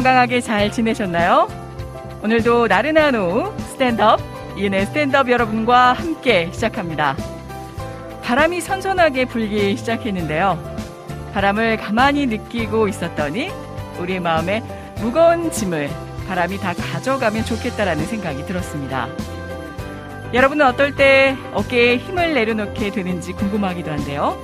[0.00, 1.46] 건강하게 잘 지내셨나요?
[2.22, 4.18] 오늘도 나른한 오후 스탠드업,
[4.56, 7.14] 이은의 스탠드업 여러분과 함께 시작합니다.
[8.22, 10.58] 바람이 선선하게 불기 시작했는데요.
[11.34, 13.50] 바람을 가만히 느끼고 있었더니
[13.98, 14.62] 우리의 마음에
[15.02, 15.90] 무거운 짐을
[16.26, 19.06] 바람이 다 가져가면 좋겠다라는 생각이 들었습니다.
[20.32, 24.38] 여러분은 어떨 때 어깨에 힘을 내려놓게 되는지 궁금하기도 한데요.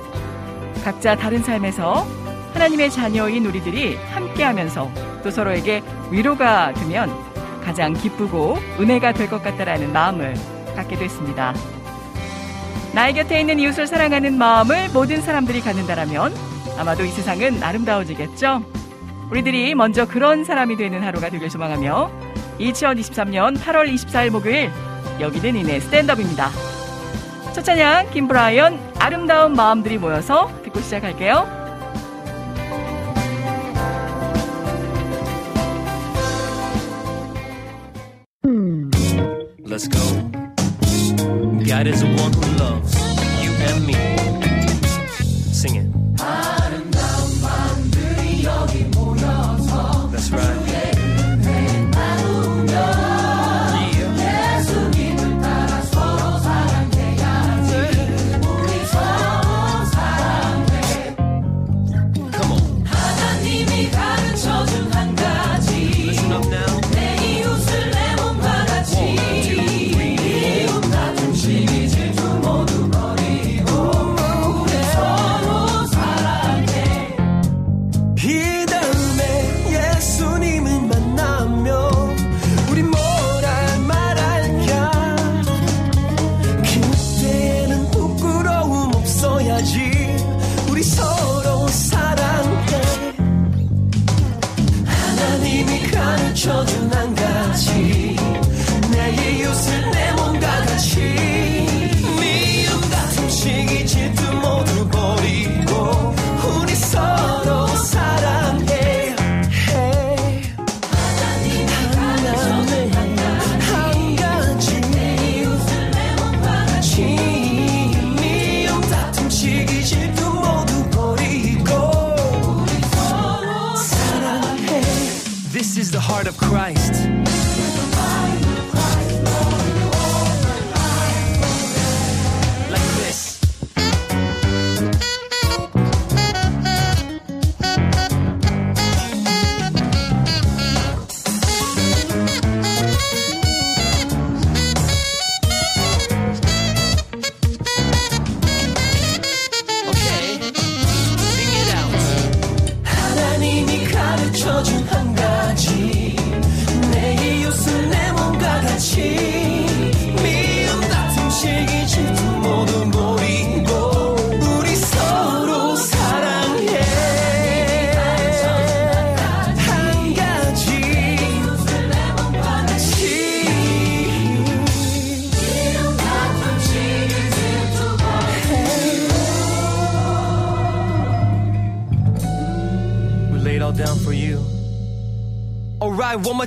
[0.83, 2.26] 각자 다른 삶에서
[2.57, 4.89] 하나님의 자녀인 우리들이 함께 하면서
[5.21, 7.13] 또 서로에게 위로가 되면
[7.63, 10.33] 가장 기쁘고 은혜가 될 것 같다라는 마음을
[10.75, 11.53] 갖게 됐습니다.
[12.95, 16.33] 나의 곁에 있는 이웃을 사랑하는 마음을 모든 사람들이 갖는다라면
[16.79, 18.63] 아마도 이 세상은 아름다워지겠죠?
[19.29, 22.09] 우리들이 먼저 그런 사람이 되는 하루가 되길 소망하며
[22.59, 24.71] 2023년 8월 24일 목요일
[25.19, 26.49] 여기는 이내 스탠드업입니다.
[27.53, 31.56] 첫 찬양 김브라이언 아름다운 마음들이 모여서 듣고 시작할게요.
[41.77, 42.46] God is the one who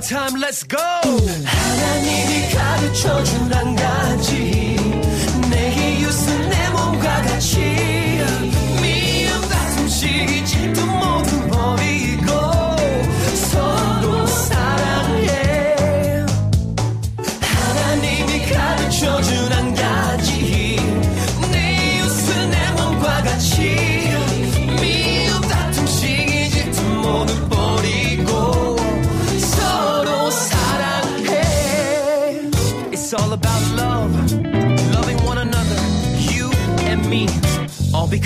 [0.00, 0.76] time, let's go!
[0.78, 3.79] 하나님이 가르쳐준 한 가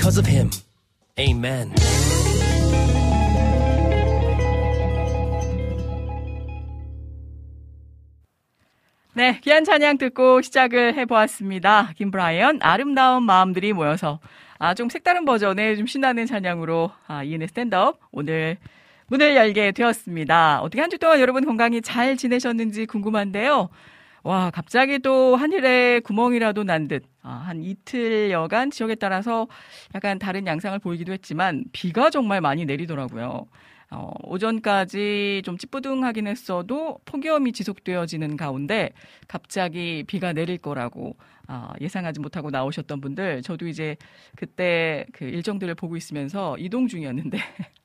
[0.06, 0.52] because of him.
[1.18, 1.74] Amen.
[9.14, 11.94] 네, 귀한 찬양 듣고 시작을 해보았습니다.
[11.96, 14.20] 김브라이언, 아름다운 마음들이 모여서,
[14.60, 18.58] 아, 좀 색다른 버전의 좀 신나는 찬양으로, 아, 이은의 스탠드업, 오늘
[19.08, 20.62] 문을 열게 되었습니다.
[20.62, 23.70] 어떻게 한 주 동안 여러분 건강히 잘 지내셨는지 궁금한데요.
[24.26, 29.48] 와, 갑자기 또 하늘에 구멍이라도 난 듯, 아, 한 이틀여간 지역에 따라서
[29.94, 33.46] 약간 다른 양상을 보이기도 했지만, 비가 정말 많이 내리더라고요.
[33.92, 38.90] 어, 오전까지 좀 찌뿌둥하긴 했어도 폭염이 지속되어지는 가운데
[39.28, 41.16] 갑자기 비가 내릴 거라고
[41.48, 43.96] 아, 예상하지 못하고 나오셨던 분들 저도 이제
[44.36, 47.38] 그때 그 일정들을 보고 있으면서 이동 중이었는데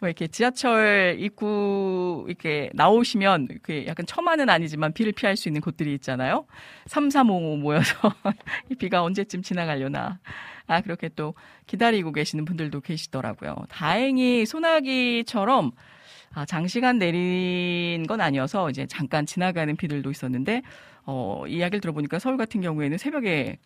[0.00, 5.94] 뭐 이렇게 지하철 입구 이렇게 나오시면 그 약간 처마는 아니지만 비를 피할 수 있는 곳들이
[5.94, 6.46] 있잖아요.
[6.86, 7.94] 3355 모여서
[8.70, 10.18] 이 비가 언제쯤 지나가려나.
[10.66, 11.34] 아, 그렇게 또
[11.66, 13.56] 기다리고 계시는 분들도 계시더라고요.
[13.68, 15.72] 다행히 소나기처럼
[16.34, 20.62] 아, 장시간 내린 건 아니어서 이제 잠깐 지나가는 비들도 있었는데
[21.04, 23.58] 어, 이야기를 들어보니까 서울 같은 경우에는 새벽에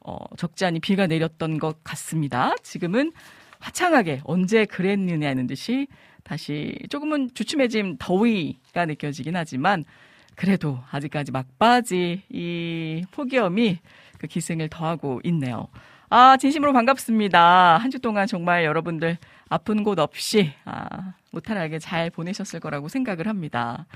[0.00, 2.54] 어, 적지 않은 비가 내렸던 것 같습니다.
[2.62, 3.12] 지금은
[3.66, 5.88] 화창하게 언제 그랬느냐는 듯이
[6.22, 9.84] 다시 조금은 주춤해진 더위가 느껴지긴 하지만
[10.36, 13.78] 그래도 아직까지 막바지 이 폭염이
[14.18, 15.66] 그 기승을 더하고 있네요.
[16.08, 17.78] 아, 진심으로 반갑습니다.
[17.78, 19.18] 한 주 동안 정말 여러분들
[19.48, 23.86] 아픈 곳 없이, 아, 무탈하게 잘 보내셨을 거라고 생각을 합니다.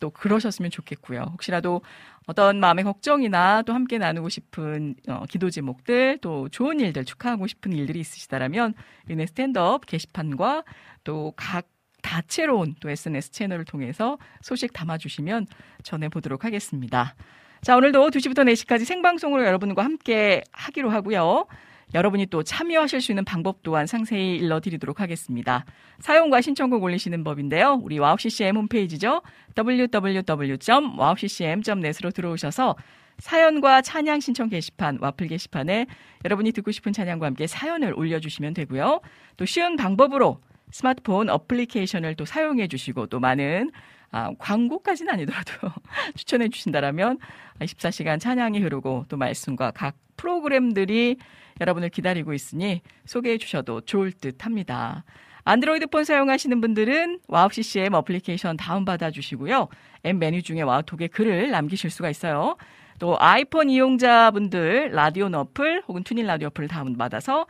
[0.00, 1.20] 또 그러셨으면 좋겠고요.
[1.32, 1.82] 혹시라도
[2.26, 7.72] 어떤 마음의 걱정이나 또 함께 나누고 싶은 어, 기도 제목들, 또 좋은 일들, 축하하고 싶은
[7.72, 8.74] 일들이 있으시다라면,
[9.10, 10.64] 이네 스탠드업 게시판과
[11.04, 11.66] 또 각
[12.02, 15.46] 다채로운 또 SNS 채널을 통해서 소식 담아주시면
[15.82, 17.14] 전해보도록 하겠습니다.
[17.62, 21.46] 자, 오늘도 2시부터 4시까지 생방송으로 여러분과 함께 하기로 하고요.
[21.94, 25.64] 여러분이 또 참여하실 수 있는 방법 또한 상세히 일러드리도록 하겠습니다.
[26.00, 27.80] 사용과 신청곡 올리시는 법인데요.
[27.82, 29.22] 우리 와우CCM 홈페이지죠.
[29.56, 32.76] www.wowccm.net으로 들어오셔서
[33.18, 35.86] 사연과 찬양 신청 게시판, 와플 게시판에
[36.24, 39.00] 여러분이 듣고 싶은 찬양과 함께 사연을 올려주시면 되고요.
[39.36, 40.40] 또 쉬운 방법으로
[40.70, 43.70] 스마트폰 어플리케이션을 또 사용해 주시고 또 많은
[44.10, 45.52] 아, 광고까지는 아니더라도
[46.16, 47.18] 추천해 주신다라면
[47.60, 51.16] 24시간 찬양이 흐르고 또 말씀과 각 프로그램들이
[51.60, 55.04] 여러분을 기다리고 있으니 소개해 주셔도 좋을 듯 합니다.
[55.44, 59.68] 안드로이드 폰 사용하시는 분들은 와우 CCM 어플리케이션 다운받아 주시고요.
[60.06, 62.56] 앱 메뉴 중에 와우톡에 글을 남기실 수가 있어요.
[63.00, 67.46] 또 아이폰 이용자분들 라디오 어플 혹은 TuneIn 라디오 어플을 다운받아서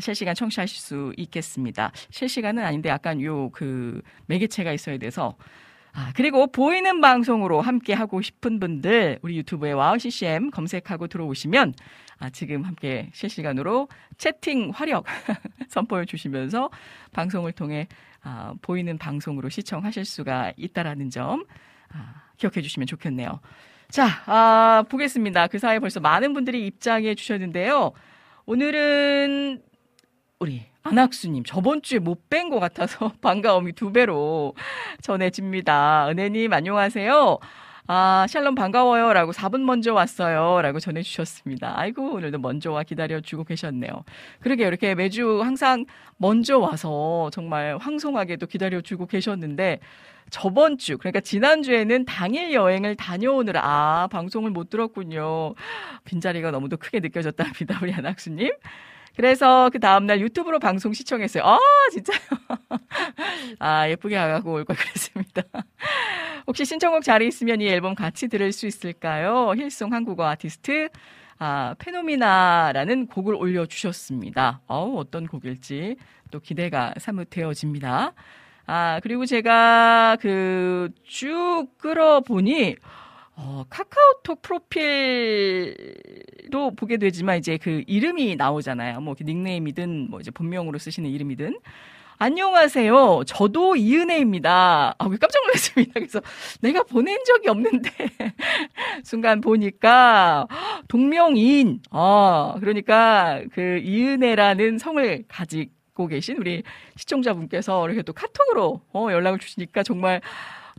[0.00, 1.92] 실시간 청취하실 수 있겠습니다.
[2.10, 5.36] 실시간은 아닌데 약간 요 그 매개체가 있어야 돼서
[5.92, 11.72] 아, 그리고 보이는 방송으로 함께 하고 싶은 분들 우리 유튜브에 와우 CCM 검색하고 들어오시면
[12.18, 15.04] 아, 지금 함께 실시간으로 채팅 화력
[15.68, 16.70] 선포해 주시면서
[17.12, 17.88] 방송을 통해
[18.22, 21.44] 아, 보이는 방송으로 시청하실 수가 있다라는 점
[21.92, 23.40] 아, 기억해 주시면 좋겠네요.
[23.90, 25.46] 자, 아, 보겠습니다.
[25.48, 27.92] 그 사이에 벌써 많은 분들이 입장해 주셨는데요.
[28.46, 29.62] 오늘은
[30.38, 34.54] 우리 안학수님 저번 주에 못 뵌 것 같아서 반가움이 두 배로
[35.02, 36.08] 전해집니다.
[36.10, 37.38] 은혜님 안녕하세요.
[37.88, 39.12] 아, 샬롬 반가워요.
[39.12, 40.60] 라고 4분 먼저 왔어요.
[40.60, 41.78] 라고 전해주셨습니다.
[41.78, 44.04] 아이고, 오늘도 먼저 와 기다려주고 계셨네요.
[44.40, 45.84] 그러게 이렇게 매주 항상
[46.16, 49.78] 먼저 와서 정말 황송하게도 기다려주고 계셨는데,
[50.30, 55.54] 저번 주, 그러니까 지난주에는 당일 여행을 다녀오느라, 아, 방송을 못 들었군요.
[56.04, 57.78] 빈자리가 너무도 크게 느껴졌답니다.
[57.82, 58.50] 우리 안학수님.
[59.16, 61.42] 그래서 그 다음날 유튜브로 방송 시청했어요.
[61.44, 61.58] 아,
[61.92, 62.18] 진짜요?
[63.58, 65.42] 아, 예쁘게 하고 올 걸 그랬습니다.
[66.46, 69.52] 혹시 신청곡 자리 있으면 이 앨범 같이 들을 수 있을까요?
[69.56, 70.88] 힐송 한국어 아티스트,
[71.38, 74.60] 아, 페노미나라는 곡을 올려주셨습니다.
[74.66, 75.96] 어우, 어떤 곡일지
[76.30, 78.12] 또 기대가 사뭇되어집니다.
[78.68, 82.76] 아, 그리고 제가 그 쭉 끌어보니,
[83.38, 85.74] 어, 카카오톡 프로필도
[86.76, 89.00] 보게 되지만 이제 그 이름이 나오잖아요.
[89.00, 91.58] 뭐 닉네임이든 뭐 이제 본명으로 쓰시는 이름이든.
[92.18, 93.24] 안녕하세요.
[93.26, 94.94] 저도 이은혜입니다.
[94.96, 95.92] 아, 깜짝 놀랐습니다.
[95.96, 96.22] 그래서
[96.62, 97.90] 내가 보낸 적이 없는데
[99.04, 100.46] 순간 보니까
[100.88, 101.82] 동명이인.
[101.90, 106.62] 아, 그러니까 그 이은혜라는 성을 가지고 계신 우리
[106.96, 110.22] 시청자분께서 이렇게 또 카톡으로 어, 연락을 주시니까 정말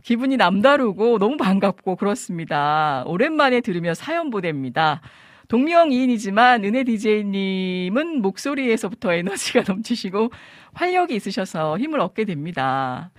[0.02, 3.02] 기분이 남다르고 너무 반갑고 그렇습니다.
[3.06, 5.00] 오랜만에 들으며 사연 보냅니다.
[5.48, 10.30] 동명이인이지만 은혜 DJ님은 목소리에서부터 에너지가 넘치시고
[10.74, 13.10] 활력이 있으셔서 힘을 얻게 됩니다.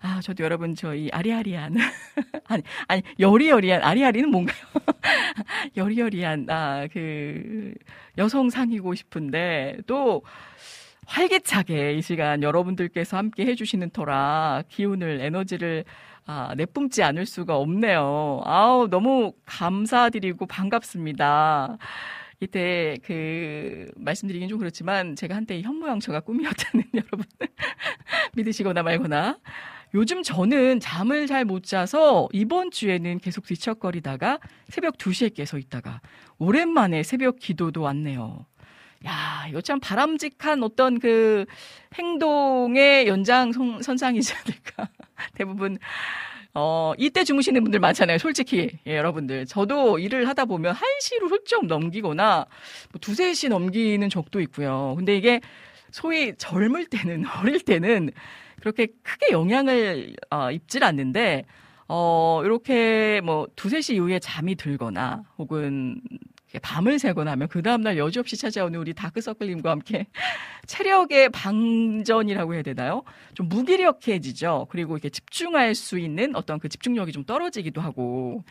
[0.00, 1.74] 아, 저도 여러분 저희 아리아리한
[2.46, 4.56] 아니 아니 여리여리한 아리아리는 뭔가요?
[5.76, 7.74] 여리여리한 아 그
[8.16, 10.22] 여성 상이고 싶은데 또
[11.06, 15.84] 활기차게 이 시간 여러분들께서 함께 해주시는 터라 기운을 에너지를
[16.30, 18.42] 아, 내뿜지 않을 수가 없네요.
[18.44, 21.78] 아우 너무 감사드리고 반갑습니다.
[22.40, 27.24] 이때 그 말씀드리긴 좀 그렇지만 제가 한때 현모양처가 꿈이었다는 여러분
[28.34, 29.38] 믿으시거나 말거나
[29.94, 36.02] 요즘 저는 잠을 잘 못 자서 이번 주에는 계속 뒤척거리다가 새벽 2시에 깨서 있다가
[36.38, 38.44] 오랜만에 새벽 기도도 왔네요.
[39.06, 41.46] 야, 이거 참 바람직한 어떤 그
[41.94, 44.88] 행동의 연장 선상이지 않을까.
[45.34, 45.78] 대부분
[46.54, 48.18] 어, 이때 주무시는 분들 많잖아요.
[48.18, 48.70] 솔직히.
[48.86, 49.46] 예, 여러분들.
[49.46, 52.46] 저도 일을 하다 보면 1시로 훌쩍 넘기거나
[52.92, 54.94] 뭐 두세 시 넘기는 적도 있고요.
[54.96, 55.40] 근데 이게
[55.90, 58.10] 소위 젊을 때는, 어릴 때는
[58.60, 61.44] 그렇게 크게 영향을 어, 입질 않는데,
[61.86, 66.00] 어, 이렇게 뭐 두세 시 이후에 잠이 들거나 혹은
[66.62, 70.06] 밤을 새거나 하면 그 다음날 여지없이 찾아오는 우리 다크서클님과 함께
[70.66, 73.02] 체력의 방전이라고 해야 되나요?
[73.34, 74.68] 좀 무기력해지죠.
[74.70, 78.44] 그리고 이렇게 집중할 수 있는 어떤 그 집중력이 좀 떨어지기도 하고.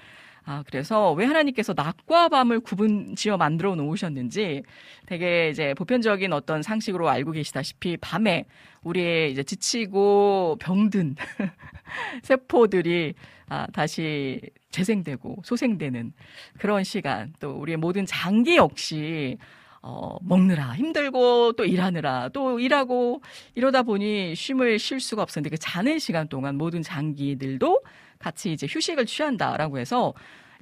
[0.50, 4.64] 아, 그래서 왜 하나님께서 낮과 밤을 구분 지어 만들어 놓으셨는지
[5.06, 8.46] 되게 이제 보편적인 어떤 상식으로 알고 계시다시피 밤에
[8.82, 11.16] 우리의 이제 지치고 병든
[12.24, 13.16] 세포들이
[13.50, 14.40] 아, 다시
[14.78, 16.14] 재생되고 소생되는
[16.60, 19.38] 그런 시간 또 우리의 모든 장기 역시
[19.82, 23.22] 어, 먹느라 힘들고 또 일하느라 또 일하고
[23.56, 27.82] 이러다 보니 쉼을 쉴 수가 없었는데 그 자는 시간 동안 모든 장기들도
[28.20, 30.14] 같이 이제 휴식을 취한다라고 해서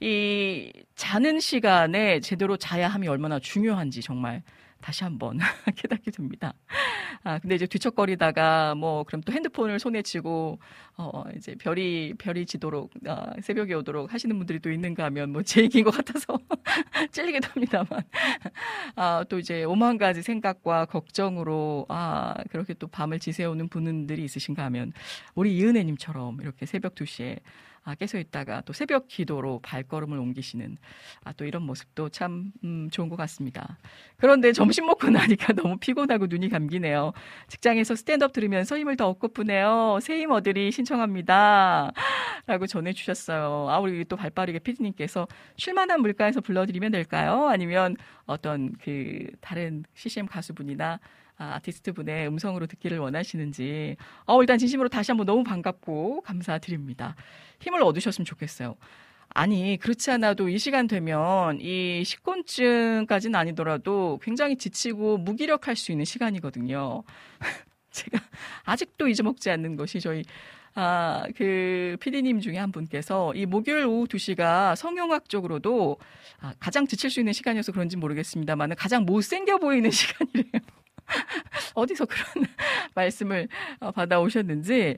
[0.02, 4.44] 이 자는 시간에 제대로 자야 함이 얼마나 중요한지 정말
[4.86, 5.40] 다시 한번
[5.76, 6.54] 깨닫게 됩니다.
[7.24, 10.60] 아, 근데 이제 뒤척거리다가 뭐 그럼 또 핸드폰을 손에 쥐고
[10.98, 15.64] 어 이제 별이 별이 지도록 아, 새벽에 오도록 하시는 분들이 또 있는가 하면 뭐 제
[15.64, 16.38] 얘기인 것 같아서
[17.12, 18.04] 찔리기도 합니다만
[18.96, 24.94] 아, 또 이제 오만 가지 생각과 걱정으로 아, 그렇게 또 밤을 지새우는 분들이 있으신가 하면
[25.34, 27.40] 우리 이은혜님처럼 이렇게 새벽 2시에
[27.86, 30.78] 아, 깨서 있다가 또 새벽 기도로 발걸음을 옮기시는
[31.24, 33.78] 아, 또 이런 모습도 참 음, 좋은 것 같습니다.
[34.18, 37.14] 그런데 점심 먹고 나니까 너무 피곤하고 눈이 감기네요.
[37.48, 40.00] 직장에서 스탠드업 들으면서 힘을 더 얻고프네요.
[40.02, 41.92] 새힘 얻으리 신청합니다.
[42.48, 43.68] 라고 전해주셨어요.
[43.70, 45.28] 아, 우리 또 발빠르게 피디님께서
[45.58, 47.48] 쉴만한 물가에서 불러드리면 될까요?
[47.48, 51.00] 아니면 어떤 그 다른 CCM 가수분이나
[51.38, 57.16] 아, 아티스트 분의 음성으로 듣기를 원하시는지 어, 일단 진심으로 다시 한번 너무 반갑고 감사드립니다.
[57.60, 58.76] 힘을 얻으셨으면 좋겠어요.
[59.30, 67.04] 아니, 그렇지 않아도 이 시간 되면 이 식곤증까지는 아니더라도 굉장히 지치고 무기력할 수 있는 시간이거든요.
[67.92, 68.20] 제가
[68.64, 70.24] 아직도 잊어먹지 않는 것이 저희
[70.74, 75.98] 아, 그 피디님 중에 한 분께서 이 목요일 오후 2시가 성형학적으로도
[76.42, 80.62] 아, 가장 지칠 수 있는 시간이어서 그런지 모르겠습니다만 가장 못생겨 보이는 시간이래요.
[81.74, 82.48] 어디서 그런
[82.96, 83.48] 말씀을
[83.80, 84.98] 어, 받아오셨는지,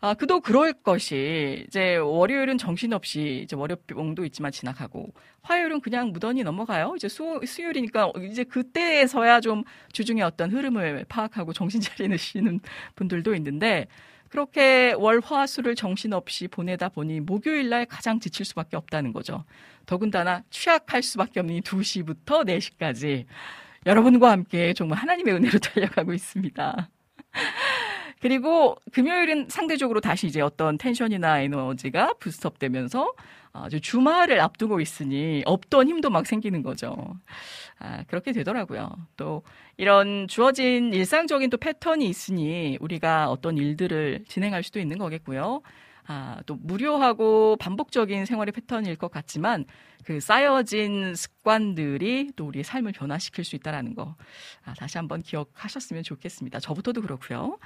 [0.00, 6.94] 아, 그도 그럴 것이, 이제 월요일은 정신없이, 이제 월요병도 있지만 지나가고, 화요일은 그냥 무던히 넘어가요.
[6.96, 12.60] 이제 수, 수요일이니까 이제 그때에서야 좀 주중의 어떤 흐름을 파악하고 정신 차리시는
[12.94, 13.86] 분들도 있는데,
[14.28, 19.44] 그렇게 월, 화, 수를 정신없이 보내다 보니 목요일 날 가장 지칠 수밖에 없다는 거죠.
[19.86, 23.24] 더군다나 취약할 수밖에 없는 2시부터 4시까지.
[23.86, 26.88] 여러분과 함께 정말 하나님의 은혜로 달려가고 있습니다.
[28.20, 33.12] 그리고 금요일은 상대적으로 다시 이제 어떤 텐션이나 에너지가 부스트업 되면서
[33.52, 36.96] 아주 주말을 앞두고 있으니 없던 힘도 막 생기는 거죠.
[37.78, 38.90] 아, 그렇게 되더라고요.
[39.16, 39.42] 또
[39.76, 45.62] 이런 주어진 일상적인 또 패턴이 있으니 우리가 어떤 일들을 진행할 수도 있는 거겠고요.
[46.06, 49.64] 아, 또 무료하고 반복적인 생활의 패턴일 것 같지만
[50.04, 54.14] 그 쌓여진 습관들이 또 우리의 삶을 변화시킬 수 있다라는 거
[54.64, 56.60] 아, 다시 한번 기억하셨으면 좋겠습니다.
[56.60, 57.58] 저부터도 그렇고요.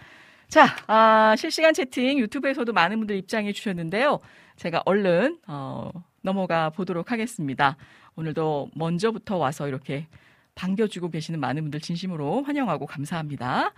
[0.49, 4.19] 자, 아, 실시간 채팅 유튜브에서도 많은 분들 입장해 주셨는데요.
[4.57, 5.91] 제가 얼른 어,
[6.23, 7.77] 넘어가 보도록 하겠습니다.
[8.17, 10.07] 오늘도 먼저부터 와서 이렇게
[10.55, 13.73] 반겨주고 계시는 많은 분들 진심으로 환영하고 감사합니다.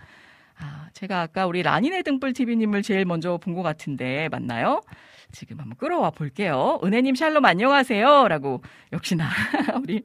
[0.59, 4.81] 아, 제가 아까 우리 라니네 등불 TV님을 제일 먼저 본 것 같은데 맞나요?
[5.31, 6.79] 지금 한번 끌어와 볼게요.
[6.83, 8.27] 은혜님 샬롬 안녕하세요.
[8.27, 9.29] 라고 역시나
[9.81, 10.03] 우리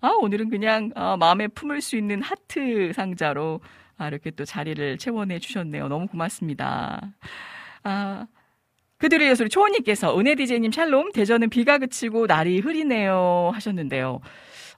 [0.00, 3.60] 아, 오늘은 그냥 아, 마음에 품을 수 있는 하트 상자로
[3.98, 5.88] 아, 이렇게 또 자리를 채워내 주셨네요.
[5.88, 7.00] 너무 고맙습니다.
[7.82, 8.26] 아,
[8.98, 14.20] 그들의 예술이 초원님께서 은혜 디제님 샬롬 대전은 비가 그치고 날이 흐리네요 하셨는데요.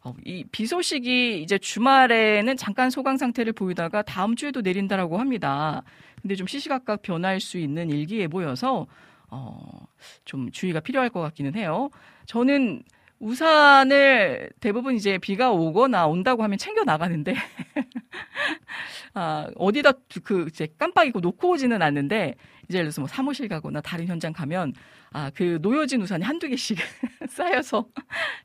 [0.04, 5.82] 어, 이비 소식이 이제 주말에는 잠깐 소강 상태를 보이다가 다음 주에도 내린다라고 합니다.
[6.21, 8.87] 근데 좀 시시각각 변할 수 있는 일기예보여서
[9.28, 9.87] 어,
[10.25, 11.90] 좀 주의가 필요할 것 같기는 해요.
[12.26, 12.82] 저는
[13.21, 17.35] 우산을 대부분 이제 비가 오거나 온다고 하면 챙겨 나가는데
[19.14, 19.92] 아, 어디다
[20.25, 22.35] 그 이제 깜빡 잊고 놓고 오지는 않는데
[22.68, 24.73] 이제 예를 들어서 뭐 사무실 가거나 다른 현장 가면
[25.12, 26.78] 아, 그 놓여진 우산이 한두 개씩
[27.28, 27.87] 쌓여서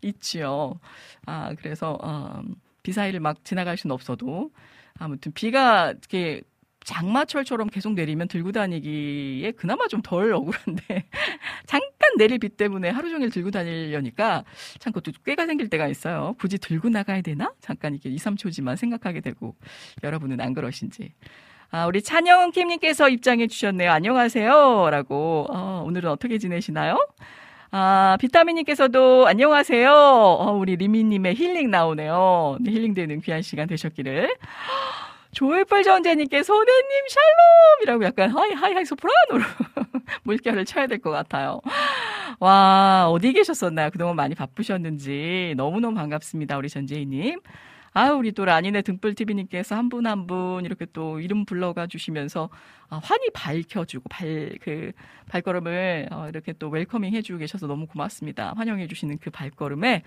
[0.01, 0.79] 있지요.
[1.25, 2.41] 아, 그래서 어,
[2.83, 4.51] 비 사이를 막 지나갈 수는 없어도
[5.00, 6.41] 아무튼 비가 이렇게
[6.86, 11.03] 장마철처럼 계속 내리면 들고 다니기에 그나마 좀 덜 억울한데
[11.67, 14.45] 잠깐 내릴 비 때문에 하루 종일 들고 다니려니까
[14.79, 16.36] 참 그것도 꾀가 생길 때가 있어요.
[16.39, 17.53] 굳이 들고 나가야 되나?
[17.59, 19.55] 잠깐 이게 2, 3초지만 생각하게 되고
[20.03, 21.13] 여러분은 안 그러신지.
[21.69, 23.91] 아, 우리 찬영 킴님께서 입장해 주셨네요.
[23.91, 24.89] 안녕하세요.
[24.89, 25.47] 라고.
[25.50, 27.05] 어, 오늘은 어떻게 지내시나요?
[27.71, 29.91] 아, 비타민님께서도 안녕하세요.
[29.91, 32.57] 어, 우리 리미님의 힐링 나오네요.
[32.62, 34.33] 네, 힐링되는 귀한 시간 되셨기를.
[35.33, 36.89] 조회풀 전재님께 소대님
[37.86, 39.43] 샬롬이라고 약간 high high high 소프라노로
[40.24, 41.59] 물결을 쳐야 될 것 같아요.
[42.39, 43.91] 와 어디 계셨었나요?
[43.91, 46.57] 그동안 많이 바쁘셨는지 너무너무 반갑습니다.
[46.57, 47.39] 우리 전재희님.
[47.94, 52.50] 아, 우리 또 라니네 등불TV님께서 한 분 한 분 이렇게 또 이름 불러가 주시면서
[52.89, 54.91] 아, 환히 밝혀주고 발, 그
[55.29, 58.53] 발걸음을 어, 이렇게 또 welcoming 해주고 계셔서 너무 고맙습니다.
[58.56, 60.03] 환영해주시는 그 발걸음에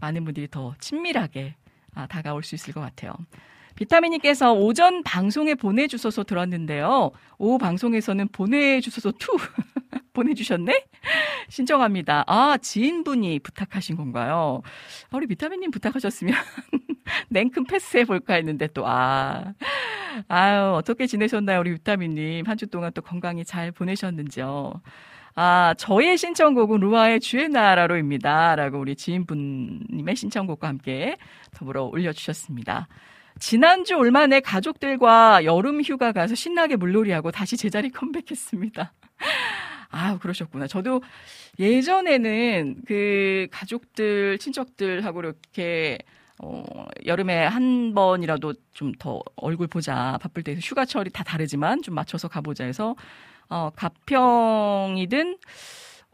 [0.00, 1.54] 많은 분들이 더 친밀하게
[1.94, 3.14] 아, 다가올 수 있을 것 같아요.
[3.76, 7.10] 비타민님께서 오전 방송에 보내주셔서 들었는데요.
[7.38, 9.36] 오후 방송에서는 보내주셔서 투
[10.14, 10.84] 보내주셨네?
[11.48, 12.24] 신청합니다.
[12.28, 14.62] 아, 지인분이 부탁하신 건가요?
[15.10, 16.34] 아, 우리 비타민님 부탁하셨으면
[17.30, 19.54] 냉큼 패스해 볼까 했는데 또, 아.
[20.28, 21.60] 아유, 어떻게 지내셨나요?
[21.60, 22.46] 우리 비타민님.
[22.46, 24.80] 한 주 동안 또 건강히 잘 보내셨는지요?
[25.34, 28.54] 아, 저의 신청곡은 루아의 주의 나라로입니다.
[28.54, 31.16] 라고 우리 지인분님의 신청곡과 함께
[31.52, 32.86] 더불어 올려주셨습니다.
[33.40, 38.92] 지난주 올만에 가족들과 여름 휴가 가서 신나게 물놀이하고 다시 제자리 컴백했습니다.
[39.90, 40.66] 아, 그러셨구나.
[40.66, 41.02] 저도
[41.58, 45.98] 예전에는 그 가족들, 친척들하고 이렇게
[46.42, 46.64] 어,
[47.06, 50.18] 여름에 한 번이라도 좀 더 얼굴 보자.
[50.20, 52.96] 바쁠 때 휴가철이 다 다르지만 좀 맞춰서 가보자 해서
[53.48, 55.38] 어, 가평이든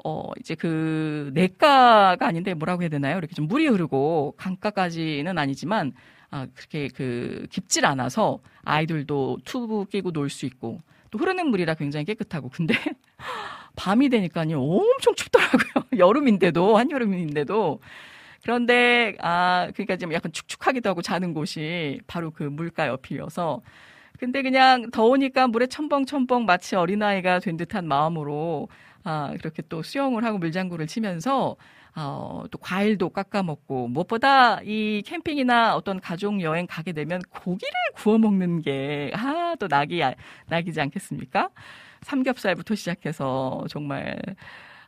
[0.04, 3.18] 어, 이제 그, 내가가 아닌데 뭐라고 해야 되나요?
[3.18, 5.92] 이렇게 좀 물이 흐르고 강가까지는 아니지만
[6.30, 10.78] 아, 그렇게 그 깊질 않아서 아이들도 튜브 끼고 놀 수 있고
[11.10, 12.50] 또 흐르는 물이라 굉장히 깨끗하고.
[12.50, 12.74] 근데
[13.76, 14.60] 밤이 되니까요.
[14.62, 15.84] 엄청 춥더라고요.
[15.98, 17.80] 여름인데도 한여름인데도.
[18.42, 23.62] 그런데 아 그러니까 좀 약간 축축하기도 하고 자는 곳이 바로 그 물가 옆이어서.
[24.18, 28.68] 근데 그냥 더우니까 물에 첨벙첨벙 마치 어린아이가 된 듯한 마음으로
[29.04, 31.56] 아 그렇게 또 수영을 하고 물장구를 치면서
[31.96, 38.18] 어, 또 과일도 깎아 먹고 무엇보다 이 캠핑이나 어떤 가족 여행 가게 되면 고기를 구워
[38.18, 40.00] 먹는 게 아, 또 낙이
[40.46, 41.50] 낙이지 않겠습니까?
[42.02, 44.18] 삼겹살부터 시작해서 정말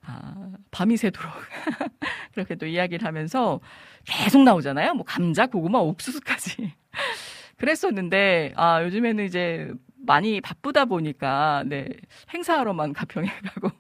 [0.04, 0.34] 아,
[0.70, 1.32] 밤이 새도록
[2.34, 3.60] 그렇게 또 이야기를 하면서
[4.04, 4.94] 계속 나오잖아요.
[4.94, 6.72] 뭐 감자, 고구마, 옥수수까지.
[7.58, 9.70] 그랬었는데 아, 요즘에는 이제
[10.04, 11.88] 많이 바쁘다 보니까 네,
[12.34, 13.70] 행사하러만 가평에 가고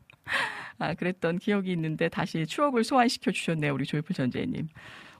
[0.82, 3.72] 아, 그랬던 기억이 있는데 다시 추억을 소환시켜 주셨네요.
[3.72, 4.68] 우리 조이풀 전재님.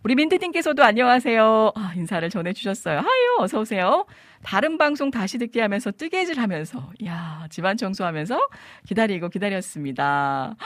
[0.03, 1.73] 우리 민트님께서도 안녕하세요.
[1.77, 2.99] 아, 인사를 전해주셨어요.
[2.99, 4.05] 하요, 어서오세요.
[4.43, 8.41] 다른 방송 다시 듣기 하면서 뜨개질 하면서, 야 집안 청소하면서
[8.89, 10.57] 기다리고 기다렸습니다.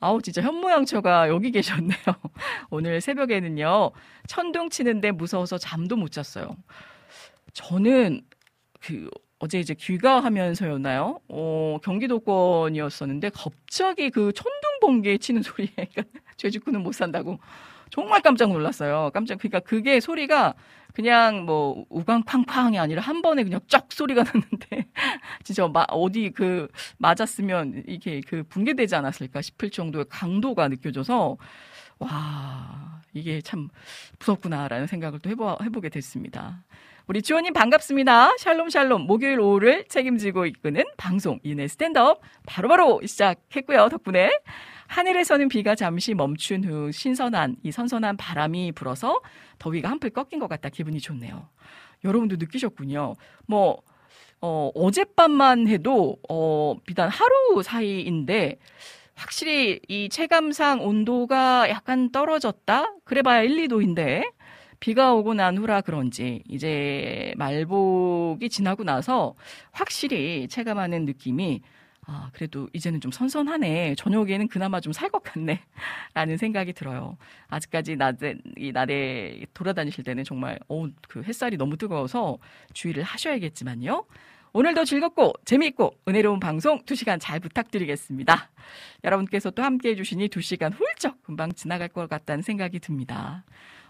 [0.00, 1.94] 아우, 진짜 현모양처가 여기 계셨네요.
[2.70, 3.92] 오늘 새벽에는요,
[4.26, 6.56] 천둥 치는데 무서워서 잠도 못 잤어요.
[7.52, 8.22] 저는
[8.80, 9.08] 그
[9.40, 11.18] 어제 이제 귀가하면서였나요?
[11.28, 16.02] 어, 경기도권이었었는데 갑자기 그 천둥 번개 치는 소리에 그러니까
[16.36, 17.38] 죄짓고는 못 산다고
[17.88, 19.10] 정말 깜짝 놀랐어요.
[19.14, 20.54] 깜짝 그러니까 그게 소리가
[20.92, 24.86] 그냥 뭐 우강 쾅쾅이 아니라 한 번에 그냥 쫙 소리가 났는데
[25.42, 31.38] 진짜 마, 어디 그 맞았으면 이게 그 붕괴되지 않았을까 싶을 정도의 강도가 느껴져서
[31.98, 33.68] 와 이게 참
[34.18, 36.62] 무섭구나라는 생각을 또 해보, 해보게 됐습니다.
[37.06, 38.36] 우리 주호님 반갑습니다.
[38.38, 43.88] 샬롬 샬롬 목요일 오후를 책임지고 이끄는 방송 이내 스탠드업 바로바로 시작했고요.
[43.88, 44.30] 덕분에
[44.86, 49.20] 하늘에서는 비가 잠시 멈춘 후 신선한 이 선선한 바람이 불어서
[49.58, 51.48] 더위가 한풀 꺾인 것 같다 기분이 좋네요.
[52.04, 53.14] 여러분도 느끼셨군요.
[53.46, 53.82] 뭐
[54.40, 58.58] 어, 어젯밤만 해도 어, 비단 하루 사이인데
[59.14, 62.94] 확실히 이 체감상 온도가 약간 떨어졌다?
[63.04, 64.30] 그래봐야 1, 2도인데
[64.80, 69.34] 비가 오고 난 후라 그런지 이제 말복이 지나고 나서
[69.72, 71.60] 확실히 체감하는 느낌이
[72.06, 73.94] 아, 그래도 이제는 좀 선선하네.
[73.96, 75.60] 저녁에는 그나마 좀 살 것 같네.
[76.14, 77.16] 라는 생각이 들어요.
[77.48, 82.38] 아직까지 낮에, 이 날에 돌아다니실 때는 정말, 어, 그 햇살이 너무 뜨거워서
[82.72, 84.04] 주의를 하셔야겠지만요.
[84.52, 88.50] 오늘도 즐겁고 재미있고 은혜로운 방송 2시간 잘 부탁드리겠습니다.
[89.04, 93.44] 여러분께서 또 함께 해주시니 2시간 훌쩍 금방 지나갈 것 같다는 생각이 듭니다.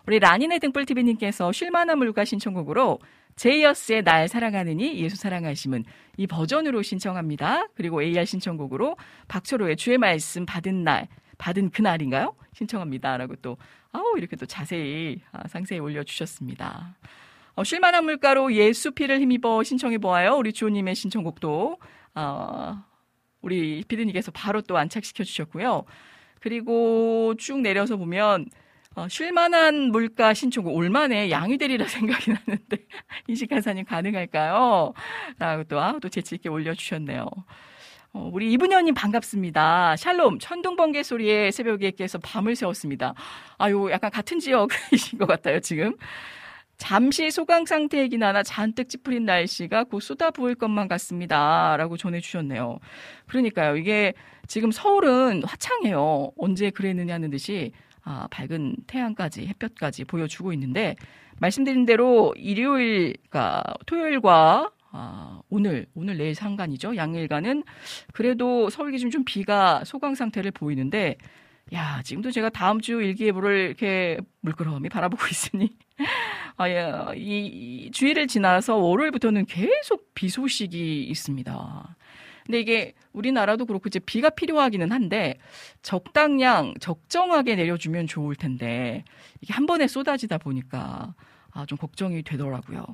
[0.06, 2.98] 우리 라니네 등불TV님께서 쉴만한 물가 신청곡으로
[3.36, 5.84] 제이어스의 날 사랑하느니 예수 사랑하심은
[6.16, 7.68] 이 버전으로 신청합니다.
[7.74, 8.96] 그리고 AR 신청곡으로
[9.28, 11.08] 박철호의 주의 말씀 받은 날,
[11.38, 12.34] 받은 그날인가요?
[12.52, 13.16] 신청합니다.
[13.16, 13.56] 라고 또,
[13.92, 16.96] 아우, 이렇게 또 자세히, 아, 상세히 올려주셨습니다.
[17.54, 20.36] 어, 쉴만한 물가로 예수 피를 힘입어 신청해 보아요.
[20.36, 21.78] 우리 주호님의 신청곡도
[22.14, 22.84] 어,
[23.40, 25.84] 우리 피디님께서 바로 또 안착시켜 주셨고요.
[26.40, 28.46] 그리고 쭉 내려서 보면
[28.96, 32.78] 어, 쉴만한 물가 신청곡 올만에 양이 되리라 생각이 나는데
[33.28, 34.92] 이시간사님 가능할까요?
[35.38, 37.24] 라고 또, 아, 또 재치 있게 올려주셨네요.
[38.12, 39.94] 어, 우리 이분현님 반갑습니다.
[39.96, 43.14] 샬롬, 천둥 번개 소리에 새벽에 깨서 밤을 새웠습니다.
[43.58, 45.94] 아유, 약간 같은 지역이신 것 같아요, 지금.
[46.76, 51.76] 잠시 소강 상태이긴 하나 잔뜩 찌푸린 날씨가 곧 쏟아 부을 것만 같습니다.
[51.76, 52.80] 라고 전해주셨네요.
[53.28, 53.76] 그러니까요.
[53.76, 54.14] 이게
[54.48, 56.32] 지금 서울은 화창해요.
[56.38, 57.70] 언제 그랬느냐는 듯이
[58.10, 60.96] 아, 밝은 태양까지 햇볕까지 보여주고 있는데
[61.38, 66.96] 말씀드린 대로 일요일, 과 토요일과 아, 오늘, 오늘 내일 상간이죠.
[66.96, 67.62] 양일간은
[68.12, 71.18] 그래도 서울 기준 좀 비가 소강 상태를 보이는데
[71.72, 75.76] 야, 지금도 제가 다음 주 일기예보를 이렇게 물끄러미 바라보고 있으니,
[76.56, 81.96] 아, 예, 이, 이 주일을 지나서 월요일부터는 계속 비 소식이 있습니다.
[82.46, 85.36] 근데 이게 우리나라도 그렇고 이제 비가 필요하기는 한데
[85.82, 89.04] 적당량 적정하게 내려주면 좋을 텐데
[89.40, 91.14] 이게 한 번에 쏟아지다 보니까
[91.52, 92.84] 아, 좀 걱정이 되더라고요.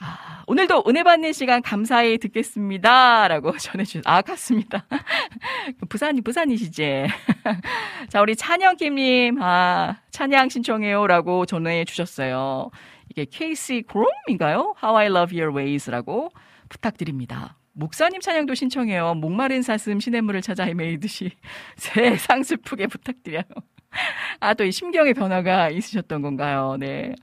[0.00, 3.28] 아, 오늘도 은혜 받는 시간 감사히 듣겠습니다.
[3.28, 4.86] 라고 전해주셨, 아, 같습니다.
[5.88, 7.06] 부산이, 부산이시지.
[8.08, 11.06] 자, 우리 찬영킴님, 아, 찬양 신청해요.
[11.06, 12.70] 라고 전해주셨어요.
[13.10, 14.74] 이게 KC 그롬인가요?
[14.82, 16.30] How I Love Your Ways 라고
[16.68, 17.57] 부탁드립니다.
[17.78, 19.14] 목사님 찬양도 신청해요.
[19.14, 21.30] 목마른 사슴 시냇물을 찾아 헤매이듯이
[21.76, 23.42] 세상 슬프게 부탁드려요.
[24.40, 26.76] 아, 또 이 심경의 변화가 있으셨던 건가요?
[26.78, 27.14] 네.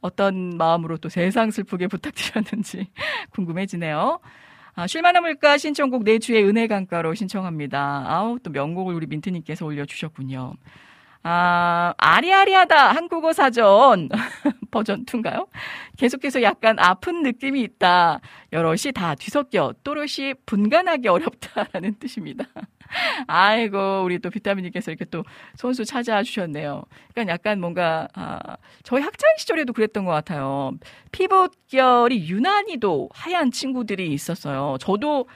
[0.00, 2.86] 어떤 마음으로 또 세상 슬프게 부탁드렸는지
[3.30, 4.20] 궁금해지네요.
[4.76, 8.04] 아, 쉴만한 물가 신청곡 내주의 은혜 강가로 신청합니다.
[8.06, 10.54] 아우, 또 명곡을 우리 민트님께서 올려주셨군요.
[11.22, 14.08] 아, 아리아리하다 한국어 사전
[14.70, 15.48] 버전 2인가요?
[15.96, 18.20] 계속해서 약간 아픈 느낌이 있다.
[18.52, 22.44] 여럿이 다 뒤섞여 또렷이 분간하기 어렵다라는 뜻입니다.
[23.26, 25.24] 아이고 우리 또 비타민님께서 이렇게 또
[25.56, 26.84] 손수 찾아와 주셨네요.
[27.12, 30.72] 그러니까 약간 뭔가 아, 저희 학창 시절에도 그랬던 것 같아요.
[31.12, 34.76] 피부결이 유난히도 하얀 친구들이 있었어요.
[34.80, 35.26] 저도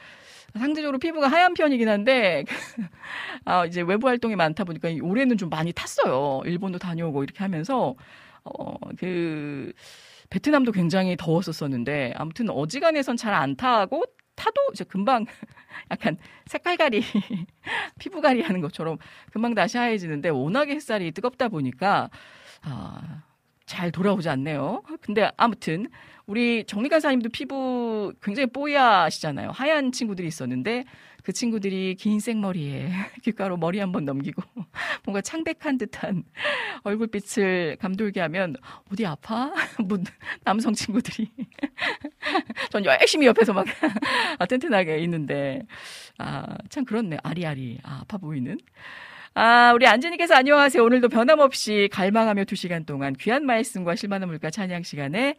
[0.58, 2.44] 상대적으로 피부가 하얀 편이긴 한데
[3.44, 6.42] 아 이제 외부 활동이 많다 보니까 올해는 좀 많이 탔어요.
[6.44, 7.94] 일본도 다녀오고 이렇게 하면서
[8.44, 9.72] 어 그
[10.30, 15.26] 베트남도 굉장히 더웠었었는데 아무튼 어지간해선 잘 안 타고 타도 이제 금방
[15.90, 17.02] 약간 색깔갈이
[17.98, 18.98] 피부갈이 하는 것처럼
[19.32, 22.08] 금방 다시 하얘지는데 워낙에 햇살이 뜨겁다 보니까
[22.62, 23.22] 아,
[23.72, 24.82] 잘 돌아오지 않네요.
[25.00, 25.86] 근데 아무튼
[26.26, 29.50] 우리 정리 간사님도 피부 굉장히 뽀얗시잖아요.
[29.50, 30.84] 하얀 친구들이 있었는데
[31.22, 32.90] 그 친구들이 긴 생머리에
[33.24, 34.42] 귓가로 머리 한 번 넘기고
[35.04, 36.22] 뭔가 창백한 듯한
[36.82, 38.56] 얼굴빛을 감돌게 하면
[38.92, 39.50] 어디 아파?
[39.88, 39.96] 뭐
[40.44, 41.30] 남성 친구들이
[42.70, 43.64] 전 열심히 옆에서 막
[44.48, 45.62] 튼튼하게 있는데
[46.18, 48.58] 아 참 그렇네 아리아리 아, 아파 보이는
[49.34, 50.84] 아, 우리 안진이께서 안녕하세요.
[50.84, 55.36] 오늘도 변함없이 갈망하며 두 시간 동안 귀한 말씀과 실만한 물가 찬양 시간에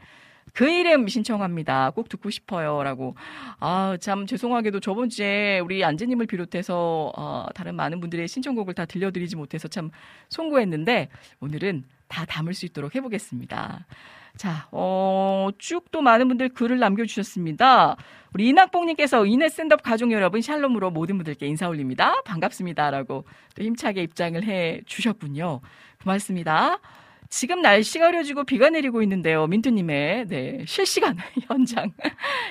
[0.54, 1.92] 그 이름 신청합니다.
[1.92, 2.82] 꼭 듣고 싶어요.
[2.82, 3.16] 라고.
[3.60, 9.36] 아, 참 죄송하게도 저번 주에 우리 안재님을 비롯해서, 어, 다른 많은 분들의 신청곡을 다 들려드리지
[9.36, 9.92] 못해서 참
[10.30, 13.86] 송구했는데, 오늘은 다 담을 수 있도록 해보겠습니다.
[14.38, 17.96] 자, 어, 쭉 또 많은 분들 글을 남겨주셨습니다.
[18.34, 22.16] 우리 이낙봉님께서 이내 샌드업 가족 여러분 샬롬으로 모든 분들께 인사 올립니다.
[22.26, 22.90] 반갑습니다.
[22.90, 25.62] 라고 또 힘차게 입장을 해 주셨군요.
[26.02, 26.80] 고맙습니다.
[27.30, 29.46] 지금 날씨가 흐려지고 비가 내리고 있는데요.
[29.48, 31.18] 민트님의 네, 실시간
[31.48, 31.92] 현장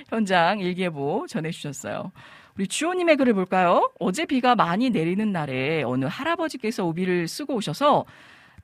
[0.09, 2.12] 현장 일기예보 전해주셨어요.
[2.57, 3.90] 우리 주호님의 글을 볼까요?
[3.99, 8.05] 어제 비가 많이 내리는 날에 어느 할아버지께서 우비를 쓰고 오셔서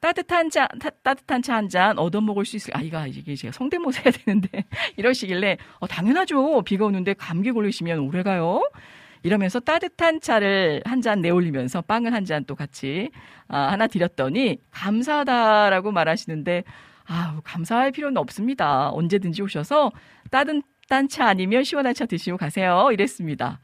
[0.01, 0.69] 따뜻한 차,
[1.03, 4.65] 따, 뜻한 차 한 잔 얻어먹을 수 있을, 아이가 이게 제가 성대모사 해야 되는데,
[4.97, 6.63] 이러시길래, 어, 당연하죠.
[6.63, 8.63] 비가 오는데 감기 걸리시면 오래 가요.
[9.25, 13.11] 이러면서 따뜻한 차를 한 잔 내올리면서 빵을 한 잔 또 같이
[13.49, 16.63] 아, 하나 드렸더니 감사하다라고 말하시는데
[17.07, 18.91] 아 감사할 필요는 없습니다.
[18.91, 19.91] 언제든지 오셔서
[20.31, 22.91] 따뜻한 차 아니면 시원한 차 드시고 가세요.
[22.93, 23.59] 이랬습니다.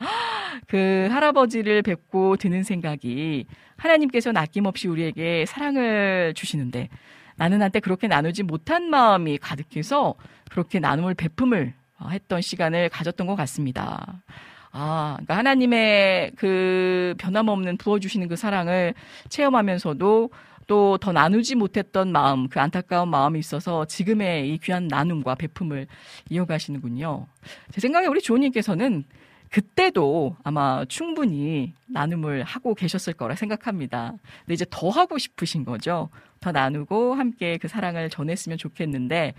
[0.67, 6.89] 그 할아버지를 뵙고 드는 생각이 하나님께서는 아낌없이 우리에게 사랑을 주시는데
[7.37, 10.15] 나는 한테 그렇게 나누지 못한 마음이 가득해서
[10.51, 14.23] 그렇게 나눔을 베품을 어, 했던 시간을 가졌던 것 같습니다.
[14.71, 18.95] 아, 그러니까 하나님의 그 변함없는 부어주시는 그 사랑을
[19.29, 20.31] 체험하면서도
[20.67, 25.87] 또 더 나누지 못했던 마음, 그 안타까운 마음이 있어서 지금의 이 귀한 나눔과 베품을
[26.31, 27.27] 이어가시는군요.
[27.71, 29.05] 제 생각에 우리 조님께서는
[29.55, 34.13] 그때도 아마 충분히 나눔을 하고 계셨을 거라 생각합니다.
[34.41, 36.09] 근데 이제 더 하고 싶으신 거죠.
[36.41, 39.35] 더 나누고 함께 그 사랑을 전했으면 좋겠는데,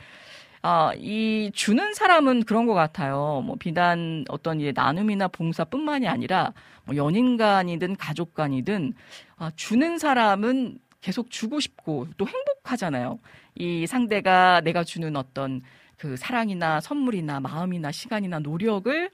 [0.62, 3.44] 아, 이 주는 사람은 그런 것 같아요.
[3.46, 6.54] 뭐 비단 어떤 이 나눔이나 봉사뿐만이 아니라
[6.86, 8.94] 뭐 연인 간이든 가족 간이든
[9.36, 13.20] 아, 주는 사람은 계속 주고 싶고 또 행복하잖아요.
[13.56, 15.62] 이 상대가 내가 주는 어떤
[15.98, 19.12] 그 사랑이나 선물이나 마음이나 시간이나 노력을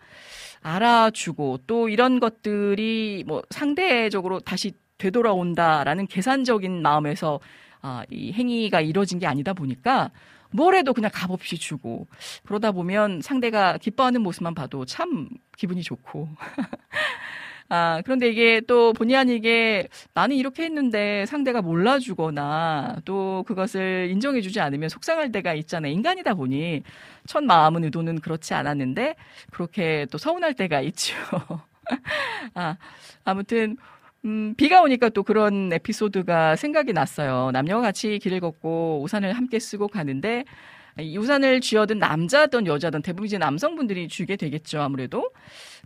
[0.61, 7.39] 알아주고 또 이런 것들이 뭐 상대적으로 다시 되돌아온다라는 계산적인 마음에서
[7.81, 10.11] 아, 이 행위가 이루어진 게 아니다 보니까
[10.51, 12.07] 뭘 해도 그냥 값 없이 주고
[12.45, 16.27] 그러다 보면 상대가 기뻐하는 모습만 봐도 참 기분이 좋고
[17.73, 24.89] 아, 그런데 이게 또 본의 아니게 나는 이렇게 했는데 상대가 몰라주거나 또 그것을 인정해주지 않으면
[24.89, 25.93] 속상할 때가 있잖아요.
[25.93, 26.83] 인간이다 보니
[27.27, 29.15] 첫 마음은 의도는 그렇지 않았는데
[29.51, 31.15] 그렇게 또 서운할 때가 있죠.
[32.55, 32.75] 아,
[33.23, 33.77] 아무튼
[34.25, 37.51] 음, 비가 오니까 또 그런 에피소드가 생각이 났어요.
[37.53, 40.43] 남녀가 같이 길을 걷고 우산을 함께 쓰고 가는데 이
[41.17, 45.31] 우산을 쥐어든 남자든 여자든 대부분 이제 남성분들이 쥐게 되겠죠, 아무래도.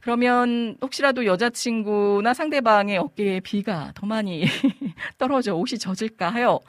[0.01, 4.45] 그러면 혹시라도 여자친구나 상대방의 어깨에 비가 더 많이
[5.17, 6.59] 떨어져 옷이 젖을까 하여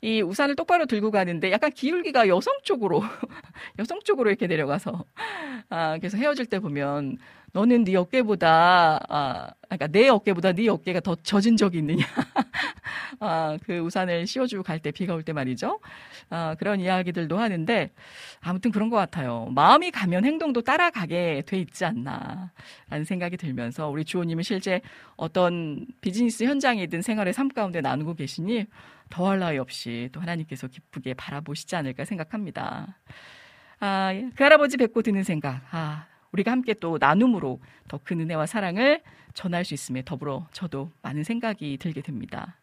[0.00, 3.02] 이 우산을 똑바로 들고 가는데 약간 기울기가 여성 쪽으로
[3.78, 5.04] 여성 쪽으로 이렇게 내려가서
[5.70, 7.18] 아 그래서 헤어질 때 보면
[7.52, 12.04] 너는 네 어깨보다 아 그러니까 내 어깨보다 네 어깨가 더 젖은 적이 있느냐
[13.20, 15.80] 아 그 우산을 씌워주고 갈 때 비가 올 때 말이죠
[16.30, 17.90] 아 그런 이야기들도 하는데
[18.40, 24.42] 아무튼 그런 것 같아요 마음이 가면 행동도 따라가게 돼 있지 않나라는 생각이 들면서 우리 주호님은
[24.42, 24.80] 실제
[25.16, 28.66] 어떤 비즈니스 현장이든 생활의 삶 가운데 나누고 계시니
[29.10, 32.98] 더할 나위 없이 또 하나님께서 기쁘게 바라보시지 않을까 생각합니다.
[33.80, 35.62] 아, 그 할아버지 뵙고 드는 생각.
[35.70, 39.02] 아, 우리가 함께 또 나눔으로 더 큰 은혜와 사랑을
[39.34, 42.56] 전할 수 있음에 더불어 저도 많은 생각이 들게 됩니다.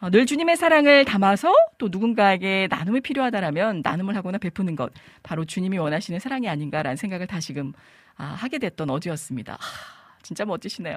[0.00, 5.78] 어, 늘 주님의 사랑을 담아서 또 누군가에게 나눔이 필요하다라면 나눔을 하거나 베푸는 것 바로 주님이
[5.78, 7.72] 원하시는 사랑이 아닌가라는 생각을 다시금
[8.16, 9.54] 아, 하게 됐던 어제였습니다.
[9.54, 10.96] 아, 진짜 멋지시네요.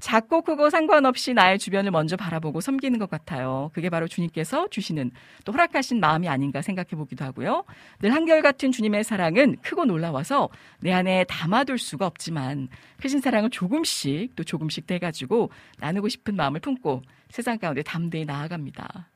[0.00, 3.70] 작고 크고 상관없이 나의 주변을 먼저 바라보고 섬기는 것 같아요.
[3.72, 5.12] 그게 바로 주님께서 주시는
[5.44, 7.64] 또 허락하신 마음이 아닌가 생각해 보기도 하고요.
[8.00, 10.48] 늘 한결같은 주님의 사랑은 크고 놀라워서
[10.80, 12.68] 내 안에 담아둘 수가 없지만
[13.00, 19.08] 크신 사랑을 조금씩 또 조금씩 돼가지고 나누고 싶은 마음을 품고 세상 가운데 담대히 나아갑니다.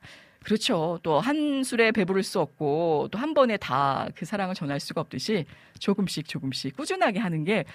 [0.43, 0.97] 그렇죠.
[1.03, 5.45] 또 한 술에 배부를 수 없고 또 한 번에 다 그 사랑을 전할 수가 없듯이
[5.79, 7.65] 조금씩 조금씩 꾸준하게 하는 게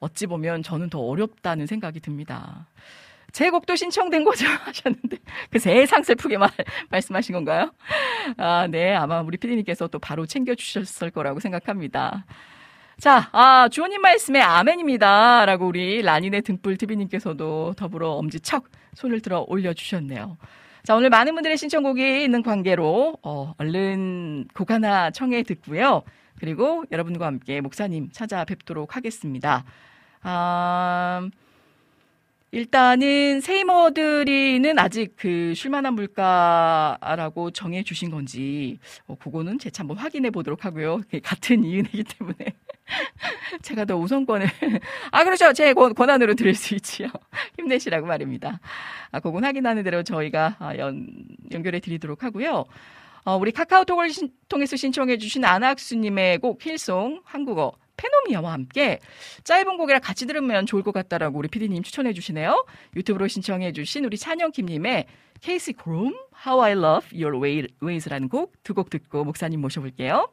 [0.00, 2.68] 어찌 보면 저는 더 어렵다는 생각이 듭니다.
[3.32, 5.18] 제 곡도 신청된 거죠 하셨는데
[5.50, 6.50] 그 세상 슬프게 말,
[6.90, 7.72] 말씀하신 건가요?
[8.38, 12.24] 아, 네 아마 우리 피디님께서 또 바로 챙겨 주셨을 거라고 생각합니다.
[12.98, 15.44] 자, 아, 주호님 말씀에 아멘입니다.
[15.44, 20.38] 라고 우리 라니네 등불 TV님께서도 더불어 엄지척 손을 들어 올려주셨네요.
[20.82, 26.04] 자, 오늘 많은 분들의 신청곡이 있는 관계로, 어, 얼른 곡 하나 청해 듣고요.
[26.38, 29.64] 그리고 여러분과 함께 목사님 찾아뵙도록 하겠습니다.
[30.22, 31.28] 아,
[32.52, 40.64] 일단은 세이머들이는 아직 그 쉴만한 물가라고 정해 주신 건지 어, 그거는 제차 한번 확인해 보도록
[40.64, 41.02] 하고요.
[41.22, 42.36] 같은 이은이기 때문에
[43.62, 44.46] 제가 더 우선권을
[45.10, 47.08] 아 그렇죠 제 권, 권한으로 드릴 수 있지요.
[47.58, 48.60] 힘내시라고 말입니다.
[49.10, 51.08] 아 그건 확인하는 대로 저희가 아, 연
[51.52, 52.64] 연결해 드리도록 하고요.
[53.26, 59.00] 어, 우리 카카오톡을 신, 통해서 신청해 주신 안학수님의 곡 힐송 한국어 페노미아와 함께
[59.42, 62.64] 짧은 곡이라 같이 들으면 좋을 것 같다라고 우리 피디님 추천해 주시네요.
[62.94, 65.06] 유튜브로 신청해 주신 우리 찬영김님의
[65.40, 66.14] 케이시 그롬
[66.46, 70.28] How I Love Your Ways라는 곡 두 곡 듣고 목사님 모셔볼게요.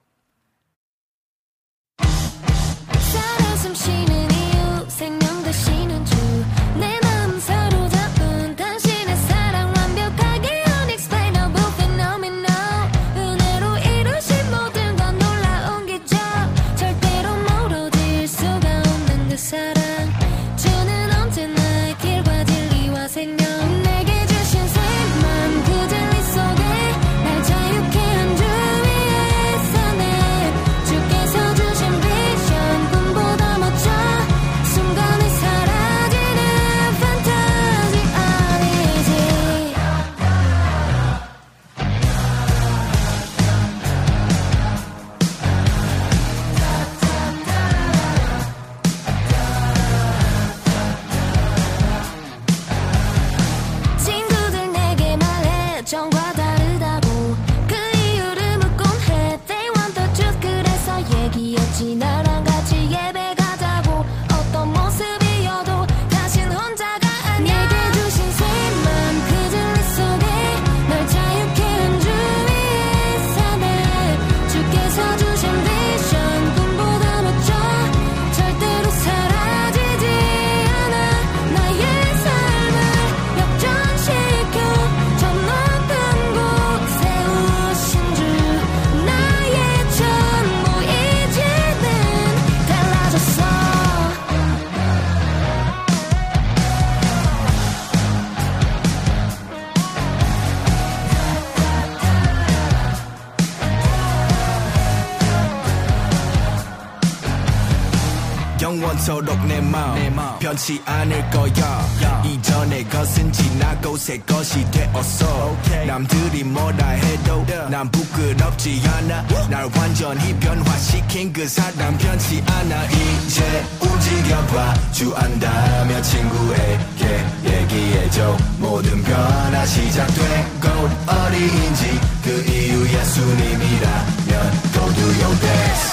[109.04, 117.46] 그토록 내 마음 변치 않을 거야 이전의 것은 지나고 새 것이 되었어 남들이 뭐라 해도
[117.70, 128.38] 난 부끄럽지 않아 날 완전히 변화시킨 그 사람 변치 않아 이제 움직여봐 주안다며 친구에게 얘기해줘
[128.58, 130.72] 모든 변화 시작된 건
[131.08, 135.93] 어디인지 그 이유 예수님이라면 Go do your best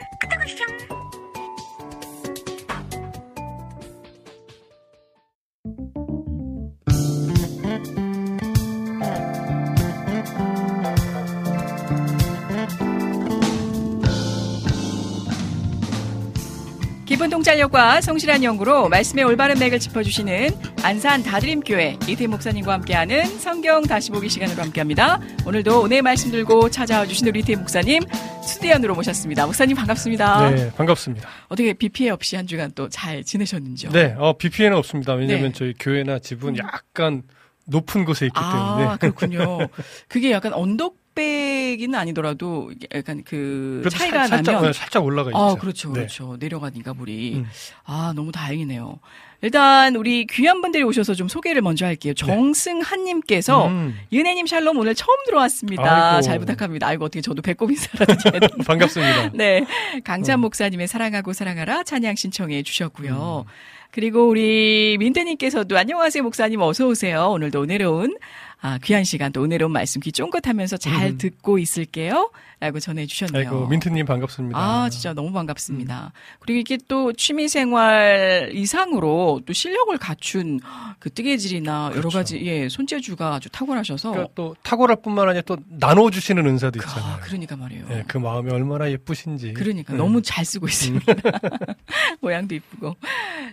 [17.11, 20.51] 기쁜 통찰력과 성실한 연구로 말씀의 올바른 맥을 짚어주시는
[20.81, 25.19] 안산 다드림교회 이태 목사님과 함께하는 성경 다시 보기 시간으로 함께합니다.
[25.45, 28.01] 오늘도 오늘 말씀 들고 찾아와 주신 우리 이태 목사님
[28.45, 29.45] 스튜디오로 모셨습니다.
[29.45, 30.51] 목사님 반갑습니다.
[30.51, 31.27] 네, 반갑습니다.
[31.49, 33.91] 어떻게 비 피해 없이 한 주간 또 잘 지내셨는지요?
[33.91, 35.13] 네, 어, 비 피해는 없습니다.
[35.13, 35.51] 왜냐하면 네.
[35.51, 37.23] 저희 교회나 집은 약간
[37.67, 38.97] 높은 곳에 있기 아, 때문에.
[38.99, 39.67] 그렇군요.
[40.07, 45.37] 그게 약간 언덕 배기는 아니더라도 약간 그 차이가 살, 살짝, 나면 어, 살짝 올라가 있죠.
[45.37, 45.93] 아, 그렇죠, 네.
[45.95, 46.37] 그렇죠.
[46.39, 47.35] 내려가니까 물이.
[47.35, 47.49] 음.
[47.83, 48.99] 아, 너무 다행이네요.
[49.43, 52.13] 일단 우리 귀한 분들이 오셔서 좀 소개를 먼저 할게요.
[52.13, 56.11] 정승한님께서 음, 은혜님 샬롬 오늘 처음 들어왔습니다.
[56.11, 56.21] 아이고.
[56.21, 56.87] 잘 부탁합니다.
[56.87, 58.13] 아이고 어떻게 저도 배꼽 인사라도.
[58.65, 59.31] 반갑습니다.
[59.33, 59.65] 네,
[60.03, 60.41] 강찬 음.
[60.41, 63.45] 목사님의 사랑하고 사랑하라 찬양 신청해 주셨고요.
[63.89, 67.29] 그리고 우리 민트님께서도 안녕하세요 목사님 어서 오세요.
[67.31, 68.17] 오늘도 은혜로운
[68.61, 71.17] 아, 귀한 시간 또 은혜로운 말씀 귀 쫑긋하면서 잘 음.
[71.17, 72.31] 듣고 있을게요.
[72.61, 73.39] 라고 전해주셨네요.
[73.49, 74.57] 아이고, 민트님 반갑습니다.
[74.59, 76.13] 아, 진짜 너무 반갑습니다.
[76.39, 80.59] 그리고 이게 또 취미 생활 이상으로 또 실력을 갖춘
[80.99, 82.17] 그 뜨개질이나 여러 그렇죠.
[82.19, 84.11] 가지, 예, 손재주가 아주 탁월하셔서.
[84.11, 87.13] 그러니까 또 탁월할 뿐만 아니라 또 나눠주시는 은사도 그- 있잖아요.
[87.15, 87.87] 아, 그러니까 말이에요.
[87.89, 89.53] 네, 그 마음이 얼마나 예쁘신지.
[89.53, 89.97] 그러니까 음.
[89.97, 91.13] 너무 잘 쓰고 있습니다.
[92.21, 92.95] 모양도 이쁘고.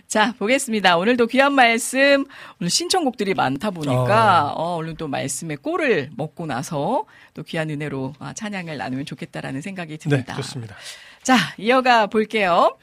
[0.07, 0.97] 자, 보겠습니다.
[0.97, 2.25] 오늘도 귀한 말씀,
[2.61, 7.05] 오늘 신청곡들이 많다 보니까, 어, 오늘 또 말씀의 꼴을 먹고 나서
[7.39, 10.35] 또 귀한 은혜로 아, 찬양을 나누면 좋겠다라는 생각이 네, 듭니다.
[10.35, 10.75] 좋습니다.
[11.23, 12.77] 자, 이어가 볼게요.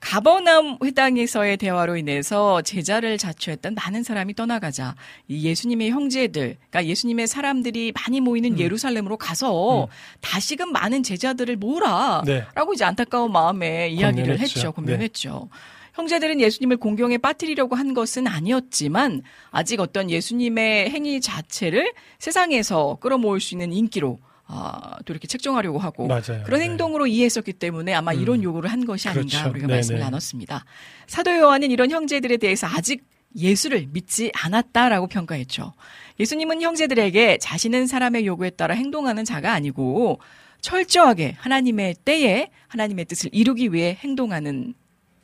[0.00, 4.96] 가버나움 회당에서의 대화로 인해서 제자를 자처했던 많은 사람이 떠나가자
[5.28, 9.86] 이 예수님의 형제들, 그러니까 예수님의 사람들이 많이 모이는 예루살렘으로 가서
[10.20, 12.44] 다시금 많은 제자들을 모으라라고 네.
[12.74, 14.58] 이제 안타까운 마음에 이야기를 권면했죠.
[14.58, 14.72] 했죠.
[14.72, 15.48] 권면했죠.
[15.94, 23.54] 형제들은 예수님을 공경에 빠뜨리려고 한 것은 아니었지만 아직 어떤 예수님의 행위 자체를 세상에서 끌어모을 수
[23.54, 26.42] 있는 인기로 아, 또 이렇게 책정하려고 하고 맞아요.
[26.44, 26.66] 그런 네.
[26.66, 29.50] 행동으로 이해했었기 때문에 아마 이런 요구를 한 것이 아닌가 그렇죠.
[29.50, 29.76] 우리가 네네.
[29.76, 30.64] 말씀을 나눴습니다.
[31.06, 35.72] 사도 요한은 이런 형제들에 대해서 아직 예수를 믿지 않았다라고 평가했죠.
[36.20, 40.20] 예수님은 형제들에게 자신은 사람의 요구에 따라 행동하는 자가 아니고
[40.60, 44.74] 철저하게 하나님의 때에 하나님의 뜻을 이루기 위해 행동하는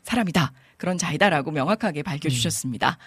[0.09, 0.53] 사람이다.
[0.77, 2.99] 그런 자이다라고 명확하게 밝혀주셨습니다.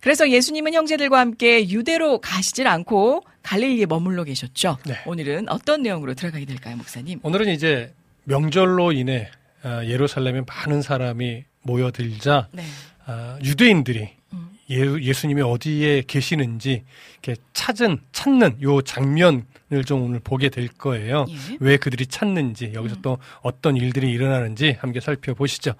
[0.00, 4.78] 그래서 예수님은 형제들과 함께 유대로 가시질 않고 갈릴리에 머물러 계셨죠.
[4.86, 4.96] 네.
[5.06, 7.20] 오늘은 어떤 내용으로 들어가게 될까요, 목사님?
[7.22, 7.92] 오늘은 이제
[8.24, 9.30] 명절로 인해
[9.62, 12.64] 아, 예루살렘에 많은 사람이 모여들자 네.
[13.04, 14.50] 아, 유대인들이 음.
[14.70, 16.84] 예, 예수님이 어디에 계시는지
[17.22, 19.44] 이렇게 찾은 찾는 요 장면을
[19.86, 21.26] 좀 오늘 보게 될 거예요.
[21.28, 21.56] 예.
[21.60, 25.72] 왜 그들이 찾는지 여기서 또 어떤 일들이 일어나는지 함께 살펴보시죠.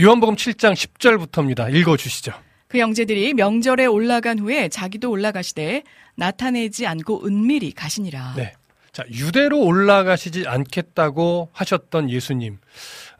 [0.00, 1.74] 요한복음 7장 10절부터입니다.
[1.74, 2.32] 읽어 주시죠.
[2.68, 5.84] 그 형제들이 명절에 올라간 후에 자기도 올라가시되
[6.16, 8.34] 나타내지 않고 은밀히 가시니라.
[8.36, 8.54] 네.
[8.92, 12.58] 자, 유대로 올라가시지 않겠다고 하셨던 예수님.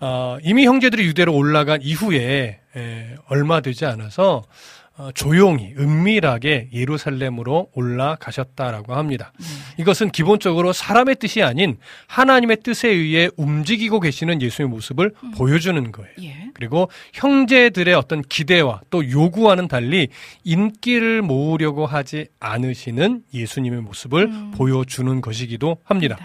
[0.01, 4.84] 어, 이미 형제들이 유대로 올라간 이후에 에, 얼마 되지 않아서 어,
[5.15, 9.33] 조용히 은밀하게 예루살렘으로 올라가셨다라고 합니다.
[9.77, 16.13] 이것은 기본적으로 사람의 뜻이 아닌 하나님의 뜻에 의해 움직이고 계시는 예수의 모습을 보여주는 거예요.
[16.23, 16.51] 예.
[16.55, 20.09] 그리고 형제들의 어떤 기대와 또 요구와는 달리
[20.45, 26.17] 인기를 모으려고 하지 않으시는 예수님의 모습을 보여주는 것이기도 합니다.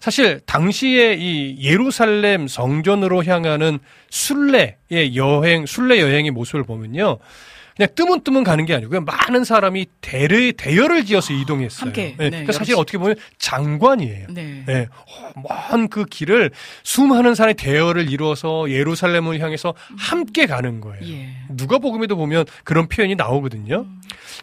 [0.00, 3.78] 사실 당시에 이 예루살렘 성전으로 향하는
[4.10, 7.18] 순례의 여행, 순례 여행의 모습을 보면요.
[7.80, 9.00] 그냥 뜨문뜨문 가는 게 아니고요.
[9.00, 11.86] 많은 사람이 대를, 대열을 지어서 이동했어요.
[11.86, 12.74] 함께, 네, 네, 그러니까 사실.
[12.76, 14.26] 어떻게 보면 장관이에요.
[14.28, 14.64] 네.
[14.66, 14.86] 네,
[15.70, 16.50] 먼그 길을
[16.82, 21.00] 수많은 사람의 대열을 이루어서 예루살렘을 향해서 함께 가는 거예요.
[21.06, 21.30] 예.
[21.48, 23.86] 누가복음에도 보면 그런 표현이 나오거든요.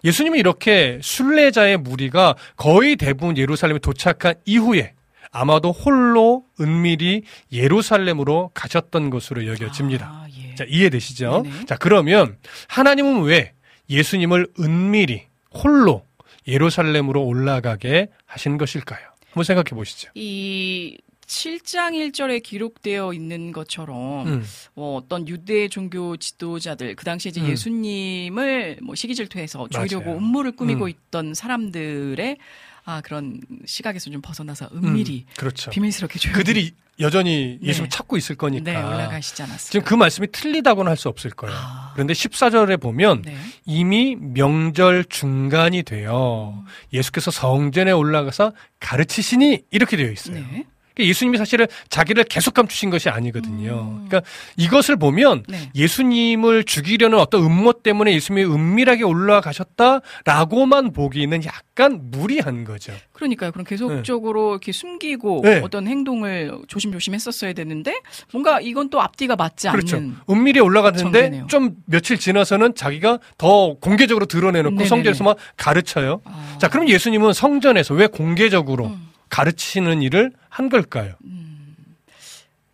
[0.04, 4.94] 예수님이 이렇게 순례자의 무리가 거의 대부분 예루살렘에 도착한 이후에
[5.32, 7.22] 아마도 홀로 은밀히
[7.52, 10.06] 예루살렘으로 가셨던 것으로 여겨집니다.
[10.08, 10.27] 아, 예.
[10.58, 11.44] 자, 이해되시죠?
[11.44, 11.66] 네네.
[11.66, 12.38] 자, 그러면
[12.68, 13.54] 하나님은 왜
[13.90, 16.06] 예수님을 은밀히 홀로
[16.48, 19.00] 예루살렘으로 올라가게 하신 것일까요?
[19.28, 20.10] 한번 생각해 보시죠.
[20.16, 20.98] 이
[21.28, 24.46] 7장 1절에 기록되어 있는 것처럼 음.
[24.74, 27.50] 뭐 어떤 유대 종교 지도자들 그 당시에 이제 음.
[27.50, 30.18] 예수님을 뭐 시기 질투해서 죽이려고 맞아요.
[30.20, 30.90] 음모를 꾸미고 음.
[30.90, 32.38] 있던 사람들의
[32.86, 35.70] 아 그런 시각에서 좀 벗어나서 은밀히 음, 그렇죠.
[35.70, 37.96] 비밀스럽게 조용히 그들이 여전히 예수를 네.
[37.96, 38.72] 찾고 있을 거니까.
[38.72, 39.72] 네, 올라가시지 않았을까.
[39.72, 41.56] 지금 그 말씀이 틀리다고는 할 수 없을 거예요.
[41.56, 41.92] 아.
[41.94, 43.36] 그런데 14절에 보면 네.
[43.66, 50.36] 이미 명절 중간이 되어 예수께서 성전에 올라가서 가르치시니 이렇게 되어 있어요.
[50.36, 50.66] 네.
[50.98, 54.00] 그러니까 예수님이 사실은 자기를 계속 감추신 것이 아니거든요.
[54.02, 54.08] 음.
[54.08, 55.70] 그러니까 이것을 보면 네.
[55.76, 62.94] 예수님을 죽이려는 어떤 음모 때문에 예수님이 은밀하게 올라가셨다라고만 보기는 약간 무리한 거죠.
[63.14, 63.52] 그러니까요.
[63.52, 65.62] 그럼 계속적으로 이렇게 숨기고 네.
[65.64, 68.00] 어떤 행동을 조심조심 했었어야 되는데
[68.32, 69.98] 뭔가 이건 또 앞뒤가 맞지 그렇죠.
[69.98, 71.48] 않는 은밀히 올라갔는데 전개네요.
[71.48, 74.90] 좀 며칠 지나서는 자기가 더 공개적으로 드러내놓고 네네네.
[74.90, 76.22] 성전에서 막 가르쳐요.
[76.26, 76.58] 아.
[76.60, 79.08] 자, 그럼 예수님은 성전에서 왜 공개적으로 음.
[79.30, 81.16] 가르치는 일을 한 걸까요?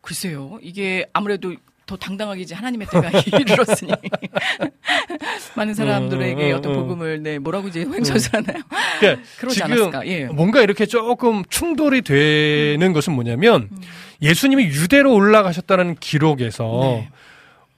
[0.01, 0.60] 글쎄요.
[0.62, 3.91] 이게 아무래도 더 당당하게 이제 하나님의 때가 이르렀으니
[5.56, 8.64] 많은 사람들에게 음, 어떤 음, 복음을 네 뭐라고 이제 횡설수하나요?
[8.99, 10.08] 그러니까 그러지 지금 않았을까?
[10.08, 10.26] 예.
[10.26, 13.70] 뭔가 이렇게 조금 충돌이 되는 것은 뭐냐면
[14.22, 17.10] 예수님이 유대로 올라가셨다는 기록에서 네.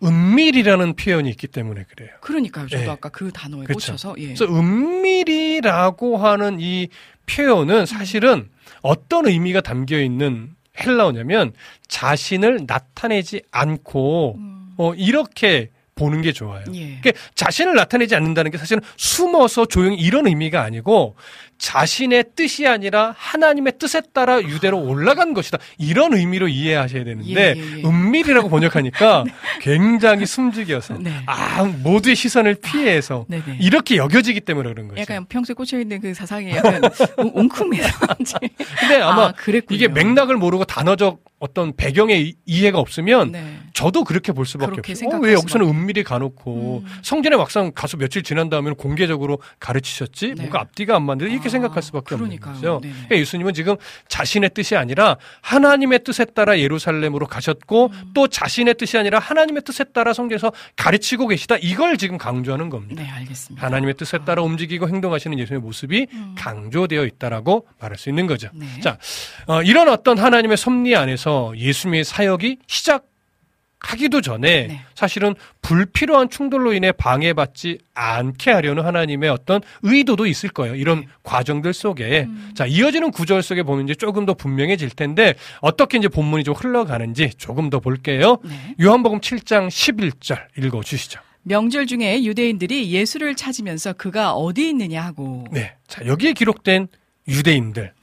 [0.03, 2.11] 은밀이라는 표현이 있기 때문에 그래요.
[2.21, 2.67] 그러니까요.
[2.67, 2.89] 저도 예.
[2.89, 3.93] 아까 그 단어에 그렇죠.
[3.93, 4.25] 꽂혀서 예.
[4.25, 6.89] 그래서 은밀이라고 하는 이
[7.25, 8.49] 표현은 사실은
[8.85, 11.53] 어떤 의미가 담겨 있는 헬라어냐면
[11.87, 14.37] 자신을 나타내지 않고
[14.77, 16.63] 어, 이렇게 보는 게 좋아요.
[16.67, 16.75] 음.
[16.75, 16.99] 예.
[17.01, 21.15] 그러니까 자신을 나타내지 않는다는 게 사실은 숨어서 조용히 이런 의미가 아니고
[21.57, 25.57] 자신의 뜻이 아니라 하나님의 뜻에 따라 유대로 올라간 것이다.
[25.77, 27.83] 이런 의미로 이해하셔야 되는데 예, 예, 예.
[27.87, 29.23] 은밀이라고 번역하니까
[29.61, 31.11] 굉장히 숨죽여서 네.
[31.25, 33.57] 아 모두의 시선을 피해서 네네.
[33.61, 35.01] 이렇게 여겨지기 때문에 그런 거죠.
[35.01, 36.81] 약간 평소에 꽂혀 있는 그 사상이 약간
[37.17, 38.07] 웅- 웅큼해서
[38.79, 39.33] 근데 아마 아.
[39.69, 43.57] 이게 맥락을 모르고 단어적 어떤 배경의 이- 이해가 없으면 네.
[43.73, 45.09] 저도 그렇게 볼 수밖에 그렇게 없어요.
[45.09, 45.67] 어, 왜 여기서는.
[45.67, 46.91] 은밀히 가놓고 음.
[47.03, 50.29] 성전에 막상 가서 며칠 지난 다음에 공개적으로 가르치셨지?
[50.29, 50.33] 네.
[50.35, 52.53] 뭔가 앞뒤가 안 맞는데 이렇게 아, 생각할 수밖에 그러니까요.
[52.55, 52.79] 없는 거죠.
[52.81, 52.93] 네네.
[52.93, 53.75] 그러니까 예수님은 지금
[54.07, 58.11] 자신의 뜻이 아니라 하나님의 뜻에 따라 예루살렘으로 가셨고 음.
[58.13, 61.57] 또 자신의 뜻이 아니라 하나님의 뜻에 따라 성경에서 가르치고 계시다.
[61.61, 63.01] 이걸 지금 강조하는 겁니다.
[63.03, 63.65] 네, 알겠습니다.
[63.67, 66.35] 하나님의 뜻에 따라 움직이고 행동하시는 예수님의 모습이 음.
[66.37, 68.49] 강조되어 있다라고 말할 수 있는 거죠.
[68.53, 68.65] 네.
[68.81, 68.97] 자,
[69.47, 73.05] 어, 이런 어떤 하나님의 섭리 안에서 예수님의 사역이 시작
[73.79, 74.81] 하기도 전에 네.
[74.95, 80.75] 사실은 불필요한 충돌로 인해 방해받지 않게 하려는 하나님의 어떤 의도도 있을 거예요.
[80.75, 81.07] 이런 네.
[81.23, 82.25] 과정들 속에.
[82.27, 82.51] 음.
[82.55, 87.31] 자, 이어지는 구절 속에 보면 이제 조금 더 분명해질 텐데 어떻게 이제 본문이 좀 흘러가는지
[87.37, 88.37] 조금 더 볼게요.
[88.43, 88.75] 네.
[88.81, 91.19] 요한복음 7장 11절 읽어 주시죠.
[91.43, 95.75] 명절 중에 유대인들이 예수를 찾으면서 그가 어디 있느냐 하고 네.
[95.87, 96.87] 자, 여기에 기록된
[97.27, 97.93] 유대인들.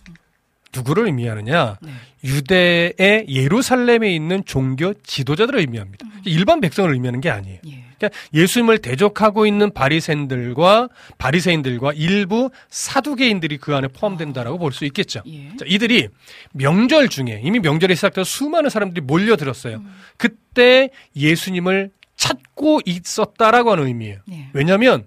[0.74, 1.76] 누구를 의미하느냐?
[2.22, 2.30] 네.
[2.30, 6.06] 유대의 예루살렘에 있는 종교 지도자들을 의미합니다.
[6.24, 7.58] 일반 백성을 의미하는 게 아니에요.
[7.66, 7.84] 예.
[7.98, 15.22] 그러니까 예수님을 대적하고 있는 바리새인들과 바리새인들과 일부 사두개인들이 그 안에 포함된다라고 볼 수 있겠죠.
[15.26, 15.48] 예.
[15.56, 16.08] 자, 이들이
[16.52, 19.76] 명절 중에 이미 명절이 시작돼서 수많은 사람들이 몰려들었어요.
[19.76, 19.94] 음.
[20.16, 24.18] 그때 예수님을 찾고 있었다라고 하는 의미예요.
[24.32, 24.46] 예.
[24.52, 25.04] 왜냐하면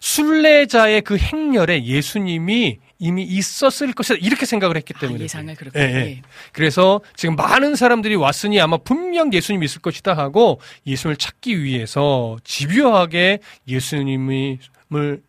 [0.00, 5.80] 순례자의 그 행렬에 예수님이 이미 있었을 것이다 이렇게 생각을 했기 아, 때문에 예상을 그렇게.
[5.80, 5.96] 예, 예.
[5.96, 6.22] 예.
[6.52, 13.40] 그래서 지금 많은 사람들이 왔으니 아마 분명 예수님이 있을 것이다 하고 예수님을 찾기 위해서 집요하게
[13.66, 14.58] 예수님이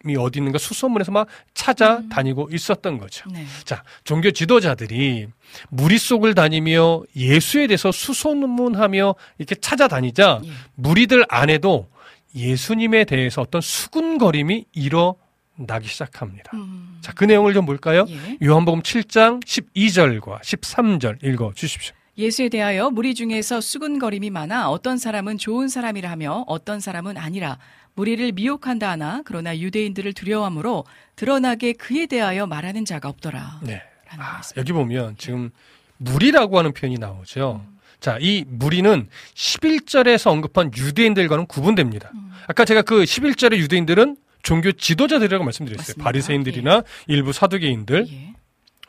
[0.08, 3.30] 이 어디 있는가 수소문해서 막 찾아다니고 있었던 거죠.
[3.32, 3.46] 네.
[3.64, 5.28] 자, 종교 지도자들이
[5.70, 10.50] 무리 속을 다니며 예수에 대해서 수소문하며 이렇게 찾아다니자 예.
[10.76, 11.88] 무리들 안에도
[12.36, 15.16] 예수님에 대해서 어떤 수군거림이 일어
[15.56, 16.52] 나기 시작합니다.
[16.56, 16.98] 음.
[17.02, 18.06] 자, 그 내용을 좀 볼까요?
[18.08, 18.38] 예.
[18.44, 21.94] 요한복음 7장 12절과 13절 읽어 주십시오.
[22.18, 27.58] 예수에 대하여 무리 중에서 수군거림이 많아 어떤 사람은 좋은 사람이라 하며 어떤 사람은 아니라
[27.96, 30.86] 무리를 미혹한다 하나 그러나 유대인들을 두려워함으로
[31.16, 33.62] 드러나게 그에 대하여 말하는 자가 없더라.
[33.64, 33.82] 네.
[34.18, 34.42] 아.
[34.58, 35.52] 여기 보면 지금
[35.98, 37.66] 무리라고 하는 표현이 나오죠.
[38.00, 42.12] 자, 이 무리는 11절에서 언급한 유대인들과는 구분됩니다.
[42.14, 42.32] 음.
[42.48, 45.82] 아까 제가 그 11절의 유대인들은 종교 지도자들이라고 말씀드렸어요.
[45.84, 46.04] 맞습니다.
[46.04, 48.08] 바리새인들이나 일부 사두개인들.
[48.10, 48.34] 예.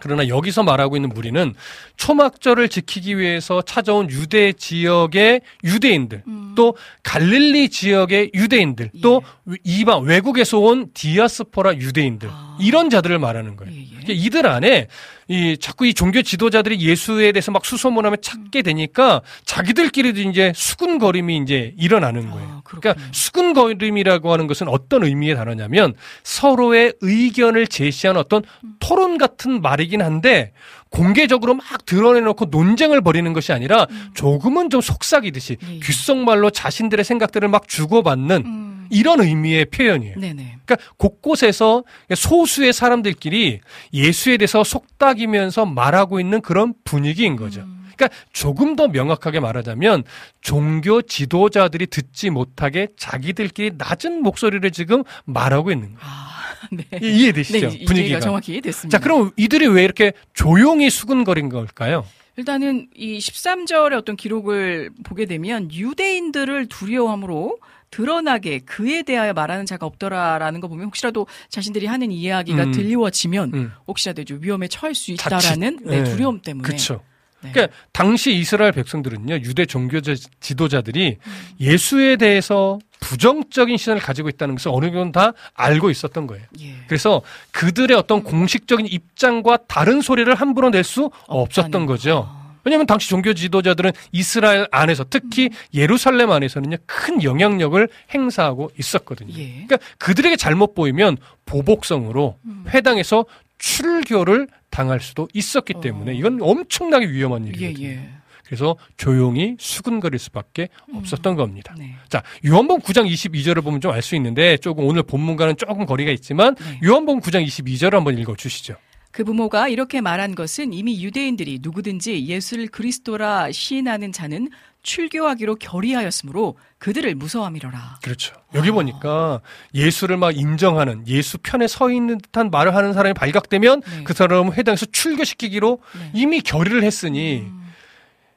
[0.02, 1.54] 그러나 여기서 말하고 있는 무리는
[1.96, 6.54] 초막절을 지키기 위해서 찾아온 유대 지역의 유대인들, 음.
[6.56, 9.22] 또 갈릴리 지역의 유대인들, 또
[9.62, 12.58] 이방 외국에서 온 디아스포라 유대인들 아.
[12.60, 13.72] 이런 자들을 말하는 거예요.
[13.72, 13.86] 예, 예.
[13.90, 14.88] 그러니까 이들 안에
[15.32, 21.72] 이 자꾸 이 종교 지도자들이 예수에 대해서 막 수소문하며 찾게 되니까 자기들끼리도 이제 수군거림이 이제
[21.78, 22.48] 일어나는 거예요.
[22.48, 22.60] 아.
[22.64, 28.42] 그러니까 수군거림이라고 하는 것은 어떤 의미의 단어냐면 서로의 의견을 제시하는 어떤
[28.78, 30.52] 토론 같은 말이긴 한데
[30.92, 35.78] 공개적으로 막 드러내놓고 논쟁을 벌이는 것이 아니라 조금은 좀 속삭이듯이 예, 예.
[35.80, 38.86] 귓속말로 자신들의 생각들을 막 주고받는 음.
[38.90, 40.16] 이런 의미의 표현이에요.
[40.18, 40.58] 네네.
[40.64, 41.82] 그러니까 곳곳에서
[42.14, 43.60] 소수의 사람들끼리
[43.94, 47.62] 예수에 대해서 속닥이면서 말하고 있는 그런 분위기인 거죠.
[47.62, 47.82] 음.
[47.96, 50.04] 그러니까 조금 더 명확하게 말하자면
[50.40, 55.98] 종교 지도자들이 듣지 못하게 자기들끼리 낮은 목소리를 지금 말하고 있는 거예요.
[56.02, 56.31] 아,
[56.72, 56.84] 네.
[57.02, 57.68] 이- 이해되시죠?
[57.68, 58.20] 네, 이- 분위기가.
[58.20, 58.98] 정확히 됐습니다.
[58.98, 62.04] 자, 그럼 이들이 왜 이렇게 조용히 수근거린 걸까요?
[62.36, 67.58] 일단은 이 13절의 어떤 기록을 보게 되면 유대인들을 두려워함으로
[67.90, 72.72] 드러나게 그에 대하여 말하는 자가 없더라라는 거 보면 혹시라도 자신들이 하는 이야기가 음.
[72.72, 73.72] 들리워지면 음.
[73.86, 75.10] 혹시라도 좀 위험에 처할 수.
[75.12, 76.04] 있다라는 네, 네.
[76.04, 76.66] 두려움 때문에.
[76.66, 77.02] 그렇죠.
[77.42, 77.50] 네.
[77.52, 81.18] 그러니까 당시 이스라엘 백성들은요 유대 종교 지도자들이
[81.60, 82.78] 예수에 대해서
[83.12, 86.44] 부정적인 시선을 가지고 있다는 것을 어느 정도 다 알고 있었던 거예요.
[86.62, 86.76] 예.
[86.86, 92.22] 그래서 그들의 어떤 공식적인 입장과 다른 소리를 함부로 낼 수 없었던 거죠.
[92.24, 92.42] 거.
[92.64, 99.32] 왜냐하면 당시 종교 지도자들은 이스라엘 안에서 특히 예루살렘 안에서는요 큰 영향력을 행사하고 있었거든요.
[99.36, 99.64] 예.
[99.66, 102.64] 그러니까 그들에게 잘못 보이면 보복성으로 음.
[102.68, 103.26] 회당에서
[103.58, 107.44] 출교를 당할 수도 있었기 때문에 이건 엄청나게 위험한 어.
[107.46, 107.88] 예, 일이거든요.
[107.88, 108.08] 예.
[108.52, 111.74] 그래서 조용히 수근거릴 수밖에 없었던 겁니다.
[111.78, 111.96] 네.
[112.10, 116.54] 자, 요한복음 9장 22절을 보면 좀 알 수 있는데 조금 오늘 본문과는 조금 거리가 있지만
[116.56, 116.80] 네.
[116.84, 118.74] 요한복음 9장 22절을 한번 읽어 주시죠.
[119.10, 124.50] 그 부모가 이렇게 말한 것은 이미 유대인들이 누구든지 예수를 그리스도라 시인하는 자는
[124.82, 128.00] 출교하기로 결의하였으므로 그들을 무서워함이로라.
[128.02, 128.34] 그렇죠.
[128.54, 129.40] 여기 보니까
[129.74, 134.04] 예수를 막 인정하는 예수 편에 서 있는 듯한 말을 하는 사람이 발각되면 네.
[134.04, 136.10] 그 사람을 회당에서 출교시키기로 네.
[136.12, 137.61] 이미 결의를 했으니 음.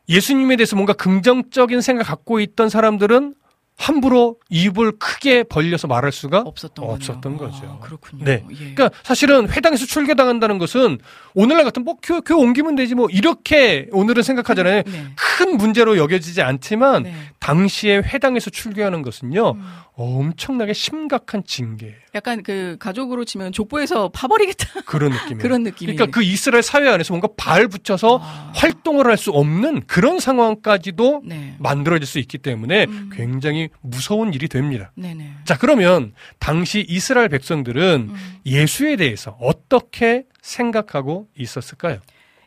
[0.10, 3.36] 예수님에 대해서 뭔가 긍정적인 생각 갖고 있던 사람들은
[3.78, 6.86] 함부로 입을 크게 벌려서 말할 수가 없었던.
[6.86, 7.66] 없었던 거죠.
[7.66, 8.24] 아, 그렇군요.
[8.24, 8.44] 네.
[8.50, 8.56] 예.
[8.56, 10.98] 그러니까 사실은 회당에서 출교당한다는 것은
[11.34, 14.84] 오늘날 같은 뭐 교회, 교회 옮기면 되지 뭐 이렇게 오늘은 생각하잖아요.
[14.84, 15.06] 네.
[15.16, 17.14] 큰 문제로 여겨지지 않지만 네.
[17.40, 19.64] 당시에 회당에서 출교하는 것은요 음.
[19.98, 21.96] 엄청나게 심각한 징계예요.
[22.16, 25.38] 약간 그 가족으로 치면 족보에서 파버리겠다 그런 느낌이에요.
[25.42, 25.96] 그런 느낌이.
[25.96, 28.52] 그러니까 그 이스라엘 사회 안에서 뭔가 발 붙여서 아.
[28.56, 31.56] 활동을 할 수 없는 그런 상황까지도 네.
[31.58, 33.10] 만들어질 수 있기 때문에 음.
[33.14, 34.92] 굉장히 무서운 일이 됩니다.
[34.96, 35.32] 네네.
[35.46, 38.40] 자, 그러면 당시 이스라엘 백성들은 음.
[38.46, 42.00] 예수에 대해서 어떻게 생각하고 있었을까요?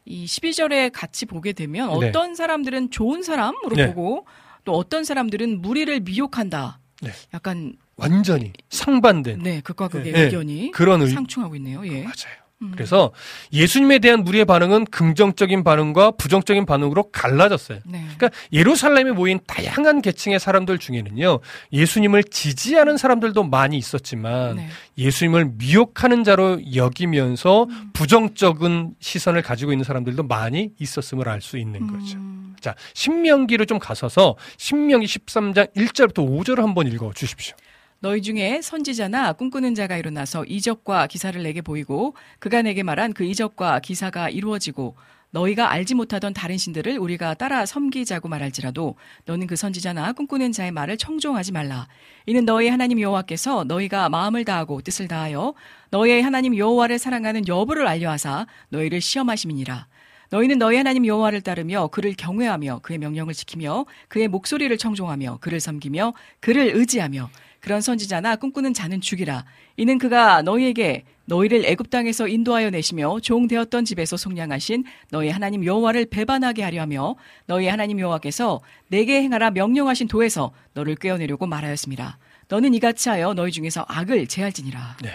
[0.05, 2.09] 이 12절에 같이 보게 되면 네.
[2.09, 3.87] 어떤 사람들은 좋은 사람으로 네.
[3.89, 4.27] 보고
[4.65, 6.81] 또 어떤 사람들은 무리를 미혹한다.
[7.01, 7.11] 네.
[7.35, 10.23] 약간 완전히 상반된 네 극과 극의 네.
[10.25, 11.87] 의견이 그런 의, 상충하고 있네요.
[11.87, 12.03] 예.
[12.03, 12.48] 맞아요.
[12.61, 12.73] 음.
[12.73, 13.13] 그래서
[13.53, 17.79] 예수님에 대한 무리의 반응은 긍정적인 반응과 부정적인 반응으로 갈라졌어요.
[17.87, 18.05] 네.
[18.17, 21.39] 그러니까 예루살렘에 모인 다양한 계층의 사람들 중에는요,
[21.73, 24.69] 예수님을 지지하는 사람들도 많이 있었지만, 네.
[24.97, 27.91] 예수님을 미혹하는 자로 여기면서 음.
[27.93, 32.19] 부정적인 시선을 가지고 있는 사람들도 많이 있었음을 알 수 있는 거죠.
[32.19, 32.57] 음.
[32.61, 37.55] 자, 신명기로 좀 가서서 신명기 13장 1절부터 5절을 한번 읽어 주십시오.
[38.01, 43.81] 너희 중에 선지자나 꿈꾸는 자가 일어나서 이적과 기사를 내게 보이고 그가 내게 말한 그 이적과
[43.81, 44.95] 기사가 이루어지고
[45.31, 48.95] 너희가 알지 못하던 다른 신들을 우리가 따라 섬기자고 말할지라도
[49.25, 51.89] 너는 그 선지자나 꿈꾸는 자의 말을 청종하지 말라.
[52.27, 55.55] 이는 너희 하나님 여호와께서 너희가 마음을 다하고 뜻을 다하여
[55.91, 59.89] 너희의 하나님 여호와를 사랑하는 여부를 알려하사 너희를 시험하심이니라.
[60.31, 66.15] 너희는 너희 하나님 여호와를 따르며 그를 경외하며 그의 명령을 지키며 그의 목소리를 청종하며 그를 섬기며
[66.41, 67.29] 그를 의지하며
[67.61, 69.45] 그런 선지자나 꿈꾸는 자는 죽이라.
[69.77, 76.07] 이는 그가 너희에게 너희를 애굽 땅에서 인도하여 내시며 종 되었던 집에서 속량하신 너희 하나님 여호와를
[76.07, 82.19] 배반하게 하려 하며 너희 하나님 여호와께서 내게 행하라 명령하신 도에서 너를 꿰어내려고 말하였습니다.
[82.49, 84.97] 너는 이같이 하여 너희 중에서 악을 제할지니라.
[85.03, 85.11] 네.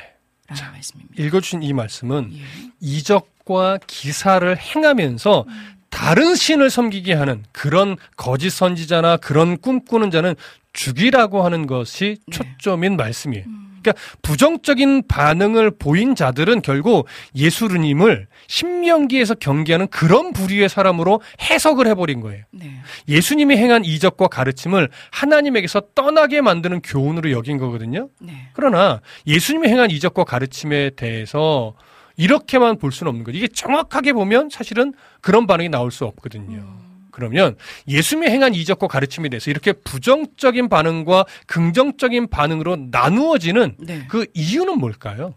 [0.47, 1.23] 라는 말씀입니다.
[1.23, 2.41] 읽어주신 이 말씀은 예.
[2.79, 5.45] 이적과 기사를 행하면서
[5.93, 10.35] 다른 신을 섬기게 하는 그런 거짓 선지자나 그런 꿈꾸는 자는
[10.73, 12.37] 죽이라고 하는 것이 네.
[12.37, 13.45] 초점인 말씀이에요.
[13.83, 22.45] 그러니까 부정적인 반응을 보인 자들은 결국 예수님을 신명기에서 경계하는 그런 부류의 사람으로 해석을 해버린 거예요.
[22.51, 22.71] 네.
[23.09, 28.09] 예수님이 행한 이적과 가르침을 하나님에게서 떠나게 만드는 교훈으로 여긴 거거든요.
[28.19, 28.49] 네.
[28.53, 31.75] 그러나 예수님이 행한 이적과 가르침에 대해서
[32.15, 33.37] 이렇게만 볼 수는 없는 거죠.
[33.37, 36.83] 이게 정확하게 보면 사실은 그런 반응이 나올 수 없거든요.
[37.11, 37.55] 그러면
[37.87, 44.05] 예수님이 행한 이적과 가르침에 대해서 이렇게 부정적인 반응과 긍정적인 반응으로 나누어지는 네.
[44.09, 45.35] 그 이유는 뭘까요?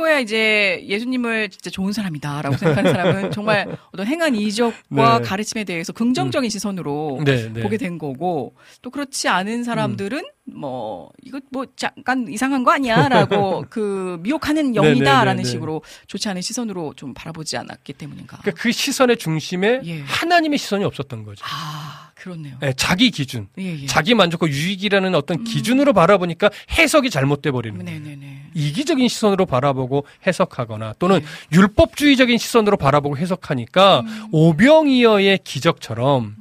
[0.00, 5.24] 그거야 이제 예수님을 진짜 좋은 사람이다라고 생각하는 사람은 정말 어떤 행한 이적과 네.
[5.24, 7.62] 가르침에 대해서 긍정적인 시선으로 네, 네.
[7.62, 14.18] 보게 된 거고 또 그렇지 않은 사람들은 뭐 이거 뭐 잠깐 이상한 거 아니야라고 그
[14.22, 15.50] 미혹하는 영이다라는 네, 네, 네.
[15.50, 18.38] 식으로 좋지 않은 시선으로 좀 바라보지 않았기 때문인가.
[18.38, 20.00] 그러니까 그 시선의 중심에 예.
[20.00, 21.44] 하나님의 시선이 없었던 거죠.
[21.44, 22.56] 아 그렇네요.
[22.60, 23.86] 네, 자기 기준, 예, 예.
[23.86, 28.00] 자기 만족과 유익이라는 어떤 기준으로 바라보니까 해석이 잘못돼 버리는 거예요.
[28.00, 28.42] 네네 네.
[28.52, 31.26] 이기적인 시선으로 바라보고 해석하거나 또는 네.
[31.56, 34.26] 율법주의적인 시선으로 바라보고 해석하니까 음.
[34.32, 36.36] 오병이어의 기적처럼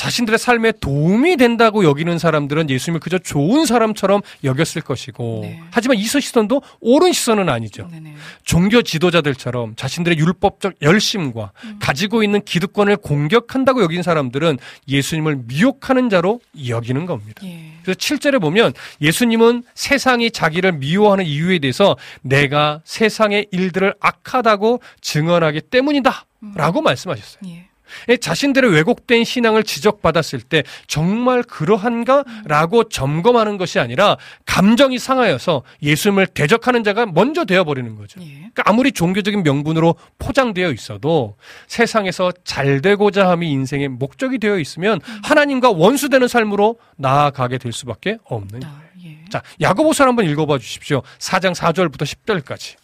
[0.00, 5.60] 자신들의 삶에 도움이 된다고 여기는 사람들은 예수님을 그저 좋은 사람처럼 여겼을 것이고 네.
[5.70, 7.86] 하지만 이 시선도 옳은 시선은 아니죠.
[7.92, 8.14] 네네.
[8.42, 11.76] 종교 지도자들처럼 자신들의 율법적 열심과 음.
[11.82, 14.56] 가지고 있는 기득권을 공격한다고 여긴 사람들은
[14.88, 17.42] 예수님을 미혹하는 자로 여기는 겁니다.
[17.44, 17.72] 예.
[17.82, 18.72] 그래서 7절에 보면
[19.02, 26.24] 예수님은 세상이 자기를 미워하는 이유에 대해서 내가 세상의 일들을 악하다고 증언하기 때문이다.
[26.54, 27.42] 라고 말씀하셨어요.
[27.50, 27.69] 예.
[28.08, 32.24] 예, 자신들의 왜곡된 신앙을 지적받았을 때 정말 그러한가?
[32.44, 34.16] 라고 점검하는 것이 아니라
[34.46, 38.20] 감정이 상하여서 예수님을 대적하는 자가 먼저 되어버리는 거죠.
[38.22, 38.26] 예.
[38.34, 41.36] 그러니까 아무리 종교적인 명분으로 포장되어 있어도
[41.66, 48.62] 세상에서 잘 되고자 함이 인생의 목적이 되어 있으면 하나님과 원수되는 삶으로 나아가게 될 수밖에 없는.
[48.64, 49.18] 아, 예.
[49.30, 51.02] 자, 야고보서 한번 읽어봐 주십시오.
[51.18, 52.76] 4장 4절부터 10절까지.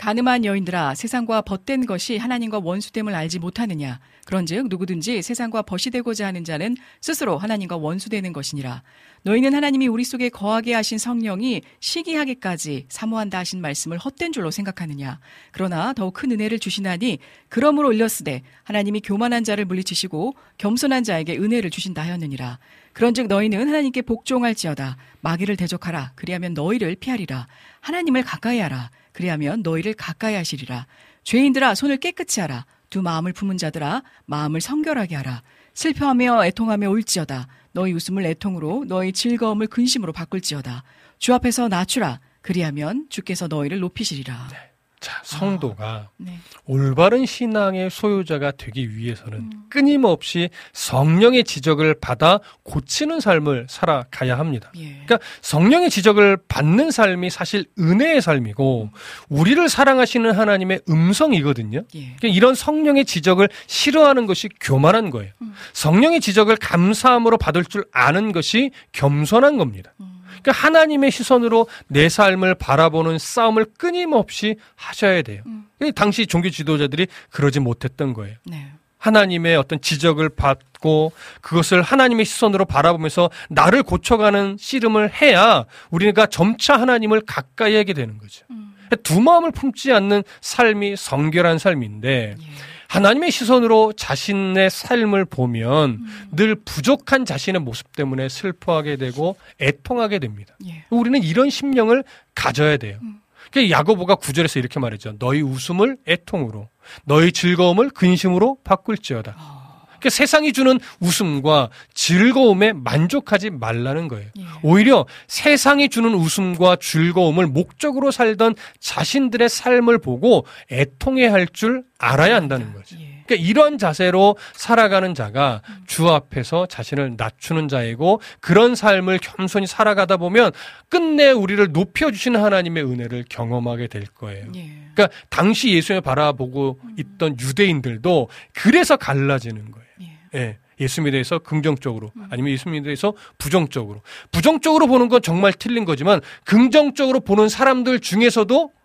[0.00, 4.00] 가늠한 여인들아 세상과 벗된 것이 하나님과 원수됨을 알지 못하느냐?
[4.24, 8.82] 그런즉 누구든지 세상과 벗이 되고자 하는 자는 스스로 하나님과 원수되는 것이니라.
[9.24, 15.20] 너희는 하나님이 우리 속에 거하게 하신 성령이 시기하기까지 사모한다 하신 말씀을 헛된 줄로 생각하느냐?
[15.52, 17.18] 그러나 더욱 큰 은혜를 주시나니
[17.50, 22.58] 그러므로 올렸으되 하나님이 교만한 자를 물리치시고 겸손한 자에게 은혜를 주신다 하였느니라.
[22.94, 24.96] 그런즉 너희는 하나님께 복종할지어다.
[25.20, 26.12] 마귀를 대적하라.
[26.14, 27.46] 그리하면 너희를 피하리라.
[27.82, 30.86] 하나님을 가까이 하라 그리하면 너희를 가까이 하시리라
[31.24, 35.42] 죄인들아 손을 깨끗이 하라 두 마음을 품은 자들아 마음을 성결하게 하라.
[35.74, 37.46] 슬퍼하며 애통하며 울지어다.
[37.72, 40.82] 너희 웃음을 애통으로 너희 즐거움을 근심으로 바꿀지어다.
[41.18, 42.20] 주 앞에서 낮추라.
[42.42, 44.69] 그리하면 주께서 너희를 높이시리라.
[45.00, 46.38] 자, 성도가 네.
[46.66, 54.70] 올바른 신앙의 소유자가 되기 위해서는 끊임없이 성령의 지적을 받아 고치는 삶을 살아가야 합니다.
[54.76, 54.90] 예.
[55.06, 58.90] 그러니까 성령의 지적을 받는 삶이 사실 은혜의 삶이고
[59.30, 61.82] 우리를 사랑하시는 하나님의 음성이거든요.
[61.94, 62.00] 예.
[62.18, 65.32] 그러니까 이런 성령의 지적을 싫어하는 것이 교만한 거예요.
[65.40, 65.54] 음.
[65.72, 69.94] 성령의 지적을 감사함으로 받을 줄 아는 것이 겸손한 겁니다.
[70.00, 70.09] 음.
[70.42, 75.42] 그러니까 하나님의 시선으로 내 삶을 바라보는 싸움을 끊임없이 하셔야 돼요.
[75.46, 75.66] 음.
[75.94, 78.36] 당시 종교 지도자들이 그러지 못했던 거예요.
[78.44, 78.72] 네.
[78.98, 87.22] 하나님의 어떤 지적을 받고 그것을 하나님의 시선으로 바라보면서 나를 고쳐가는 씨름을 해야 우리가 점차 하나님을
[87.22, 88.44] 가까이 하게 되는 거죠.
[88.50, 88.74] 음.
[89.02, 92.44] 두 마음을 품지 않는 삶이 성결한 삶인데 예.
[92.90, 96.28] 하나님의 시선으로 자신의 삶을 보면 음.
[96.32, 100.56] 늘 부족한 자신의 모습 때문에 슬퍼하게 되고 애통하게 됩니다.
[100.66, 100.84] 예.
[100.90, 102.02] 우리는 이런 심령을
[102.34, 102.98] 가져야 돼요.
[103.02, 103.20] 음.
[103.52, 105.14] 그 야고보가 구절에서 이렇게 말했죠.
[105.20, 106.68] 너희 웃음을 애통으로,
[107.04, 109.36] 너희 즐거움을 근심으로 바꿀지어다.
[109.38, 109.59] 아.
[110.00, 114.28] 그 세상이 주는 웃음과 즐거움에 만족하지 말라는 거예요.
[114.38, 114.44] 예.
[114.62, 122.72] 오히려 세상이 주는 웃음과 즐거움을 목적으로 살던 자신들의 삶을 보고 애통해 할 줄 알아야 한다는
[122.72, 122.96] 거죠.
[123.00, 123.09] 예.
[123.30, 130.50] 그러니까 이런 자세로 살아가는 자가 주 앞에서 자신을 낮추는 자이고 그런 삶을 겸손히 살아가다 보면
[130.88, 134.46] 끝내 우리를 높여주시는 하나님의 은혜를 경험하게 될 거예요.
[134.56, 134.70] 예.
[134.94, 139.86] 그러니까 당시 예수님을 바라보고 있던 유대인들도 그래서 갈라지는 거예요.
[140.02, 140.38] 예.
[140.38, 140.58] 예.
[140.80, 144.00] 예수님에 대해서 긍정적으로 아니면 예수님에 대해서 부정적으로.
[144.32, 148.79] 부정적으로 보는 건 정말 틀린 거지만 긍정적으로 보는 사람들 중에서도 음,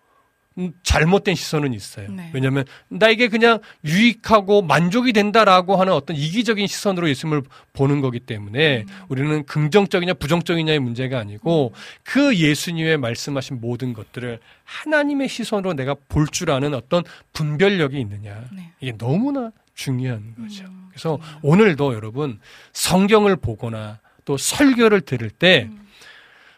[0.84, 2.10] 잘못된 시선은 있어요.
[2.10, 2.30] 네.
[2.34, 7.44] 왜냐하면 나에게 그냥 유익하고 만족이 된다라고 하는 어떤 이기적인 시선으로 예수님을
[7.74, 15.74] 보는 거기 때문에 우리는 긍정적이냐 부정적이냐의 문제가 아니고 그 예수님의 말씀하신 모든 것들을 하나님의 시선으로
[15.74, 17.04] 내가 볼 줄 아는 어떤
[17.34, 18.44] 분별력이 있느냐.
[18.54, 18.72] 네.
[18.80, 20.64] 이게 너무나 중요한 거죠.
[20.66, 22.40] 음, 그래서 오늘도 여러분
[22.72, 25.86] 성경을 보거나 또 설교를 들을 때 음.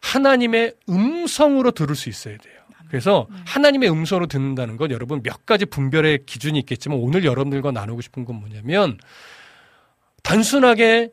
[0.02, 2.57] 하나님의 음성으로 들을 수 있어야 돼요.
[2.90, 8.26] 그래서 하나님의 음성으로 듣는다는 건 여러분 몇 가지 분별의 기준이 있겠지만 오늘 여러분들과 나누고 싶은
[8.26, 8.98] 건 뭐냐면
[10.24, 11.10] 단순하게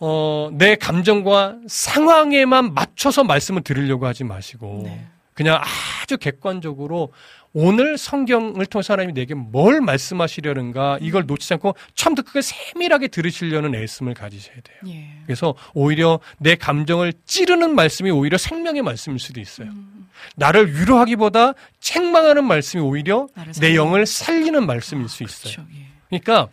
[0.00, 5.06] 어, 내 감정과 상황에만 맞춰서 말씀을 들으려고 하지 마시고 네.
[5.34, 5.60] 그냥
[6.02, 7.12] 아주 객관적으로
[7.54, 14.14] 오늘 성경을 통해서 하나님이 내게 뭘 말씀하시려는가 이걸 놓치지 않고 처음부터 그걸 세밀하게 들으시려는 애씀을
[14.14, 14.94] 가지셔야 돼요.
[14.94, 15.10] 예.
[15.26, 19.68] 그래서 오히려 내 감정을 찌르는 말씀이 오히려 생명의 말씀일 수도 있어요.
[19.68, 20.08] 음.
[20.36, 23.28] 나를 위로하기보다 책망하는 말씀이 오히려
[23.60, 25.54] 내 영을 살리는 말씀일 수 있어요.
[25.54, 25.68] 그렇죠.
[25.74, 25.86] 예.
[26.08, 26.48] 그러니까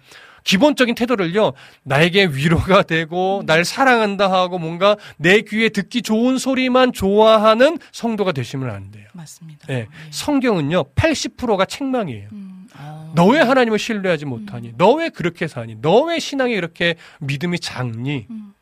[0.49, 2.83] 기본적인 태도를요, 나에게 위로가 음.
[2.87, 9.05] 되고, 날 사랑한다 하고, 뭔가 내 귀에 듣기 좋은 소리만 좋아하는 성도가 되시면 안 돼요.
[9.13, 9.67] 맞습니다.
[9.69, 9.73] 예.
[9.75, 9.87] 예.
[10.09, 12.29] 성경은요, 80%가 책망이에요.
[12.31, 12.67] 음.
[12.79, 13.11] 어.
[13.13, 14.73] 너왜 하나님을 신뢰하지 못하니?
[14.75, 15.75] 너왜 그렇게 사니?
[15.81, 18.25] 너 왜 신앙이 그렇게 믿음이 작니?
[18.31, 18.53] 음.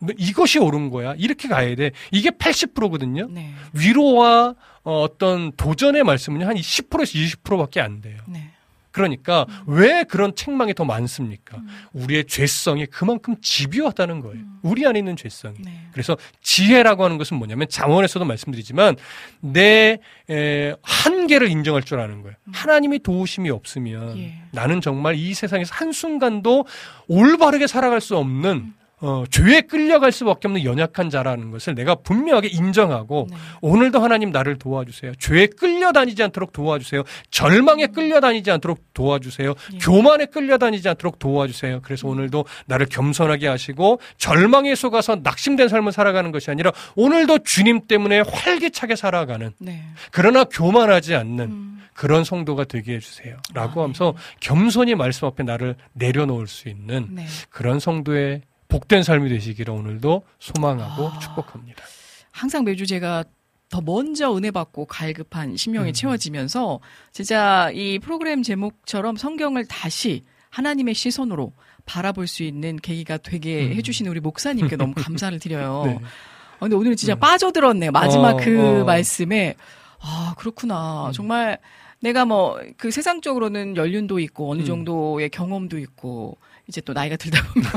[0.00, 1.14] 너 이것이 옳은 거야.
[1.18, 1.90] 이렇게 가야 돼.
[2.12, 3.26] 이게 80%거든요.
[3.30, 3.50] 네.
[3.74, 8.18] 위로와 어, 어떤 도전의 말씀은 한 10%에서 20%밖에 안 돼요.
[8.26, 8.50] 네.
[8.94, 11.56] 그러니까 왜 그런 책망이 더 많습니까?
[11.56, 11.68] 음.
[11.94, 14.44] 우리의 죄성이 그만큼 집요하다는 거예요.
[14.62, 15.56] 우리 안에 있는 죄성이.
[15.64, 15.88] 네.
[15.90, 18.94] 그래서 지혜라고 하는 것은 뭐냐면 장원에서도 말씀드리지만
[19.40, 19.98] 내
[20.30, 22.36] 에, 한계를 인정할 줄 아는 거예요.
[22.52, 24.18] 하나님이 도우심이 없으면 음.
[24.18, 24.34] 예.
[24.52, 26.64] 나는 정말 이 세상에서 한순간도
[27.08, 28.74] 올바르게 살아갈 수 없는
[29.04, 33.36] 어, 죄에 끌려갈 수밖에 없는 연약한 자라는 것을 내가 분명하게 인정하고 네.
[33.60, 35.12] 오늘도 하나님 나를 도와주세요.
[35.16, 37.02] 죄에 끌려다니지 않도록 도와주세요.
[37.30, 39.50] 절망에 끌려다니지 않도록 도와주세요.
[39.50, 39.74] 음.
[39.74, 39.78] 예.
[39.78, 41.80] 교만에 끌려다니지 않도록 도와주세요.
[41.82, 48.20] 그래서 오늘도 나를 겸손하게 하시고 절망에 속아서 낙심된 삶을 살아가는 것이 아니라 오늘도 주님 때문에
[48.20, 49.84] 활기차게 살아가는 네.
[50.12, 51.82] 그러나 교만하지 않는 음.
[51.92, 53.36] 그런 성도가 되게 해주세요.
[53.52, 57.26] 라고 하면서 겸손히 말씀 앞에 나를 내려놓을 수 있는 네.
[57.50, 61.18] 그런 성도의 복된 삶이 되시기를 오늘도 소망하고 아.
[61.18, 61.84] 축복합니다.
[62.30, 63.24] 항상 매주 제가
[63.70, 65.92] 더 먼저 은혜 받고 갈급한 심령이 음.
[65.92, 66.80] 채워지면서
[67.12, 71.52] 진짜 이 프로그램 제목처럼 성경을 다시 하나님의 시선으로
[71.86, 73.72] 바라볼 수 있는 계기가 되게 음.
[73.74, 75.82] 해주신 우리 목사님께 너무 감사를 드려요.
[75.86, 75.98] 네.
[75.98, 77.20] 아, 근데 오늘은 진짜 음.
[77.20, 77.90] 빠져들었네요.
[77.90, 78.84] 마지막 어, 그 어.
[78.84, 79.56] 말씀에
[80.00, 81.08] 아 그렇구나.
[81.08, 81.12] 음.
[81.12, 81.58] 정말
[82.00, 84.64] 내가 뭐 그 세상적으로는 연륜도 있고 어느 음.
[84.66, 86.36] 정도의 경험도 있고
[86.68, 87.70] 이제 또 나이가 들다 보면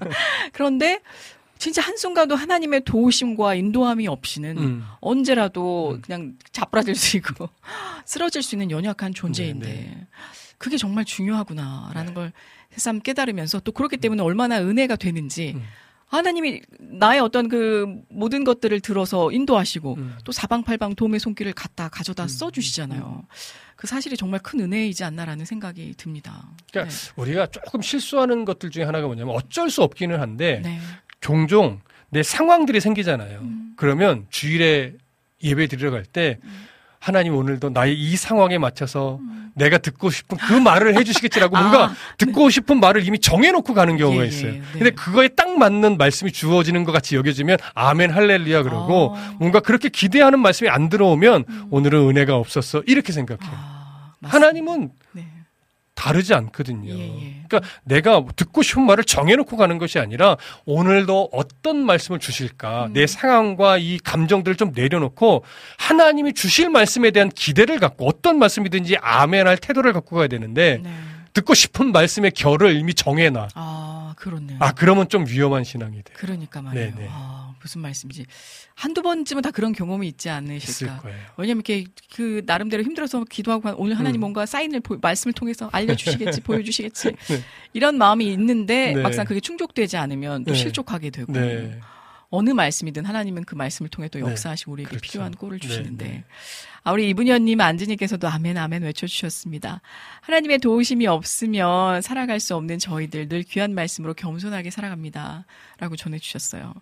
[0.52, 1.00] 그런데
[1.58, 4.84] 진짜 한순간도 하나님의 도우심과 인도함이 없이는 음.
[5.00, 6.00] 언제라도 음.
[6.00, 7.48] 그냥 자빠질 수 있고
[8.04, 10.06] 쓰러질 수 있는 연약한 존재인데 네,
[10.58, 12.32] 그게 정말 중요하구나라는 걸
[12.70, 15.62] 새삼 깨달으면서 또 그렇기 때문에 얼마나 은혜가 되는지 음.
[16.06, 20.16] 하나님이 나의 어떤 그 모든 것들을 들어서 인도하시고 음.
[20.24, 23.24] 또 사방팔방 도움의 손길을 갖다 가져다 써주시잖아요.
[23.82, 26.44] 그 사실이 정말 큰 은혜이지 않나라는 생각이 듭니다.
[26.70, 30.76] 그러니까 우리가 조금 실수하는 것들 중에 하나가 뭐냐면 어쩔 수 없기는 한데 네.
[30.76, 30.80] 네.
[31.20, 33.40] 종종 내 상황들이 생기잖아요.
[33.40, 33.72] 음.
[33.76, 34.92] 그러면 주일에
[35.42, 36.38] 예배 드리러 갈때
[37.00, 39.18] 하나님 오늘도 나의 이 상황에 맞춰서
[39.54, 41.90] 내가 듣고 싶은 그 말을 해주시겠지라고 뭔가 음.
[41.90, 44.52] 아, 듣고 싶은 말을 이미 정해놓고 가는 경우가 예, 예, 있어요.
[44.52, 44.62] 네.
[44.72, 49.34] 근데 그거에 딱 맞는 말씀이 주어지는 것 같이 여겨지면 아멘 할렐루야 그러고 아.
[49.40, 53.50] 뭔가 그렇게 기대하는 말씀이 안 들어오면 오늘은 은혜가 없었어 이렇게 생각해요.
[53.52, 53.71] 아,
[54.22, 54.28] 맞습니다.
[54.28, 55.26] 하나님은 네.
[55.94, 56.92] 다르지 않거든요.
[56.92, 57.44] 예, 예.
[57.46, 62.92] 그러니까 내가 듣고 싶은 말을 정해놓고 가는 것이 아니라 오늘도 어떤 말씀을 주실까 음.
[62.92, 65.44] 내 상황과 이 감정들을 좀 내려놓고
[65.78, 70.90] 하나님이 주실 말씀에 대한 기대를 갖고 어떤 말씀이든지 아멘할 태도를 갖고 가야 되는데 네.
[71.32, 73.48] 듣고 싶은 말씀의 결을 이미 정해놔.
[73.54, 74.58] 아, 그렇네요.
[74.60, 76.16] 아 그러면 좀 위험한 신앙이 돼요.
[76.18, 76.94] 그러니까 말이에요.
[76.94, 77.08] 네, 네.
[77.10, 78.26] 아, 무슨 말씀이지?
[78.74, 80.98] 한두 번쯤은 다 그런 경험이 있지 않으실까?
[80.98, 81.18] 거예요.
[81.38, 84.20] 왜냐면 이렇게 그 나름대로 힘들어서 기도하고 한- 오늘 하나님 음.
[84.20, 87.42] 뭔가 사인을 보- 말씀을 통해서 알려주시겠지, 보여주시겠지 네.
[87.72, 89.02] 이런 마음이 있는데 네.
[89.02, 90.58] 막상 그게 충족되지 않으면 또 네.
[90.58, 91.80] 실족하게 되고 네.
[92.28, 94.24] 어느 말씀이든 하나님은 그 말씀을 통해 또 네.
[94.30, 95.02] 역사하시고 우리에게 그렇죠.
[95.02, 96.24] 필요한 꼴을 네, 주시는데 네.
[96.84, 99.80] 아, 우리 이분현님, 안지님께서도 아멘, 아멘 외쳐주셨습니다.
[100.22, 105.44] 하나님의 도우심이 없으면 살아갈 수 없는 저희들 늘 귀한 말씀으로 겸손하게 살아갑니다.
[105.78, 106.74] 라고 전해주셨어요.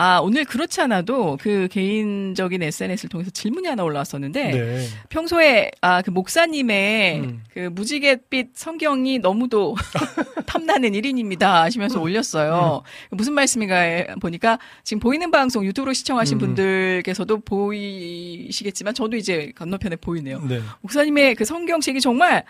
[0.00, 4.86] 아, 오늘 그렇지 않아도 그 개인적인 SNS를 통해서 질문이 하나 올라왔었는데, 네.
[5.08, 7.42] 평소에, 아, 그 목사님의 음.
[7.52, 9.74] 그 무지갯빛 성경이 너무도
[10.46, 12.84] 탐나는 1인입니다 하시면서 올렸어요.
[13.10, 16.38] 무슨 말씀인가 보니까 지금 보이는 방송 유튜브로 시청하신 음.
[16.38, 20.40] 분들께서도 보이시겠지만 저도 이제 건너편에 보이네요.
[20.48, 20.60] 네.
[20.82, 22.44] 목사님의 그 성경책이 정말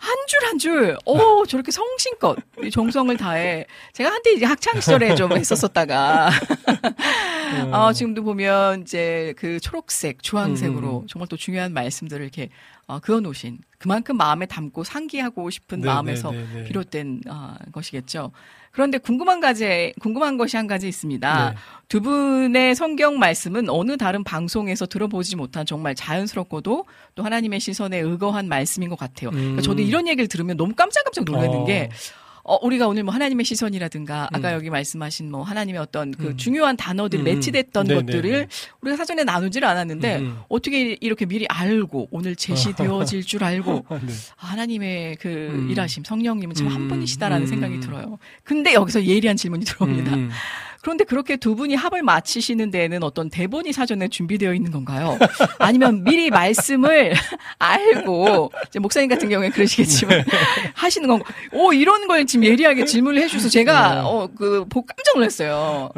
[0.00, 3.66] 한 줄 한 줄, 오, 저렇게 성심껏 이 정성을 다해.
[3.92, 7.72] 제가 한때 이제 학창 시절에 좀 했었었다가, 음.
[7.74, 11.06] 어, 지금도 보면 이제 그 초록색, 주황색으로 음.
[11.06, 12.48] 정말 또 중요한 말씀들을 이렇게
[12.86, 16.64] 어, 그어 놓으신 그만큼 마음에 담고 상기하고 싶은 네, 마음에서 네, 네, 네.
[16.64, 18.32] 비롯된 어, 것이겠죠.
[18.72, 21.50] 그런데 궁금한 가지 궁금한 것이 한 가지 있습니다.
[21.50, 21.56] 네.
[21.88, 26.84] 두 분의 성경 말씀은 어느 다른 방송에서 들어보지 못한 정말 자연스럽고도
[27.16, 29.30] 또 하나님의 시선에 의거한 말씀인 것 같아요.
[29.30, 29.62] 그러니까 음.
[29.62, 31.64] 저도 이런 얘기를 들으면 너무 깜짝깜짝 놀라는 어.
[31.64, 31.90] 게
[32.50, 34.54] 어, 우리가 오늘 뭐 하나님의 시선이라든가 아까 음.
[34.54, 36.36] 여기 말씀하신 뭐 하나님의 어떤 그 음.
[36.36, 37.24] 중요한 단어들이 음.
[37.24, 38.46] 매치됐던 네, 것들을 네, 네.
[38.80, 40.38] 우리가 사전에 나누질 않았는데 음.
[40.48, 44.12] 어떻게 이렇게 미리 알고 오늘 제시되어질 줄 알고 아, 네.
[44.34, 45.70] 하나님의 그 음.
[45.70, 46.88] 일하심 성령님은 참한 음.
[46.88, 47.46] 분이시다라는 음.
[47.46, 48.18] 생각이 들어요.
[48.42, 50.16] 근데 여기서 예리한 질문이 들어옵니다.
[50.80, 50.82] 음.
[50.82, 55.18] 그런데 그렇게 두 분이 합을 맞히시는 데에는 어떤 대본이 사전에 준비되어 있는 건가요?
[55.58, 57.12] 아니면 미리 말씀을
[57.58, 58.50] 알고
[58.80, 60.24] 목사님 같은 경우에 그러시겠지만
[60.74, 61.24] 하시는 건가?
[61.52, 65.90] 오 이런 걸 지금 예리하게 질문을 해주셔서 제가 어그 깜짝 놀랐어요.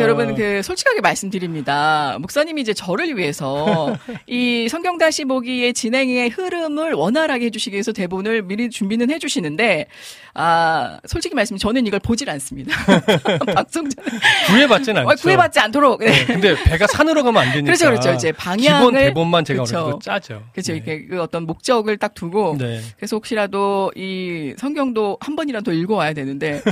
[0.00, 2.16] 여러분 그 솔직하게 말씀드립니다.
[2.20, 8.68] 목사님이 이제 저를 위해서 이 성경 다시 보기의 진행의 흐름을 원활하게 해주시기 위해서 대본을 미리
[8.68, 9.86] 준비는 해주시는데
[10.34, 12.74] 아 솔직히 말씀 저는 이걸 보질 않습니다.
[13.54, 15.10] 방송 전에 구애받지는 않죠.
[15.10, 16.00] 어, 구애받지 않도록.
[16.00, 16.06] 네.
[16.12, 17.64] 네, 근데 배가 산으로 가면 안 되니까.
[17.66, 18.12] 그렇죠, 그렇죠.
[18.12, 19.98] 이제 방향을- 기본 대본만 제가 그렇죠.
[20.02, 20.42] 짜죠.
[20.52, 20.72] 그렇죠.
[20.72, 20.76] 네.
[20.76, 22.80] 이렇게 그 어떤 목적을 딱 두고 네.
[22.96, 26.62] 그래서 혹시라도 이 성경도 한 번이라도 읽어와야 되는데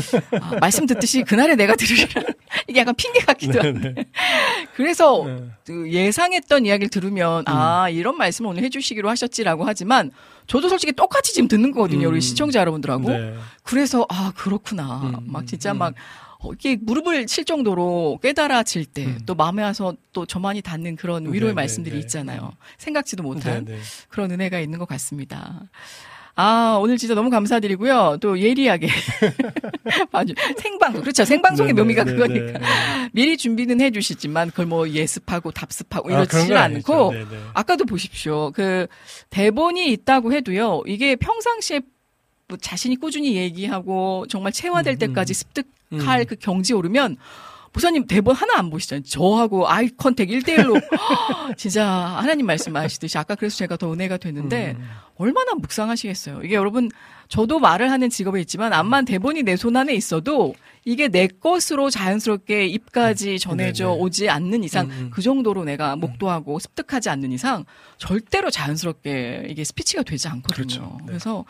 [0.40, 2.22] 아, 말씀 듣듯이 그날에 내가 들으리라
[2.68, 4.04] 이게 약간 핑계 같기도 네, 한데 네.
[4.76, 5.38] 그래서 네.
[5.66, 10.10] 그 예상했던 이야기를 들으면 아 이런 말씀을 오늘 해주시기로 하셨지라고 하지만
[10.46, 12.12] 저도 솔직히 똑같이 지금 듣는 거거든요 음.
[12.12, 13.34] 우리 시청자 여러분들하고 네.
[13.62, 15.78] 그래서 아 그렇구나 음, 막 진짜 음.
[15.78, 19.18] 막 어, 이게 무릎을 칠 정도로 깨달아질 때 음.
[19.26, 22.04] 또 마음에 와서 또 저만이 닿는 그런 위로의 네, 말씀들이 네, 네.
[22.04, 23.80] 있잖아요 생각지도 못한 네, 네.
[24.08, 25.68] 그런 은혜가 있는 것 같습니다.
[26.34, 28.16] 아, 오늘 진짜 너무 감사드리고요.
[28.20, 28.88] 또 예리하게.
[30.12, 31.02] 아주 생방송.
[31.02, 31.26] 그렇죠.
[31.26, 32.58] 생방송의 네, 묘미가 네, 그거니까.
[32.58, 33.10] 네, 네.
[33.12, 37.12] 미리 준비는 해 주시지만 그걸 뭐 예습하고 답습하고 아, 그런 이러지 건 않고.
[37.12, 37.38] 네, 네.
[37.52, 38.50] 아까도 보십시오.
[38.52, 38.86] 그
[39.28, 40.82] 대본이 있다고 해도요.
[40.86, 41.82] 이게 평상시에
[42.48, 45.34] 뭐 자신이 꾸준히 얘기하고 정말 체화될 음, 때까지 음.
[45.34, 45.66] 습득
[46.00, 46.26] 할 음.
[46.28, 47.16] 그 경지에 오르면
[47.74, 49.02] 목사님 대본 하나 안 보시잖아요.
[49.04, 50.78] 저하고 아이 컨택 1대1로
[51.56, 54.88] 진짜 하나님 말씀하시듯이 아까 그래서 제가 더 은혜가 됐는데 음.
[55.16, 56.42] 얼마나 묵상하시겠어요.
[56.42, 56.90] 이게 여러분
[57.28, 62.66] 저도 말을 하는 직업에 있지만 암만 대본이 내 손 안에 있어도 이게 내 것으로 자연스럽게
[62.66, 64.00] 입까지 전해져 네네.
[64.00, 65.10] 오지 않는 이상 음, 음.
[65.10, 67.64] 그 정도로 내가 목도하고 습득하지 않는 이상
[67.96, 70.54] 절대로 자연스럽게 이게 스피치가 되지 않거든요.
[70.66, 70.96] 그렇죠.
[71.00, 71.04] 네.
[71.06, 71.44] 그래서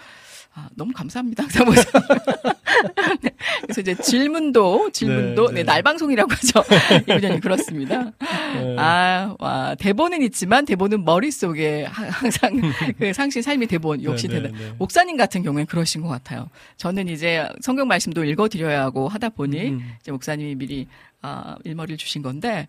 [0.54, 1.44] 아, 너무 감사합니다.
[1.44, 1.82] 항상 보서
[3.22, 3.30] 네.
[3.62, 5.62] 그래서 이제 질문도 질문도 네, 네, 네.
[5.64, 6.62] 날방송이라고 하죠.
[7.16, 8.12] 이분이 그렇습니다.
[8.54, 8.76] 네.
[8.78, 12.60] 아, 와, 대본은 있지만 대본은 머릿속에 하- 항상
[12.98, 14.58] 그 상신 삶의 대본 역시 네, 네, 대단.
[14.58, 14.74] 네.
[14.78, 16.48] 목사님 같은 경우엔 그러신 것 같아요.
[16.76, 19.92] 저는 이제 성경 말씀도 읽어 드려야 하고 하다 보니 음.
[20.00, 20.86] 이제 목사님이 미리
[21.22, 22.66] 아, 일머리를 주신 건데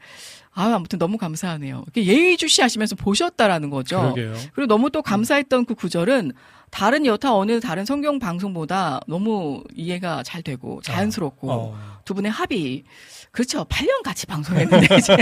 [0.54, 1.84] 아, 아무튼 너무 감사하네요.
[1.98, 4.14] 예의주시하시면서 보셨다라는 거죠.
[4.14, 4.36] 그러게요.
[4.54, 6.32] 그리고 너무 또 감사했던 그 구절은
[6.74, 11.78] 다른 여타 어느 다른 성경 방송보다 너무 이해가 잘 되고 자연스럽고 어.
[12.04, 12.84] 두 분의 합이
[13.30, 13.64] 그렇죠.
[13.66, 15.16] 8년 같이 방송했는데 이제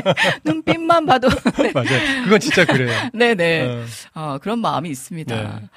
[0.46, 1.28] 눈빛만 봐도
[1.76, 2.24] 맞아요.
[2.24, 2.98] 그건 진짜 그래요.
[3.14, 3.86] 네네 어.
[4.16, 5.36] 어, 그런 마음이 있습니다.
[5.36, 5.70] 네.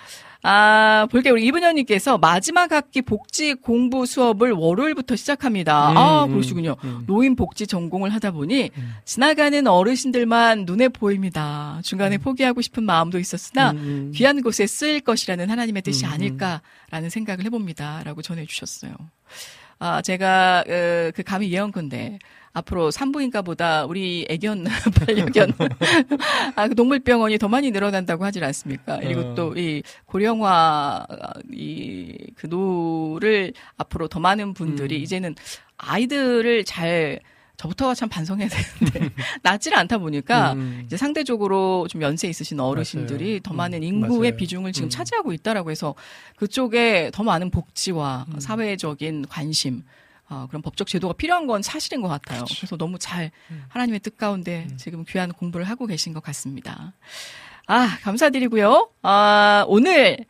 [0.47, 1.33] 아, 볼게요.
[1.33, 5.93] 우리 이분현님께서 마지막 학기 복지 공부 수업을 월요일부터 시작합니다.
[5.93, 6.77] 음, 아, 음, 그러시군요.
[6.85, 7.05] 음.
[7.07, 8.95] 노인 복지 전공을 하다 보니 음.
[9.07, 11.81] 지나가는 어르신들만 눈에 보입니다.
[11.83, 14.13] 중간에 포기하고 싶은 마음도 있었으나 음, 음.
[14.15, 16.13] 귀한 곳에 쓰일 것이라는 하나님의 뜻이 음, 음.
[16.13, 18.03] 아닐까라는 생각을 해봅니다.
[18.05, 18.93] 라고 전해주셨어요.
[19.79, 22.19] 아, 제가, 어, 그 감히 예언컨대
[22.55, 24.65] 앞으로 산부인과 보다 우리 애견,
[25.07, 25.53] 반려견,
[26.55, 28.99] 아, 그 동물병원이 더 많이 늘어난다고 하질 않습니까?
[29.01, 29.35] 그리고 어.
[29.35, 31.05] 또이 고령화,
[31.53, 35.03] 이, 그 노를 앞으로 더 많은 분들이 음.
[35.03, 35.35] 이제는
[35.77, 37.19] 아이들을 잘,
[37.57, 39.11] 저부터가 참 반성해야 되는데,
[39.43, 40.83] 낳지를 않다 보니까 음.
[40.87, 43.41] 이제 상대적으로 좀 연세 있으신 어르신들이 맞아요.
[43.41, 44.37] 더 많은 음, 인구의 맞아요.
[44.37, 44.91] 비중을 지금 음.
[44.91, 45.97] 차지하고 있다라고 해서
[46.37, 48.39] 그쪽에 더 많은 복지와 음.
[48.39, 49.83] 사회적인 관심,
[50.29, 52.39] 어, 그런 법적 제도가 필요한 건 사실인 것 같아요.
[52.39, 52.55] 그렇죠.
[52.57, 53.65] 그래서 너무 잘 음.
[53.69, 56.95] 하나님의 뜻 가운데 지금 귀한 공부를 하고 계신 것 같습니다.
[57.67, 58.91] 아, 감사드리고요.
[59.03, 60.25] 아, 오늘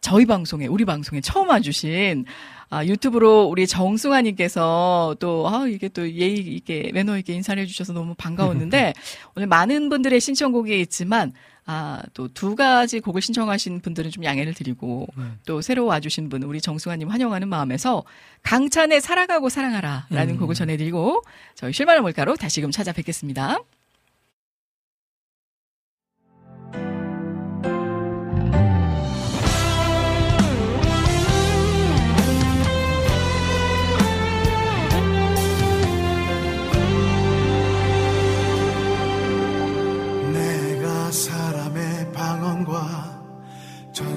[0.00, 2.24] 저희 방송에, 우리 방송에 처음 와주신
[2.72, 8.14] 아, 유튜브로 우리 정승환님께서 또, 아, 이게 또 예의 있게, 매너 있게 인사를 해주셔서 너무
[8.14, 8.92] 반가웠는데,
[9.34, 11.32] 오늘 많은 분들의 신청곡이 있지만,
[11.72, 15.38] 아, 또 두 가지 곡을 신청하신 분들은 좀 양해를 드리고, 음.
[15.46, 18.02] 또 새로 와주신 분, 우리 정승환님 환영하는 마음에서,
[18.42, 20.40] 강찬의 사랑하고 사랑하라 라는 음.
[20.40, 21.22] 곡을 전해드리고,
[21.54, 23.60] 저희 실만한 몰카로 다시금 찾아뵙겠습니다.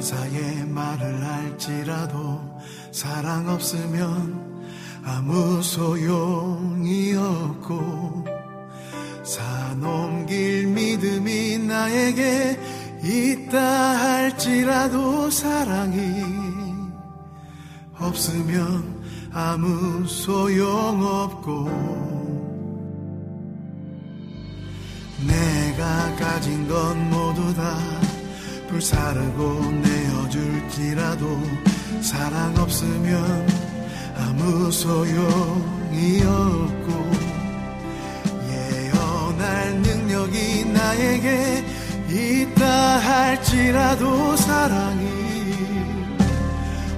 [0.03, 2.41] 천사의 말을 할지라도
[2.91, 4.61] 사랑 없으면
[5.05, 8.25] 아무 소용이 없고
[9.23, 12.59] 산 옮길 믿음이 나에게
[13.01, 16.21] 있다 할지라도 사랑이
[17.97, 21.65] 없으면 아무 소용없고
[25.25, 28.12] 내가 가진 건 모두 다
[28.73, 31.39] 불사르고 내어줄지라도
[32.01, 33.47] 사랑 없으면
[34.17, 37.11] 아무 소용이 없고
[38.49, 41.63] 예언할 능력이 나에게
[42.09, 45.07] 있다 할지라도 사랑이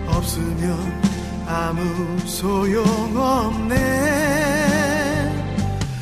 [0.08, 1.04] 없으면
[1.46, 3.76] 아무 소용없네.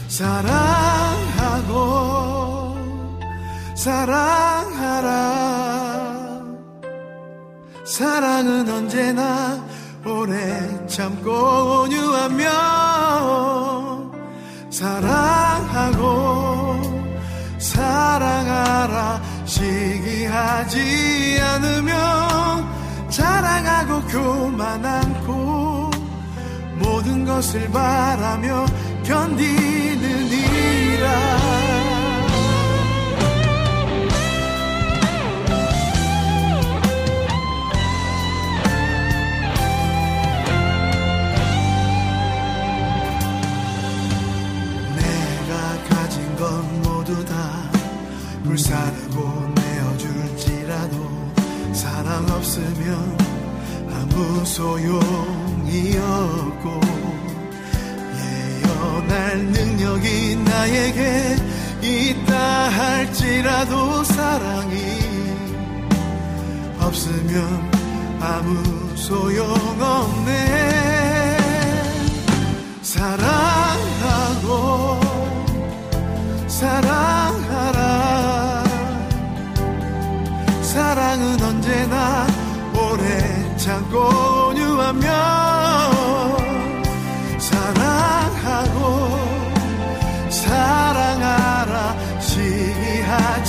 [0.07, 1.73] 사랑하고
[3.83, 5.11] 사랑하라.
[7.85, 9.61] 사랑은 언제나
[10.05, 12.43] 오래 참고 온유하며
[14.69, 16.05] 사랑하고
[17.59, 19.21] 사랑하라.
[19.43, 21.91] 시기하지 않으며
[23.09, 25.91] 자랑하고 교만 않고
[26.79, 28.65] 모든 것을 바라며
[29.03, 31.62] 견디는 이라
[48.73, 50.95] 사르고 내어줄지라도
[51.73, 53.17] 사랑 없으면
[53.91, 56.81] 아무 소용이 없고
[58.17, 61.35] 예언할 능력이 나에게
[61.83, 64.75] 있다 할지라도 사랑이
[66.79, 67.71] 없으면
[68.21, 70.33] 아무 소용없네.
[72.81, 74.49] 사랑하고
[76.47, 77.52] 사랑
[80.73, 82.25] 사랑은 언제나
[82.73, 83.99] 오래 참고
[84.49, 85.07] 온유하며
[87.37, 88.79] 사랑하고
[90.31, 93.42] 사랑하라 시기하지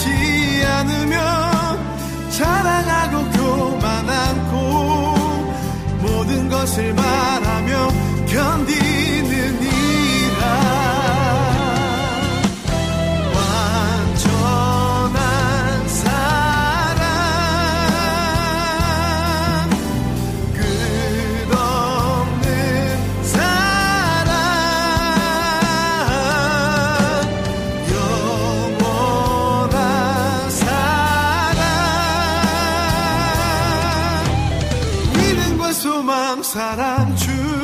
[35.85, 37.64] 소망 사랑 주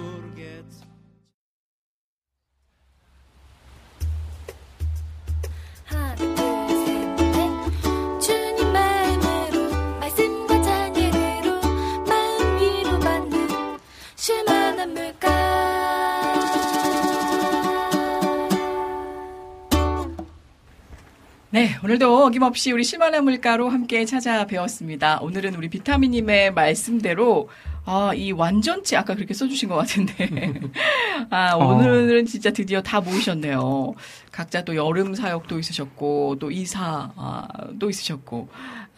[14.21, 15.31] 쉴만한 물가
[21.49, 25.21] 네, 오늘도 어김없이 우리 실만한 물가로 함께 찾아뵈었습니다.
[25.21, 27.49] 오늘은 우리 비타민님의 말씀대로
[27.85, 30.13] 아, 이 완전체 아까 그렇게 써주신 것 같은데.
[31.31, 31.73] 아, 어.
[31.75, 33.93] 오늘은 진짜 드디어 다 모이셨네요.
[34.31, 37.47] 각자 또 여름 사역도 있으셨고, 또 이사, 아,
[37.79, 38.49] 또 있으셨고.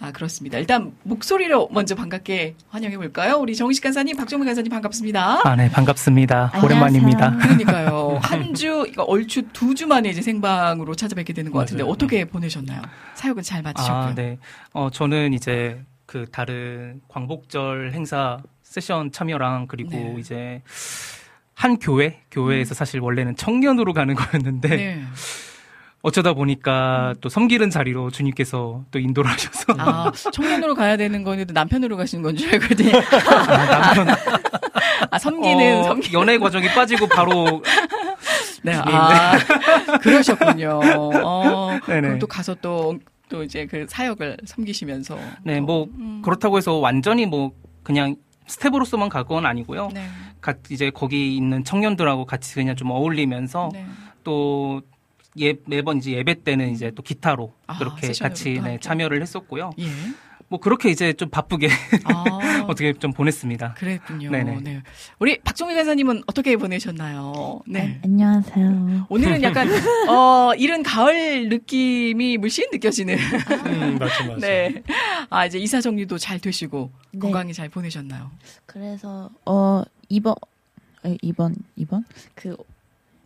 [0.01, 0.57] 아, 그렇습니다.
[0.57, 3.35] 일단 목소리로 먼저 반갑게 환영해 볼까요?
[3.37, 5.47] 우리 정식 간사님, 박정민 간사님 반갑습니다.
[5.47, 6.51] 아, 네, 반갑습니다.
[6.53, 6.65] 안녕하세요.
[6.65, 7.37] 오랜만입니다.
[7.37, 8.19] 그러니까요.
[8.21, 11.91] 한 주, 이거 얼추 두 주 만에 이제 생방으로 찾아뵙게 되는 것 같은데 맞아요.
[11.93, 12.81] 어떻게 보내셨나요?
[13.15, 13.97] 사역은 잘 마치셨고요.
[14.11, 14.37] 아, 네.
[14.73, 18.39] 어, 저는 이제 그 다른 광복절 행사
[18.73, 20.15] 세션 참여랑 그리고 네.
[20.19, 20.61] 이제
[21.53, 25.03] 한 교회, 교회에서 사실 원래는 청년으로 가는 거였는데 네.
[26.01, 31.95] 어쩌다 보니까 또 섬기는 자리로 주님께서 또 인도를 하셔서 아, 청년으로 가야 되는 거는 남편으로
[31.97, 32.97] 가시는 건 줄 알거든요.
[33.47, 34.15] 아, 남편
[35.11, 37.61] 아, 섬기는, 어, 섬기 연애 과정이 빠지고 바로
[38.63, 39.37] 네, 아,
[40.01, 40.79] 그러셨군요.
[41.23, 42.01] 어, 네네.
[42.01, 42.97] 그럼 또 가서 또,
[43.29, 45.17] 또 이제 그 사역을 섬기시면서.
[45.43, 47.51] 네, 또, 뭐 음, 그렇다고 해서 완전히 뭐
[47.83, 48.15] 그냥
[48.47, 49.89] 스텝으로서만 갈 건 아니고요.
[49.93, 50.07] 네.
[50.41, 53.85] 가- 이제 거기 있는 청년들하고 같이 그냥 좀 어울리면서 네.
[54.23, 54.81] 또
[55.39, 58.77] 예, 매번 이제 예배 때는 이제 또 기타로 아, 그렇게 같이 또 네.
[58.79, 59.71] 참여를 했었고요.
[59.79, 59.85] 예.
[60.53, 61.67] 뭐 그렇게 이제 좀 바쁘게
[62.03, 62.23] 아,
[62.69, 63.73] 어떻게 좀 보냈습니다.
[63.73, 64.29] 그랬군요.
[64.29, 64.59] 네네.
[64.61, 64.83] 네.
[65.17, 67.61] 우리 박종희 간사님은 어떻게 보내셨나요?
[67.65, 67.99] 네.
[67.99, 69.07] 아, 안녕하세요.
[69.09, 69.67] 오늘은 약간,
[70.07, 73.17] 어, 이른 가을 느낌이 물씬 느껴지는.
[73.17, 74.41] 음, 맞죠, 맞죠.
[74.41, 74.83] 네.
[75.31, 77.19] 아, 이제 이사 정리도 잘 되시고, 네.
[77.19, 78.29] 건강히 잘 보내셨나요?
[78.67, 80.35] 그래서 어 이번
[81.03, 82.05] 에, 이번 이번
[82.35, 82.55] 그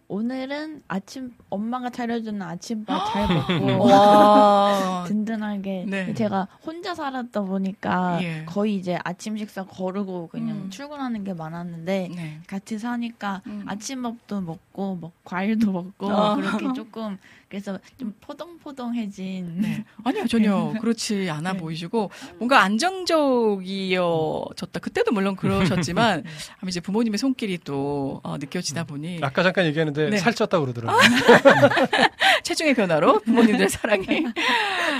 [0.09, 3.27] 오늘은 아침 엄마가 차려주는 아침밥 잘
[3.59, 5.03] 먹고 와.
[5.05, 6.13] 든든하게 네.
[6.13, 8.45] 제가 혼자 살았다 보니까 예.
[8.45, 10.69] 거의 이제 아침 식사 거르고 그냥 음.
[10.69, 12.39] 출근하는 게 많았는데 네.
[12.47, 13.63] 같이 사니까 음.
[13.67, 16.35] 아침밥도 먹고 뭐 과일도 먹고 아.
[16.35, 17.17] 그렇게 조금
[17.49, 19.85] 그래서 좀 포동포동해진 네.
[20.03, 21.59] 아니요, 전혀 그렇지 않아 네.
[21.59, 24.79] 보이시고, 뭔가 안정적이어졌다.
[24.81, 26.25] 그때도 물론 그러셨지만,
[26.59, 30.17] 아마 이제 부모님의 손길이 또, 어, 느껴지다 보니, 아까 잠깐 얘기했는데 네.
[30.17, 30.99] 살쪘다고 그러더라고요.
[32.43, 34.25] 체중의 변화로 부모님들의 사랑이.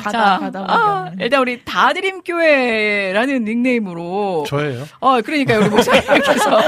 [0.04, 4.46] 가다 가다 아, 일단 우리 다드림교회라는 닉네임으로.
[4.48, 4.86] 저예요.
[5.00, 5.60] 어, 그러니까요.
[5.60, 6.60] 우리 목사님께서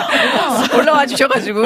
[0.77, 1.61] 올라와 주셔가지고,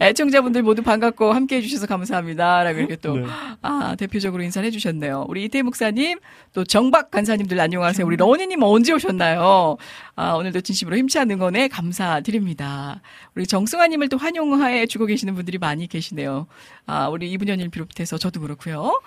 [0.00, 2.62] 애청자분들 모두 반갑고 함께 해주셔서 감사합니다.
[2.62, 3.26] 라고 이렇게 또, 네.
[3.62, 5.26] 아, 대표적으로 인사를 해주셨네요.
[5.28, 6.18] 우리 이태 목사님,
[6.52, 8.06] 또 정박 간사님들 안녕하세요.
[8.06, 9.76] 우리 러니님 언제 오셨나요?
[10.16, 13.00] 아, 오늘도 진심으로 힘찬 응원에 감사드립니다.
[13.34, 16.46] 우리 정승아님을 또 환영해 주고 계시는 분들이 많이 계시네요.
[16.86, 19.00] 아, 우리 이분현님 비롯해서 저도 그렇고요.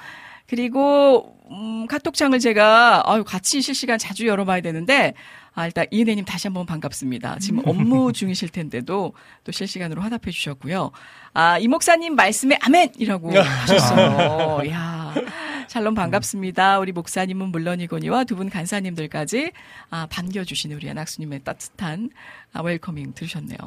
[0.47, 5.13] 그리고 음, 카톡창을 제가 아유 같이 실시간 자주 열어봐야 되는데
[5.57, 7.39] 아 일단 이은혜님 다시 한번 반갑습니다.
[7.39, 9.13] 지금 업무 중이실 텐데도
[9.43, 10.91] 또 실시간으로 화답해 주셨고요.
[11.33, 14.69] 아 이 목사님 말씀에 아멘이라고 하셨어요.
[14.69, 15.15] 야
[15.67, 16.77] 샬롬 반갑습니다.
[16.79, 19.51] 우리 목사님은 물론이거니와 두 분 간사님들까지
[19.89, 22.11] 아 반겨주시는 우리 안학수님의 따뜻한
[22.53, 23.57] 아, 웰커밍 들으셨네요.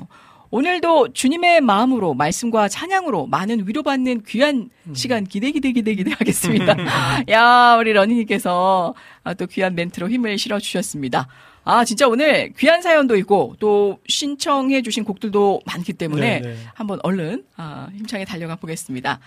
[0.53, 6.77] 오늘도 주님의 마음으로 말씀과 찬양으로 많은 위로받는 귀한 시간 기대 기대 기대 기대 하겠습니다.
[7.31, 8.95] 야 우리 러니님께서
[9.25, 11.27] 아, 또 귀한 멘트로 힘을 실어 주셨습니다.
[11.71, 16.57] 아 진짜 오늘 귀한 사연도 있고 또 신청해 주신 곡들도 많기 때문에 네, 네.
[16.75, 19.21] 한번 얼른 아, 힘차게 달려가 보겠습니다.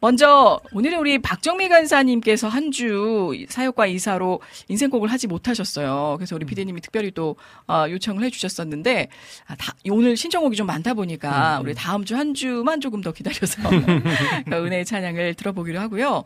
[0.00, 6.14] 먼저 오늘은 우리 박정미 간사님께서 한 주 사역과 이사로 인생곡을 하지 못하셨어요.
[6.18, 7.34] 그래서 우리 비대님이 특별히 또
[7.66, 9.08] 어, 요청을 해주셨었는데
[9.48, 13.60] 아, 다- 오늘 신청곡이 좀 많다 보니까 우리 다음 주 한 주만 조금 더 기다려서
[14.48, 16.22] 그 은혜의 찬양을 들어보기로 하고요.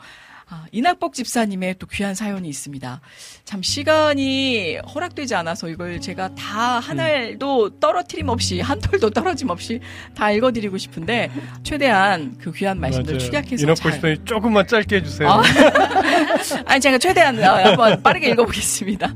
[0.54, 3.00] 아, 이낙복 집사님의 또 귀한 사연이 있습니다.
[3.46, 9.80] 참 시간이 허락되지 않아서 이걸 제가 다 한 알도 떨어뜨림 없이 한 톨도 떨어짐 없이
[10.14, 11.30] 다 읽어드리고 싶은데
[11.62, 13.18] 최대한 그 귀한 말씀들 맞아요.
[13.18, 15.28] 축약해서 잘 싶더니 조금만 짧게 해주세요.
[15.30, 15.42] 아.
[16.66, 19.14] 아니 제가 최대한 어, 한번 빠르게 읽어보겠습니다.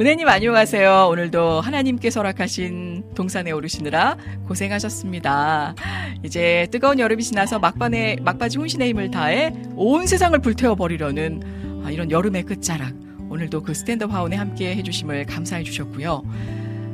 [0.00, 1.08] 은혜님 안녕하세요.
[1.10, 4.16] 오늘도 하나님께서 허락하신 동산에 오르시느라
[4.48, 5.74] 고생하셨습니다.
[6.24, 12.10] 이제 뜨거운 여름이 지나서 막반에 막바지 혼신의 힘을 다해 온 세상을 불태워 버리려는 아, 이런
[12.10, 12.94] 여름의 끝자락.
[13.28, 16.22] 오늘도 그 스탠드업 화원에 함께 해주심을 감사해 주셨고요.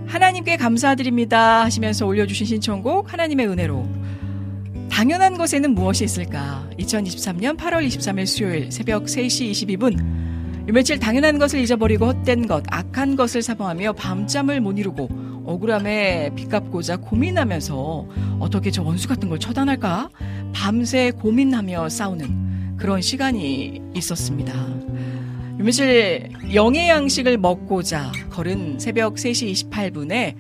[0.07, 3.89] 하나님께 감사드립니다 하시면서 올려주신 신청곡 하나님의 은혜로
[4.91, 6.69] 당연한 것에는 무엇이 있을까?
[6.79, 10.19] 2023년 8월 23일 수요일 새벽 3시 22분.
[10.69, 15.09] 이 며칠 당연한 것을 잊어버리고 헛된 것, 악한 것을 사모하며 밤잠을 못 이루고
[15.47, 18.09] 억울함에 빚갚고자 고민하면서
[18.39, 20.11] 어떻게 저 원수 같은 걸 처단할까?
[20.53, 24.53] 밤새 고민하며 싸우는 그런 시간이 있었습니다.
[25.59, 30.35] 이 며칠 영의 양식을 먹고자 걸은 새벽 3시 28분에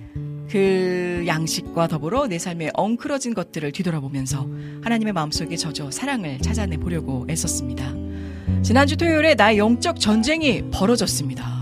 [0.50, 4.46] 그 양식과 더불어 내 삶에 엉클어진 것들을 뒤돌아보면서
[4.82, 8.07] 하나님의 마음속에 젖어 사랑을 찾아내 보려고 애썼습니다.
[8.62, 11.59] 지난주 토요일에 나의 영적 전쟁이 벌어졌습니다.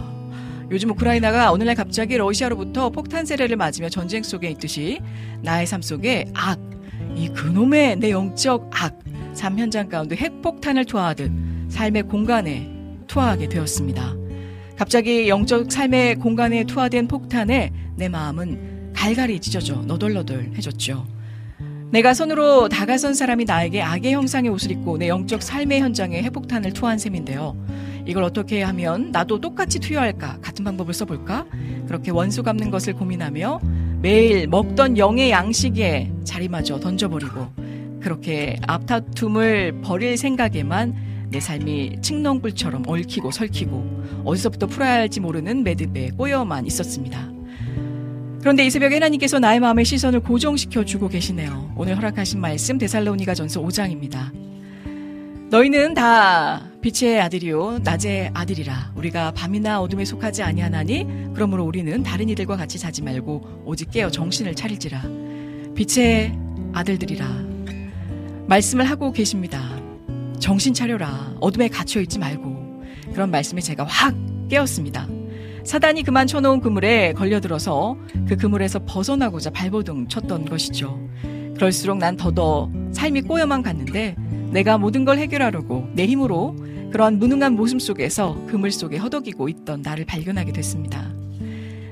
[0.70, 4.98] 요즘 우크라이나가 오늘날 갑자기 러시아로부터 폭탄 세례를 맞으며 전쟁 속에 있듯이
[5.42, 6.58] 나의 삶 속에 악,
[7.14, 8.98] 이 그놈의 내 영적 악,
[9.34, 11.30] 삶 현장 가운데 핵폭탄을 투하하듯
[11.68, 12.68] 삶의 공간에
[13.06, 14.14] 투하하게 되었습니다.
[14.76, 21.15] 갑자기 영적 삶의 공간에 투하된 폭탄에 내 마음은 갈갈이 찢어져 너덜너덜해졌죠.
[21.90, 26.98] 내가 손으로 다가선 사람이 나에게 악의 형상의 옷을 입고 내 영적 삶의 현장에 핵폭탄을 투하한
[26.98, 27.56] 셈인데요.
[28.06, 30.38] 이걸 어떻게 하면 나도 똑같이 투여할까?
[30.40, 31.46] 같은 방법을 써볼까?
[31.86, 33.60] 그렇게 원수 갚는 것을 고민하며
[34.02, 37.46] 매일 먹던 영의 양식에 자리마저 던져버리고
[38.00, 40.94] 그렇게 앞다툼을 버릴 생각에만
[41.30, 47.35] 내 삶이 칡농불처럼 얽히고 설키고 어디서부터 풀어야 할지 모르는 매듭에 꼬여만 있었습니다.
[48.46, 51.72] 그런데 이 새벽에 하나님께서 나의 마음의 시선을 고정시켜 주고 계시네요.
[51.74, 54.30] 오늘 허락하신 말씀 데살로니가 전서 5장입니다.
[55.50, 62.56] 너희는 다 빛의 아들이요 낮의 아들이라 우리가 밤이나 어둠에 속하지 아니하나니 그러므로 우리는 다른 이들과
[62.56, 65.02] 같이 자지 말고 오직 깨어 정신을 차릴지라
[65.74, 66.38] 빛의
[66.72, 67.26] 아들들이라
[68.46, 69.60] 말씀을 하고 계십니다.
[70.38, 74.14] 정신 차려라 어둠에 갇혀 있지 말고 그런 말씀에 제가 확
[74.48, 75.15] 깨었습니다.
[75.66, 77.96] 사단이 그만 쳐놓은 그물에 걸려들어서
[78.28, 80.96] 그 그물에서 벗어나고자 발버둥 쳤던 것이죠.
[81.54, 84.14] 그럴수록 난 더더 삶이 꼬여만 갔는데
[84.52, 86.54] 내가 모든 걸 해결하려고 내 힘으로
[86.92, 91.12] 그러한 무능한 모습 속에서 그물 속에 허덕이고 있던 나를 발견하게 됐습니다.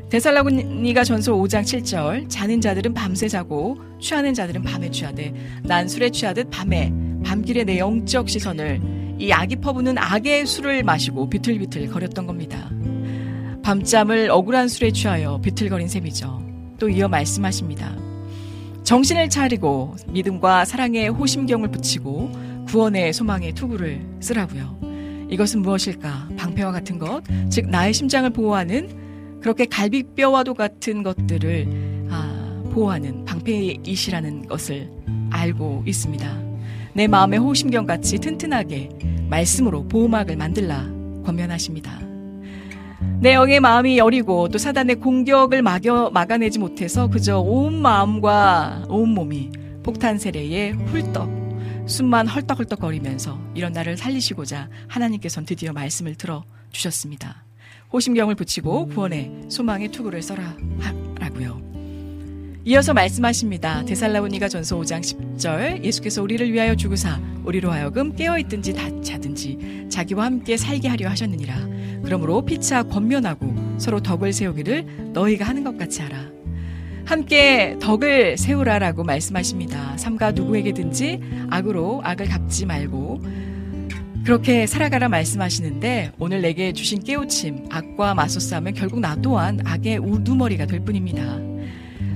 [0.09, 5.34] 데살라고니가 전서 5장 7절 자는 자들은 밤새 자고 취하는 자들은 밤에 취하되
[5.64, 6.92] 난 술에 취하듯 밤에
[7.24, 8.80] 밤길에 내 영적 시선을
[9.18, 12.70] 이 악이 퍼부는 악의 술을 마시고 비틀비틀 거렸던 겁니다.
[13.65, 16.43] 밤잠을 억울한 술에 취하여 비틀거린 셈이죠.
[16.78, 17.97] 또 이어 말씀하십니다.
[18.82, 22.31] 정신을 차리고 믿음과 사랑의 호심경을 붙이고
[22.69, 24.78] 구원의 소망의 투구를 쓰라고요.
[25.31, 26.28] 이것은 무엇일까?
[26.36, 34.91] 방패와 같은 것, 즉 나의 심장을 보호하는 그렇게 갈비뼈와도 같은 것들을 아, 보호하는 방패이시라는 것을
[35.31, 36.43] 알고 있습니다.
[36.93, 38.91] 내 마음의 호심경 같이 튼튼하게
[39.31, 40.86] 말씀으로 보호막을 만들라
[41.24, 42.14] 권면하십니다.
[43.20, 49.51] 내 영의 마음이 여리고 또 사단의 공격을 막여, 막아내지 못해서 그저 온 마음과 온 몸이
[49.82, 51.44] 폭탄 세례에 훌떡
[51.86, 57.44] 숨만 헐떡헐떡거리면서 이런 나를 살리시고자 하나님께서는 드디어 말씀을 들어 주셨습니다.
[57.93, 61.73] 호심경을 붙이고 구원의 소망의 투구를 써라 하라고요.
[62.66, 63.85] 이어서 말씀하십니다.
[63.85, 70.89] 데살라오니가 전서 5장 10절 예수께서 우리를 위하여 죽으사 우리로 하여금 깨어있든지 자든지 자기와 함께 살게
[70.89, 71.69] 하려 하셨느니라.
[72.03, 76.31] 그러므로 피차 권면하고 서로 덕을 세우기를 너희가 하는 것 같이 하라.
[77.05, 79.99] 함께 덕을 세우라라고 말씀하십니다.
[79.99, 81.20] 삼가 누구에게든지
[81.51, 83.20] 악으로 악을 갚지 말고
[84.24, 90.65] 그렇게 살아가라 말씀하시는데 오늘 내게 주신 깨우침 악과 맞서 싸우면 결국 나 또한 악의 우두머리가
[90.65, 91.53] 될 뿐입니다.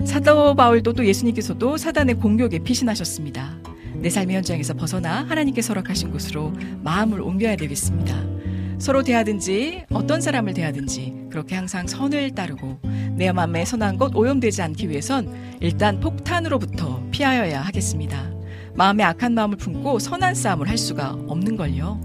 [0.05, 3.59] 사도 바울도 또 예수님께서도 사단의 공격에 피신하셨습니다.
[3.97, 6.53] 내 삶의 현장에서 벗어나 하나님께 서락하신 곳으로
[6.83, 8.39] 마음을 옮겨야 되겠습니다.
[8.79, 12.79] 서로 대하든지 어떤 사람을 대하든지 그렇게 항상 선을 따르고
[13.17, 18.31] 내 마음에 선한 것 오염되지 않기 위해선 일단 폭탄으로부터 피하여야 하겠습니다.
[18.75, 22.01] 마음에 악한 마음을 품고 선한 싸움을 할 수가 없는 걸요.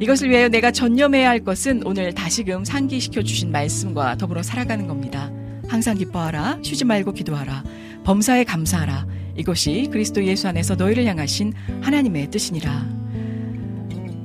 [0.00, 5.32] 이것을 위하여 내가 전념해야 할 것은 오늘 다시금 상기시켜 주신 말씀과 더불어 살아가는 겁니다.
[5.68, 7.62] 항상 기뻐하라, 쉬지 말고 기도하라,
[8.04, 9.06] 범사에 감사하라.
[9.36, 12.98] 이것이 그리스도 예수 안에서 너희를 향하신 하나님의 뜻이니라.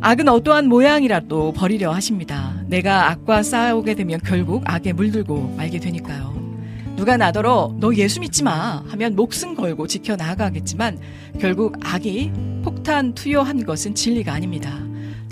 [0.01, 2.61] 악은 어떠한 모양이라도 버리려 하십니다.
[2.67, 6.33] 내가 악과 싸우게 되면 결국 악에 물들고 말게 되니까요.
[6.95, 10.99] 누가 나더러 너 예수 믿지 마 하면 목숨 걸고 지켜 나아가겠지만
[11.39, 12.31] 결국 악이
[12.63, 14.79] 폭탄 투여한 것은 진리가 아닙니다.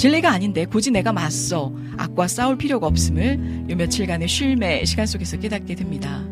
[0.01, 5.75] 진리가 아닌데 굳이 내가 맞서 악과 싸울 필요가 없음을 요 며칠간의 쉴매 시간 속에서 깨닫게
[5.75, 6.25] 됩니다.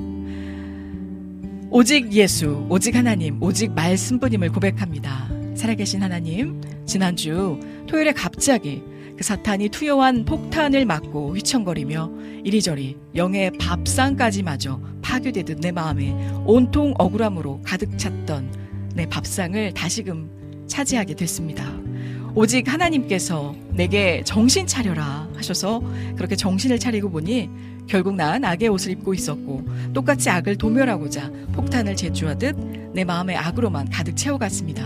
[1.70, 5.30] 오직 예수, 오직 하나님, 오직 말씀뿐임을 고백합니다.
[5.54, 8.82] 살아계신 하나님, 지난주 토요일에 갑자기
[9.16, 12.12] 그 사탄이 투여한 폭탄을 맞고 휘청거리며
[12.46, 18.52] 이리저리 영의 밥상까지마저 파괴되듯 내 마음에 온통 억울함으로 가득 찼던
[18.96, 21.89] 내 밥상을 다시금 차지하게 됐습니다.
[22.36, 25.82] 오직 하나님께서 내게 정신 차려라 하셔서
[26.16, 27.50] 그렇게 정신을 차리고 보니
[27.88, 32.56] 결국 난 악의 옷을 입고 있었고 똑같이 악을 도멸하고자 폭탄을 제주하듯
[32.94, 34.86] 내 마음의 악으로만 가득 채워갔습니다.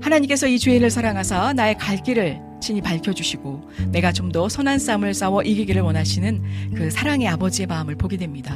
[0.00, 5.42] 하나님께서 이 죄인을 사랑하사 나의 갈 길을 친히 밝혀주시고 내가 좀 더 선한 싸움을 싸워
[5.42, 6.42] 이기기를 원하시는
[6.74, 8.54] 그 사랑의 아버지의 마음을 보게 됩니다.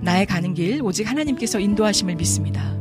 [0.00, 2.76] 나의 가는 길 오직 하나님께서 인도하심을 믿습니다.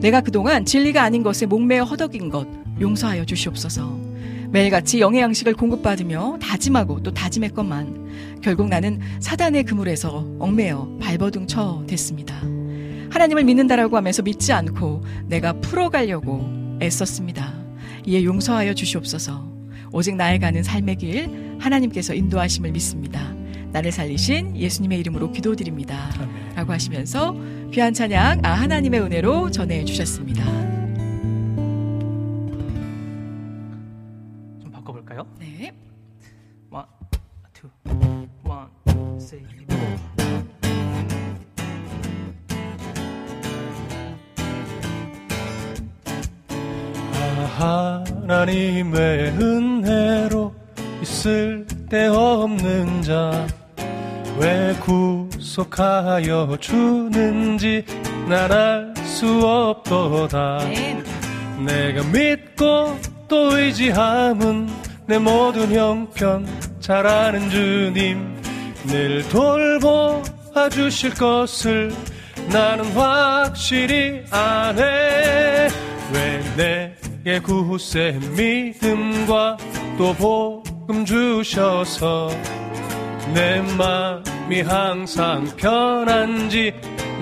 [0.00, 2.46] 내가 그동안 진리가 아닌 것에 목매어 허덕인 것
[2.80, 4.14] 용서하여 주시옵소서.
[4.50, 12.36] 매일같이 영의 양식을 공급받으며 다짐하고 또 다짐했건만 결국 나는 사단의 그물에서 얽매여 발버둥 쳐 됐습니다.
[13.10, 17.52] 하나님을 믿는다라고 하면서 믿지 않고 내가 풀어가려고 애썼습니다.
[18.06, 19.52] 이에 용서하여 주시옵소서.
[19.92, 23.34] 오직 나의 가는 삶의 길 하나님께서 인도하심을 믿습니다.
[23.72, 26.10] 나를 살리신 예수님의 이름으로 기도드립니다.
[26.54, 27.36] 라고 하시면서
[27.72, 30.73] 귀한 찬양 아 하나님의 은혜로 전해 주셨습니다.
[47.64, 50.54] 하나님의 은혜로
[51.02, 53.46] 있을 데 없는 자
[54.36, 57.84] 왜 구속하여 주는지
[58.28, 60.58] 난 알 수 없도다.
[61.64, 64.68] 내가 믿고 또 의지함은
[65.06, 66.46] 내 모든 형편
[66.80, 68.42] 잘 아는 주님
[68.86, 71.92] 늘 돌보아 주실 것을
[72.48, 75.68] 나는 확실히 아네.
[76.12, 76.94] 왜내
[77.24, 79.56] 게 구세 믿음과
[79.96, 82.30] 또 복음 주셔서
[83.32, 86.74] 내 맘이 항상 편한지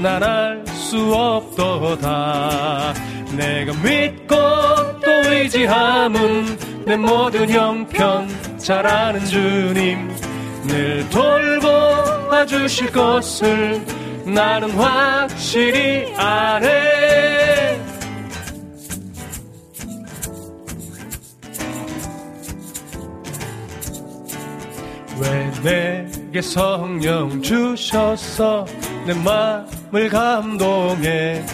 [0.03, 2.93] 난 알 수 없도다.
[3.35, 10.15] 내가 믿고 또 의지함은 내 모든 형편 잘 아는 주님.
[10.65, 13.81] 늘 돌보아 주실 것을
[14.27, 17.52] 나는 확실히 아네
[25.63, 28.67] 내게 성령 주셔서
[29.07, 31.45] 내 마음을 감동해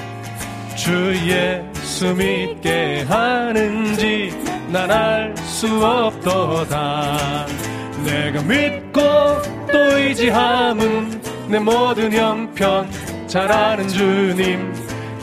[0.77, 4.33] 주 예수 믿게 하는지
[4.71, 7.47] 난 알 수 없도다.
[8.05, 9.01] 내가 믿고
[9.73, 12.89] 또 의지함은 내 모든 형편
[13.27, 14.73] 잘 아는 주님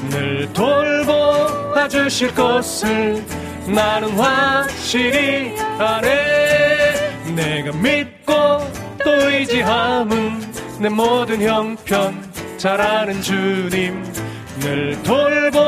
[0.10, 3.24] 늘 돌보아 주실 것을
[3.68, 6.45] 나는 확실히 아네
[7.36, 8.34] 내가 믿고
[9.04, 14.04] 또 의지함은 내 모든 형편 잘 아는 주님.
[14.62, 15.60] 늘 돌보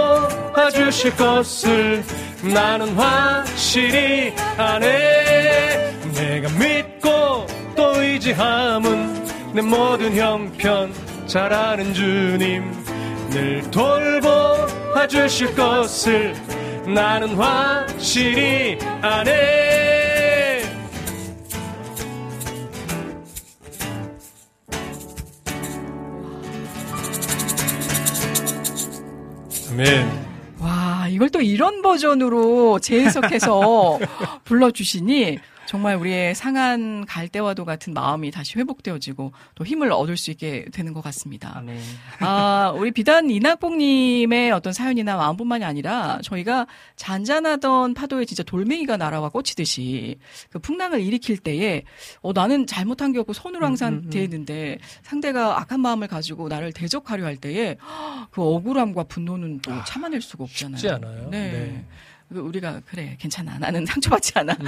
[0.55, 2.03] 아 주실 것을
[2.41, 5.93] 나는 확실히 아네.
[6.13, 7.45] 내가 믿고
[7.75, 10.93] 또 의지함은 내 모든 형편
[11.27, 12.63] 잘 아는 주님.
[13.29, 14.29] 늘 돌보
[14.95, 16.33] 아 주실 것을
[16.85, 19.86] 나는 확실히 아네
[29.77, 30.27] 아멘.
[30.57, 33.99] 와, 이걸 또 이런 버전으로 재해석해서
[34.43, 35.37] 불러주시니
[35.67, 41.01] 정말 우리의 상한 갈대와도 같은 마음이 다시 회복되어지고 또 힘을 얻을 수 있게 되는 것
[41.01, 41.57] 같습니다.
[41.57, 41.77] 아멘.
[42.21, 50.17] 아, 우리 비단 이낙봉님의 어떤 사연이나 마음뿐만이 아니라 저희가 잔잔하던 파도에 진짜 돌멩이가 날아와 꽂히듯이
[50.49, 51.83] 그 풍랑을 일으킬 때에
[52.21, 54.09] 어, 나는 잘못한 게 없고 선으로 항상 음, 음, 음.
[54.09, 57.75] 대했는데 상대가 악한 마음을 가지고 나를 대적하려 할 때에
[58.31, 60.77] 그 억울함과 분노는 또 참아낼 수가 없잖아요.
[60.77, 61.29] 쉽지 않아요.
[61.29, 61.51] 네.
[61.51, 61.85] 네.
[62.29, 64.65] 그 우리가 그래 괜찮아 나는 상처받지 않아 음.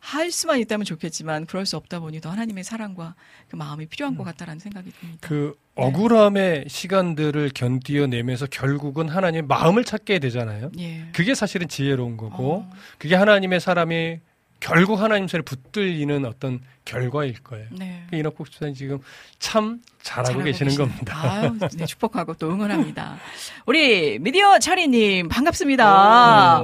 [0.00, 3.14] 할 수만 있다면 좋겠지만 그럴 수 없다 보니 더 하나님의 사랑과
[3.48, 4.18] 그 마음이 필요한 음.
[4.18, 5.18] 것 같다라는 생각이 듭니다.
[5.26, 10.70] 그 억울함의 시간들을 견디어내면서 결국은 하나님의 마음을 찾게 되잖아요.
[10.78, 11.06] 예.
[11.12, 12.70] 그게 사실은 지혜로운 거고, 어.
[12.98, 14.20] 그게 하나님의 사람이
[14.60, 17.66] 결국 하나님 손에 붙들리는 어떤 결과일 거예요.
[17.70, 18.04] 네.
[18.10, 18.98] 그 이낙국 집사님 지금
[19.38, 20.88] 참 잘하고, 잘하고 계시는 계시네요.
[20.88, 21.20] 겁니다.
[21.22, 23.16] 아유, 네, 축복하고 또 응원합니다.
[23.66, 26.62] 우리 미디어 차리님 반갑습니다.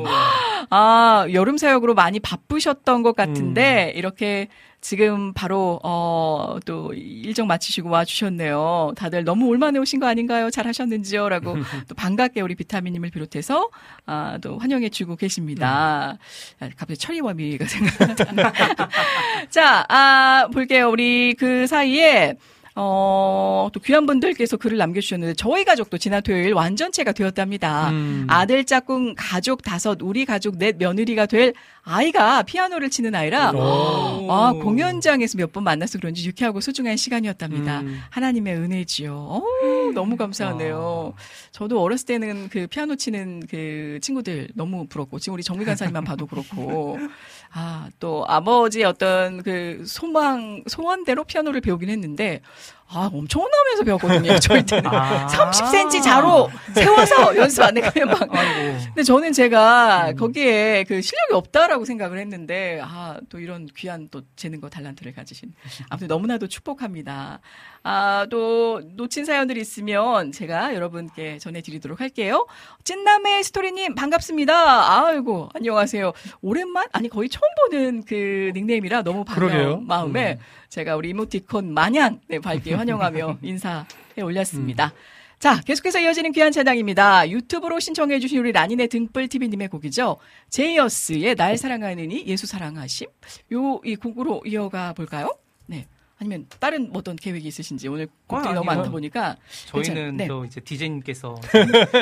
[0.70, 3.98] 아 여름 사역으로 많이 바쁘셨던 것 같은데 음.
[3.98, 4.48] 이렇게
[4.80, 8.92] 지금 바로 어 또 일정 마치시고 와 주셨네요.
[8.96, 10.50] 다들 너무 올만해 오신 거 아닌가요?
[10.50, 11.56] 잘 하셨는지요?라고
[11.88, 13.70] 또 반갑게 우리 비타민님을 비롯해서
[14.06, 16.16] 아 또 환영해 주고 계십니다.
[16.60, 18.14] 아, 갑자기 철이워미가 생각나.
[19.50, 20.07] 자, 아
[20.52, 20.90] 볼게요.
[20.90, 22.36] 우리 그 사이에
[22.80, 27.90] 어, 또 귀한 분들께서 글을 남겨주셨는데, 저희 가족도 지난 토요일 완전체가 되었답니다.
[27.90, 28.24] 음.
[28.28, 34.28] 아들 짝꿍 가족 다섯, 우리 가족 넷 며느리가 될 아이가 피아노를 치는 아이라, 오.
[34.30, 37.80] 아, 공연장에서 몇 번 만나서 그런지 유쾌하고 소중한 시간이었답니다.
[37.80, 38.00] 음.
[38.10, 39.12] 하나님의 은혜지요.
[39.12, 41.14] 어우, 너무 감사하네요.
[41.50, 46.26] 저도 어렸을 때는 그 피아노 치는 그 친구들 너무 부럽고, 지금 우리 정미 간사님만 봐도
[46.26, 46.96] 그렇고,
[47.52, 52.42] 아, 또 아버지의 어떤 그 소망, 소원대로 피아노를 배우긴 했는데,
[52.90, 54.38] 아, 엄청나면서 배웠거든요.
[54.40, 54.86] 저희 때는.
[54.90, 55.26] 아.
[55.26, 58.34] 30cm 자로 세워서 연습 안 해가면 막.
[58.34, 58.78] 아이고.
[58.86, 64.68] 근데 저는 제가 거기에 그 실력이 없다라고 생각을 했는데 아 또 이런 귀한 또 재능과
[64.70, 65.52] 달란트를 가지신
[65.90, 67.40] 아무튼 너무나도 축복합니다.
[67.82, 72.46] 아 또 놓친 사연들이 있으면 제가 여러분께 전해드리도록 할게요.
[72.84, 75.06] 찐남의 스토리님 반갑습니다.
[75.08, 76.12] 아이고 안녕하세요.
[76.42, 79.86] 오랜만 아니 거의 처음 보는 그 닉네임이라 너무 반가운.
[79.86, 80.38] 마음에 음.
[80.68, 83.84] 제가 우리 이모티콘 마냥 네, 밝게 환영하며 인사해
[84.22, 84.92] 올렸습니다.
[85.38, 87.30] 자, 계속해서 이어지는 귀한 찬양입니다.
[87.30, 90.16] 유튜브로 신청해 주신 우리 라니네 등불TV님의 곡이죠.
[90.50, 93.06] 제이어스의 날 사랑하느니 예수 사랑하심.
[93.52, 95.36] 요, 이 곡으로 이어가 볼까요?
[95.66, 95.86] 네.
[96.20, 98.66] 아니면 다른 뭐 어떤 계획이 있으신지 오늘 곡들이 아, 너무.
[98.66, 99.36] 많다 보니까.
[99.66, 100.26] 저희는 네.
[100.26, 101.36] 저 이제 디제이님께서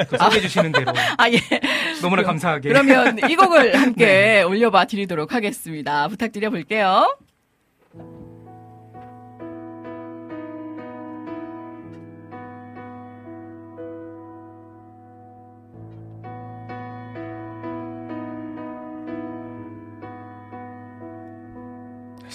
[0.08, 1.36] 그 소개해 주시는 대로 아, 예.
[2.00, 2.70] 너무나 그럼- 감사하게.
[2.70, 6.08] 그러면 이 곡을 함께 올려봐 드리도록 하겠습니다.
[6.08, 7.14] 부탁드려 볼게요.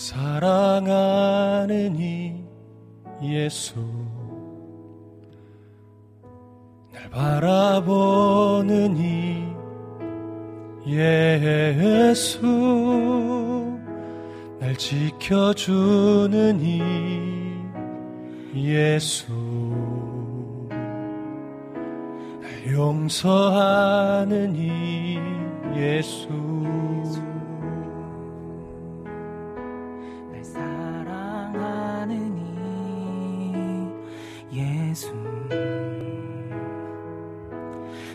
[0.01, 2.33] 사랑하는 이
[3.21, 3.75] 예수
[6.91, 9.45] 날 바라보는 이
[10.87, 12.41] 예수
[14.59, 16.81] 날 지켜주는 이
[18.55, 19.31] 예수
[22.41, 25.19] 날 용서하는 이
[25.77, 26.27] 예수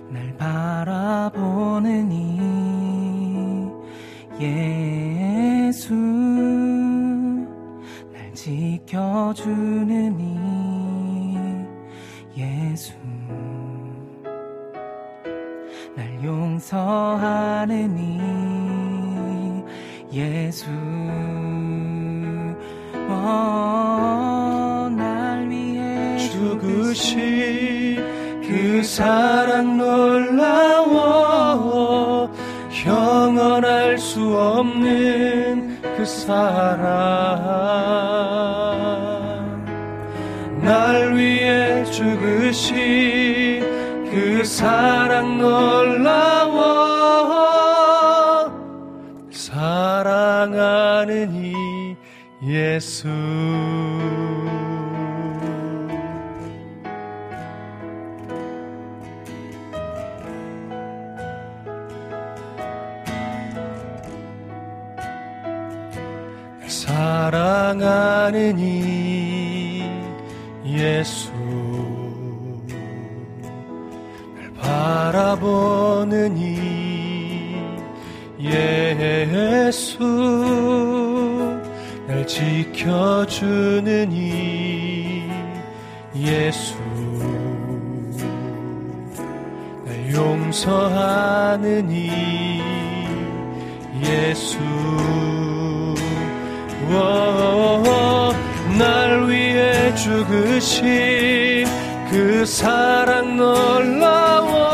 [0.09, 2.37] 날 바라보는 이
[4.41, 5.95] 예수
[8.13, 11.39] 날 지켜주는 이
[12.37, 12.93] 예수
[15.95, 18.47] 날 용서하는 이
[20.13, 20.67] 예수.
[23.09, 24.26] 어,
[26.97, 28.03] 죽으신
[28.43, 30.97] 그 사랑 놀라워
[32.71, 36.87] 형언할 수 없는 그 사랑.
[40.63, 43.61] 날 위해 죽으신
[44.11, 46.87] 그 사랑 놀라워
[49.31, 51.55] 사랑하는 이
[52.43, 53.07] 예수
[67.27, 69.83] 사랑하는 이
[70.65, 71.33] 예수.
[74.37, 77.57] 날 바라보는 이
[78.39, 79.99] 예수.
[82.07, 85.29] 날 지켜주는 이
[86.15, 86.77] 예수.
[89.85, 92.63] 날 용서하는 이
[94.05, 94.59] 예수.
[94.61, 95.56] 오,
[98.79, 101.67] 날 위해 죽으신
[102.11, 104.67] 그 사랑 놀라워.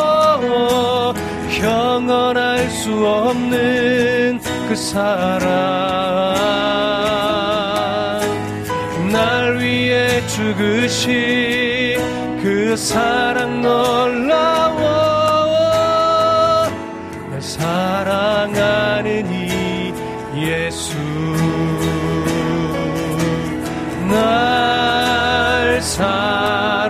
[1.49, 5.53] 형언할 수 없는 그 사랑.
[9.11, 11.13] 날 위해 죽으신
[12.43, 15.02] 그 사랑 놀라워
[25.93, 26.82] 사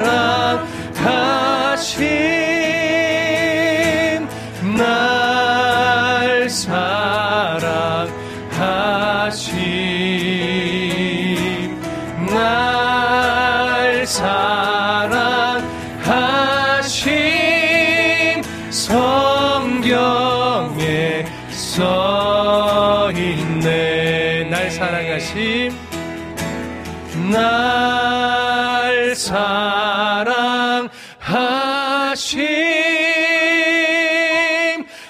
[31.18, 32.46] 하심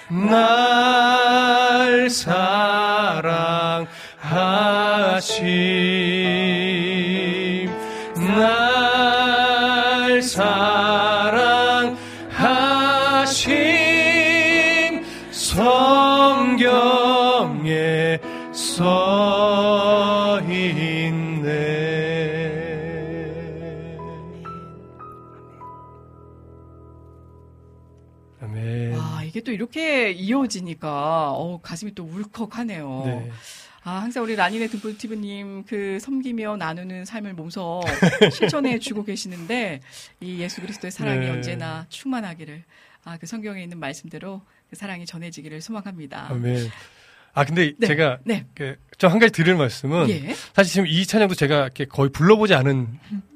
[0.09, 3.83] 날 사랑하심
[29.73, 33.03] 이렇게 이어지니까, 어, 가슴이 또 울컥하네요.
[33.07, 33.31] 네.
[33.85, 37.81] 아, 항상 우리 라니네 등불티브님 그 섬기며 나누는 삶을 몸소
[38.33, 39.81] 실천해 주고 계시는데,
[40.21, 41.31] 이 예수 그리스도의 사랑이 네.
[41.31, 42.63] 언제나 충만하기를,
[43.05, 46.29] 아, 그 성경에 있는 말씀대로 그 사랑이 전해지기를 소망합니다.
[46.31, 46.71] 아멘.
[47.35, 48.47] 아 근데 네, 제가 네.
[49.03, 50.35] 좀한 가지 드릴 말씀은 예.
[50.55, 52.87] 사실 지금 이 찬양도 제가 이렇게 거의 불러보지 않은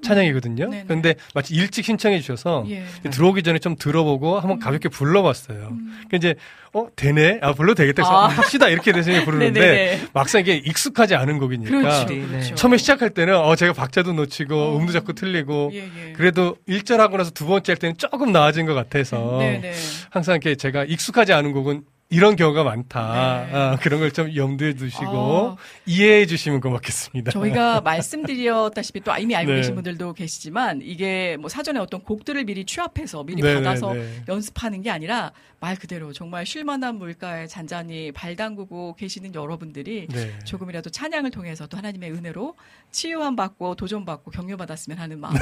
[0.02, 0.68] 찬양이거든요.
[0.70, 0.84] 네네.
[0.86, 2.84] 그런데 마치 일찍 신청해 주셔서 예.
[3.10, 5.76] 들어오기 전에 좀 들어보고 한번 가볍게 불러봤어요.
[6.08, 6.36] 그 이제
[6.72, 8.28] 어 되네, 아 불러도 되겠다, 그래서 아.
[8.28, 10.08] 합시다 이렇게 돼서 부르는데 네네네.
[10.12, 12.40] 막상 이게 익숙하지 않은 곡이니까 그렇죠, 네.
[12.54, 14.78] 처음에 시작할 때는 어 제가 박자도 놓치고 어.
[14.78, 16.12] 음도 자꾸 틀리고 예, 예.
[16.12, 19.72] 그래도 1절 하고 나서 두 번째 할 때는 조금 나아진 것 같아서 네네.
[20.10, 23.46] 항상 이렇게 제가 익숙하지 않은 곡은 이런 경우가 많다.
[23.50, 23.54] 네.
[23.56, 25.56] 아, 그런 걸 좀 염두에 두시고 아.
[25.86, 27.32] 이해해 주시면 고맙겠습니다.
[27.32, 29.56] 저희가 말씀드렸다시피 또 이미 알고 네.
[29.58, 34.22] 계신 분들도 계시지만 이게 뭐 사전에 어떤 곡들을 미리 취합해서 미리 네, 받아서 네, 네.
[34.28, 40.38] 연습하는 게 아니라 말 그대로 정말 쉴만한 물가에 잔잔히 발 담그고 계시는 여러분들이 네.
[40.44, 42.54] 조금이라도 찬양을 통해서 또 하나님의 은혜로
[42.92, 45.34] 치유함 받고 도전 받고 격려 받았으면 하는 마음.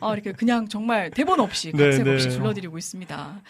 [0.00, 2.38] 아, 이렇게 그냥 정말 대본 없이 네, 각색 없이 네.
[2.38, 3.42] 불러드리고 있습니다.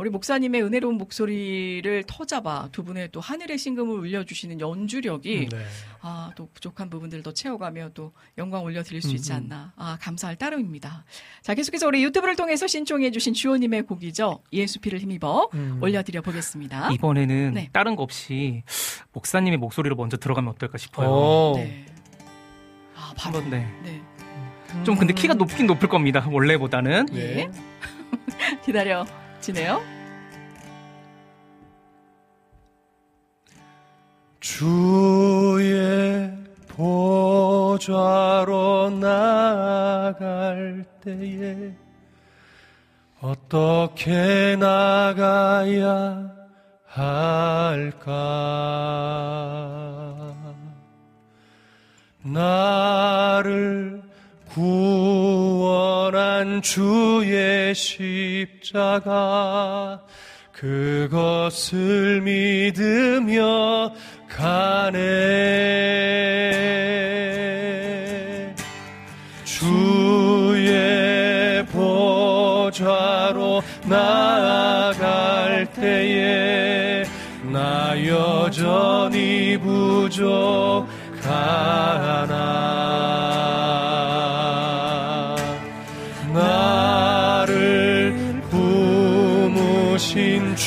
[0.00, 5.58] 우리 목사님의 은혜로운 목소리를 터잡아 두 분의 또 하늘의 신금을 울려주시는 연주력이 네.
[6.00, 9.74] 아, 또 부족한 부분들을 더 채워가며 또 영광 올려드릴 수 있지 음, 않나.
[9.76, 11.04] 아, 감사할 따름입니다.
[11.42, 14.42] 자, 계속해서 우리 유튜브를 통해서 신청해주신 주호님의 곡이죠.
[14.54, 15.78] 예수 피를 힘입어 음.
[15.82, 16.92] 올려드려 보겠습니다.
[16.92, 17.68] 이번에는 네.
[17.70, 18.62] 다른 거 없이
[19.12, 21.08] 목사님의 목소리로 먼저 들어가면 어떨까 싶어요.
[21.10, 21.52] 어.
[21.56, 21.84] 네.
[22.96, 23.42] 아, 바로.
[23.42, 23.68] 네.
[23.84, 24.02] 네.
[24.82, 26.26] 좀 근데 키가 높긴 높을 겁니다.
[26.26, 27.08] 원래보다는.
[27.16, 27.50] 예.
[28.64, 29.04] 기다려
[29.40, 29.80] 지네요.
[34.40, 36.30] 주의
[36.68, 37.80] 보좌로
[38.90, 41.74] 나아갈 때에
[43.20, 46.30] 어떻게 나가야
[46.86, 48.10] 할까?
[52.22, 53.99] 나를
[54.52, 60.00] 구원한 주의 십자가
[60.52, 63.92] 그것을 믿으며
[64.28, 64.98] 가네.
[69.44, 77.04] 주의 보좌로 나아갈 때에
[77.52, 80.40] 나 여전히 부족하나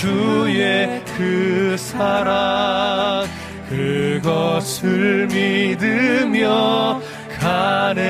[0.03, 3.25] 주의 그 사랑
[3.69, 6.99] 그것을 믿으며
[7.39, 8.01] 가네.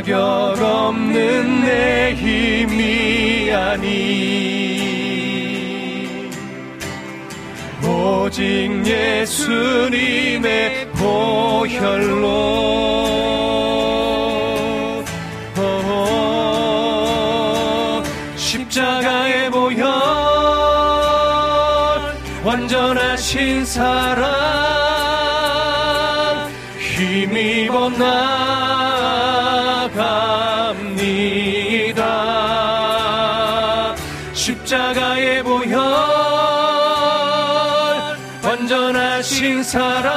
[0.02, 4.90] 자격 없는 내 힘이 아니.
[7.86, 12.26] 오직 예수님의 보혈로.
[15.56, 16.82] 어,
[18.34, 19.86] 십자가의 보혈
[22.44, 24.32] 완전하신 사랑
[26.80, 28.41] 힘입어 나
[39.72, 40.12] 사랑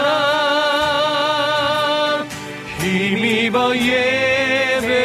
[2.81, 4.99] 힘입어 예배합니다.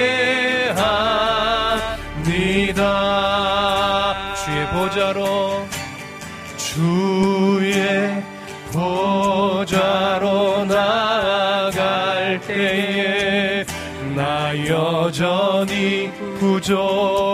[4.35, 5.65] 주의 보좌로
[6.57, 8.25] 주의
[8.73, 13.65] 보좌로 나아갈 때에
[14.17, 16.11] 나 여전히
[16.41, 17.30] 부족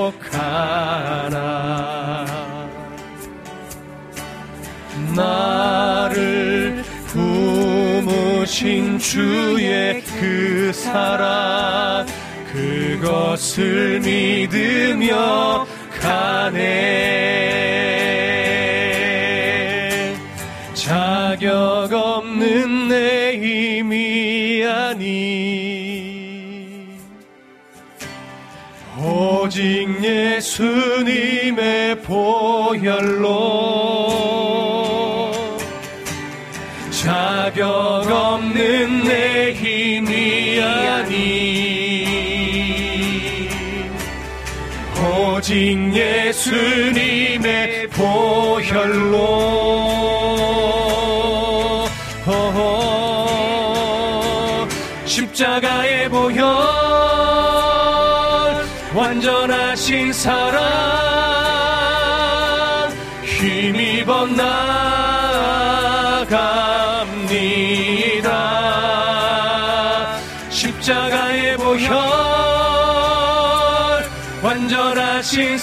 [9.06, 12.06] 주의 그 사랑
[12.52, 15.64] 그것을 믿으며
[16.00, 16.56] 가네.
[20.74, 26.26] 자격 없는 내 힘이 아니.
[28.98, 33.36] 오직 예수님의 보혈로
[36.90, 38.55] 자격 없는
[45.46, 49.46] 오직 예수님의 보혈로.
[55.04, 56.44] 십자가의 보혈
[58.92, 60.65] 완전하신 사랑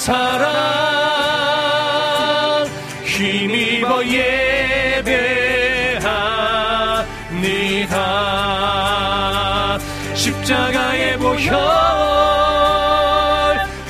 [0.04, 0.58] 사랑
[3.06, 5.40] 힘입어 예배합니다.
[10.14, 11.56] 십자가의 보혈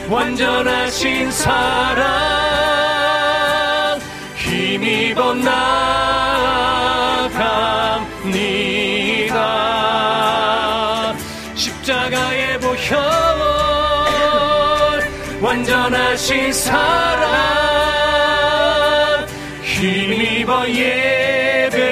[0.07, 2.22] 완전하신 사랑
[16.23, 17.27] 완전하신 사랑
[19.61, 21.83] 힘입어 예배합니다.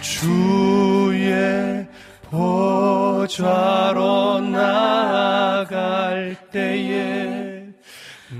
[0.00, 1.84] 주의
[2.30, 7.64] 보좌로 나아갈 때에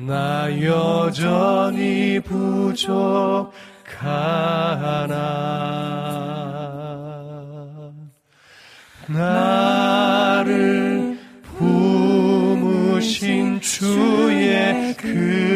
[0.06, 3.44] 나 여전히 부족하나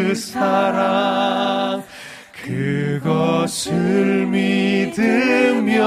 [0.08, 1.84] 그 사랑
[2.32, 5.84] 그것을 믿으며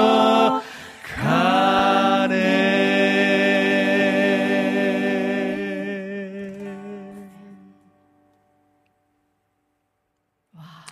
[1.17, 2.51] 가네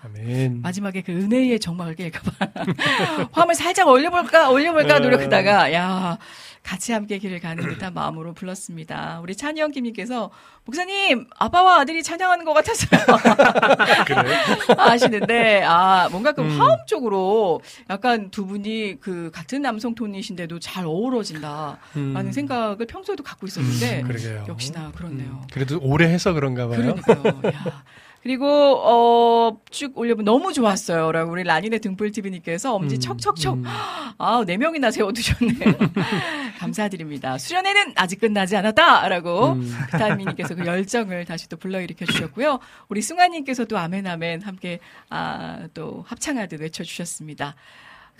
[0.03, 0.61] 아멘.
[0.63, 4.99] 마지막에 그 은혜의 정막을 깰까봐 화음을 살짝 올려볼까 올려볼까 네.
[5.01, 6.17] 노력하다가 야
[6.69, 9.21] 같이 함께 길을 가는 듯한 마음으로 불렀습니다.
[9.23, 10.29] 우리 찬영 김님께서
[10.65, 13.01] 목사님 아빠와 아들이 찬양하는 것 같았어요.
[14.77, 16.61] 하시는데 아 뭔가 그 음.
[16.61, 22.31] 화음 쪽으로 약간 두 분이 그 같은 남성 톤이신데도 잘 어우러진다라는 음.
[22.31, 24.45] 생각을 평소에도 갖고 있었는데 그러게요.
[24.47, 25.47] 역시나 그렇네요.
[25.51, 26.77] 그래도 오래 해서 그런가 봐요.
[26.77, 27.41] 그러니까요.
[27.51, 27.83] 야.
[28.21, 33.63] 그리고 어, 쭉 올려보 너무 좋았어요.라고 우리 라니네 등불 TV님께서 엄지 음, 척척척 음.
[34.17, 35.73] 아, 네 명이나 세워두셨네요.
[36.59, 37.37] 감사드립니다.
[37.37, 39.75] 수련회는 아직 끝나지 않았다라고 음.
[39.91, 42.59] 비타민님께서 그 열정을 다시 또 불러일으켜 주셨고요.
[42.89, 44.79] 우리 승아님께서도 아멘 아멘 함께
[45.09, 47.55] 아, 또 합창하듯 외쳐주셨습니다.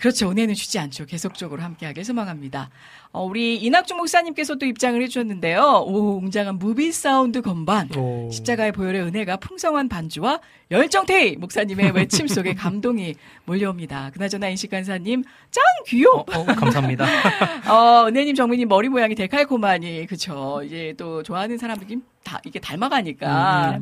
[0.00, 0.30] 그렇죠.
[0.30, 1.04] 은혜는 쉬지 않죠.
[1.04, 2.70] 계속적으로 함께하길 소망합니다.
[3.12, 5.84] 어, 우리 이낙준 목사님께서도 입장을 해주셨는데요.
[5.86, 7.94] 오, 웅장한 movie 사운드 건반.
[7.96, 8.30] 오.
[8.30, 10.40] 십자가의 보혈의 은혜가 풍성한 반주와
[10.70, 13.14] 열정태희 목사님의 외침 속에 감동이
[13.44, 14.10] 몰려옵니다.
[14.14, 16.24] 그나저나 인식 간사님 짱 귀요.
[16.32, 17.04] 어, 감사합니다.
[17.70, 20.62] 어, 은혜님 정민님 머리 모양이 데칼코마니 그쵸.
[20.64, 23.78] 이제 또 좋아하는 사람들이 다 이게 닮아가니까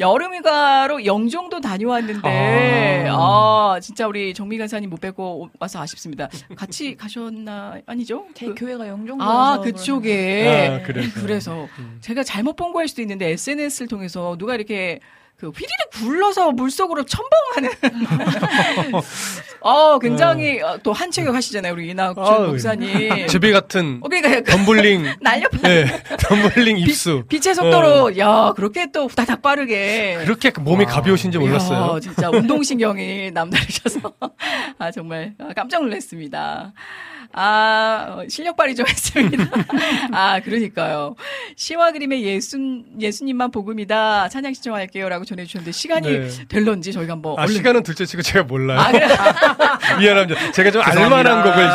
[0.00, 6.28] 여름휴가로 영종도 다녀왔는데 아, 진짜 우리 정미 간사님 못 뵙고 와서 아쉽습니다.
[6.56, 8.26] 같이 가셨나 아니죠?
[8.34, 10.80] 제 그- 교회가 영종도 아, 그쪽에.
[10.82, 11.20] 아, 그래서.
[11.20, 11.98] 그래서 음.
[12.00, 15.00] 제가 잘못 본 거일 수도 있는데 SNS를 통해서 누가 이렇게
[15.42, 17.70] 그 휘리릭 굴러서 물속으로 첨벙하는
[19.60, 23.26] 어 굉장히 어, 또 한체격 하시잖아요 우리 이낙준 아유, 목사님.
[23.26, 25.02] 제비 같은 어, 그러니까 덤블링.
[25.20, 25.86] 날렵한 네,
[26.28, 27.24] 덤블링 입수.
[27.28, 30.18] 빛 의 속도로 야 그렇게 또 후다닥 빠르게.
[30.22, 31.94] 그렇게 몸이 가벼우신지 몰랐어요.
[31.94, 34.12] 이야, 진짜 운동신경이 남다르셔서.
[34.78, 36.72] 아 정말 아, 깜짝 놀랐습니다.
[37.34, 39.44] 아 어, 실력 발휘 좀 했습니다.
[40.12, 41.16] 아 그러니까요.
[41.56, 42.58] 시와 그림의 예수
[43.00, 46.28] 예수님만 복음이다 찬양 신청할게요 라고 전해주셨는데 시간이 네.
[46.48, 48.78] 될런지 저희가 한번 아, 얼른 시간은 둘째 치고 제가 몰라요.
[48.80, 49.06] 아, 그래.
[50.00, 50.52] 미안합니다.
[50.52, 50.82] 제가 좀.
[50.82, 51.72] 알만한 곡을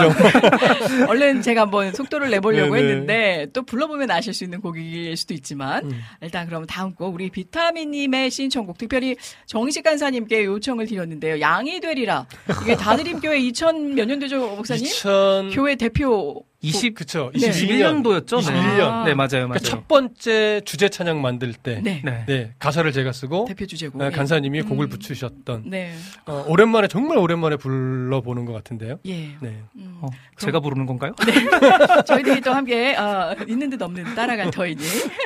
[0.98, 1.08] 좀.
[1.10, 2.88] 얼른 제가 한번 속도를 내보려고 네네.
[2.88, 6.02] 했는데 또 불러보면 아실 수 있는 곡일 수도 있지만 음.
[6.22, 9.16] 일단 그럼 다음 곡 우리 비타민님의 신청곡 특별히
[9.46, 11.40] 정식 간사님께 요청을 드렸는데요.
[11.42, 12.26] 양이 되리라
[12.64, 14.86] 이게 다드림교회 2000 몇 년도죠 목사님?
[14.86, 15.47] 2000.
[15.52, 17.32] 교회 대표 20, 그쵸.
[17.36, 17.50] 네.
[17.50, 18.04] 21년.
[18.04, 18.40] 21년도였죠?
[18.40, 19.06] 21년.
[19.06, 19.28] 네, 맞아요, 맞아요.
[19.48, 21.82] 그러니까 첫 번째 주제 찬양 만들 때.
[21.84, 22.02] 네.
[22.04, 22.26] 네.
[22.28, 23.46] 네, 가사를 제가 쓰고.
[23.48, 24.02] 대표 주제곡.
[24.02, 24.70] 네, 간사님이 음.
[24.70, 25.64] 곡을 붙이셨던.
[25.68, 25.94] 네.
[26.26, 29.00] 어, 오랜만에, 정말 오랜만에 불러 보는 것 같은데요.
[29.06, 29.36] 예.
[29.40, 29.62] 네.
[29.76, 30.00] 음.
[30.02, 30.08] 어,
[30.38, 31.14] 제가 부르는 건가요?
[32.08, 34.82] 저희들이 또 함께 어, 있는 듯 없는 듯 따라갈 터이니.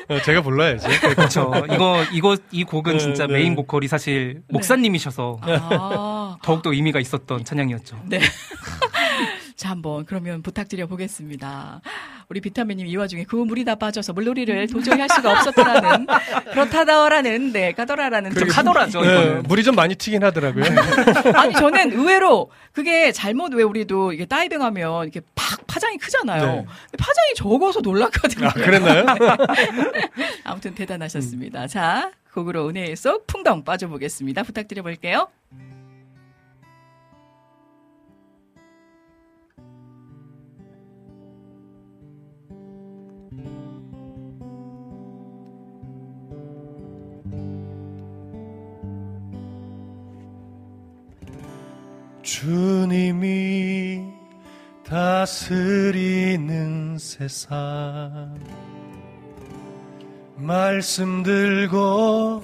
[0.09, 0.87] 어, 제가 불러야지.
[1.15, 1.51] 그렇죠.
[1.71, 3.33] 이거 이거 이 곡은 네, 진짜 네.
[3.33, 6.37] 메인 보컬이 사실 목사님이셔서 아.
[6.43, 8.01] 더욱더 의미가 있었던 찬양이었죠.
[8.07, 8.19] 네.
[9.61, 11.81] 자, 한번 그러면 부탁드려 보겠습니다.
[12.29, 16.07] 우리 비타민님 이 와중에 그 물이 다 빠져서 물놀이를 도저히 할 수가 없었더라는
[16.51, 19.01] 그렇다더라는 네 가더라라는 좀 카더라죠.
[19.01, 19.35] 네.
[19.41, 20.63] 물이 좀 많이 튀긴 하더라고요.
[21.37, 26.43] 아니 저는 의외로 그게 잘못 왜 우리도 이게 다이빙하면 이렇게 팍 파장이 크잖아요.
[26.43, 26.65] 네.
[26.97, 28.47] 파장이 적어서 놀랐거든요.
[28.47, 29.05] 아, 그랬나요?
[30.43, 31.67] 아무튼 대단하셨습니다.
[31.67, 34.41] 자 곡으로 은혜의 속 풍덩 빠져보겠습니다.
[34.41, 35.27] 부탁드려 볼게요.
[52.23, 54.05] 주님이
[54.87, 56.17] 다스리는
[56.97, 58.39] 세상.
[60.35, 62.43] 말씀 들고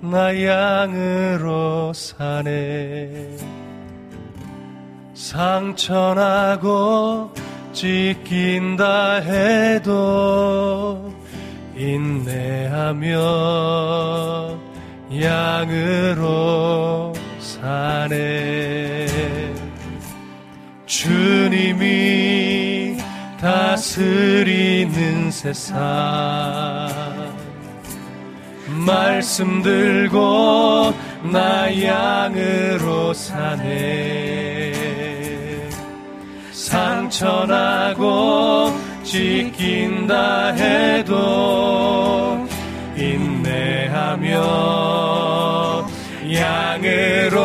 [0.00, 3.36] 나 양으로 사네.
[5.14, 6.72] 상처나고
[7.72, 11.12] 찢긴다 해도
[11.76, 13.12] 인내하며
[15.20, 19.06] 양으로 사네.
[20.86, 22.96] 주님이
[23.38, 25.78] 다스리는 세상.
[28.86, 30.94] 말씀 들고
[31.30, 34.72] 나 양으로 사네.
[36.52, 38.72] 상처나고
[39.02, 42.46] 찢긴다 해도
[44.32, 45.86] 인내하며
[46.32, 47.38] 양으로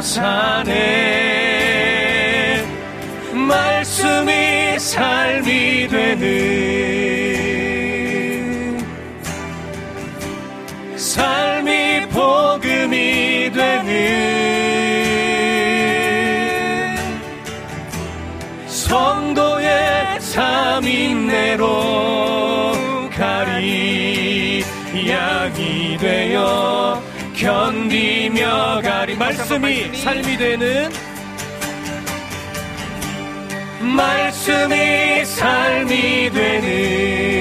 [0.00, 0.72] 사네
[3.32, 6.14] 말씀이 삶이 되는
[10.96, 13.94] 삶이 복음이 되는
[18.66, 21.83] 성도의 삶 인내로
[29.04, 30.90] 가리 말씀이 삶이 되는
[33.80, 37.33] 말씀이 삶이 되는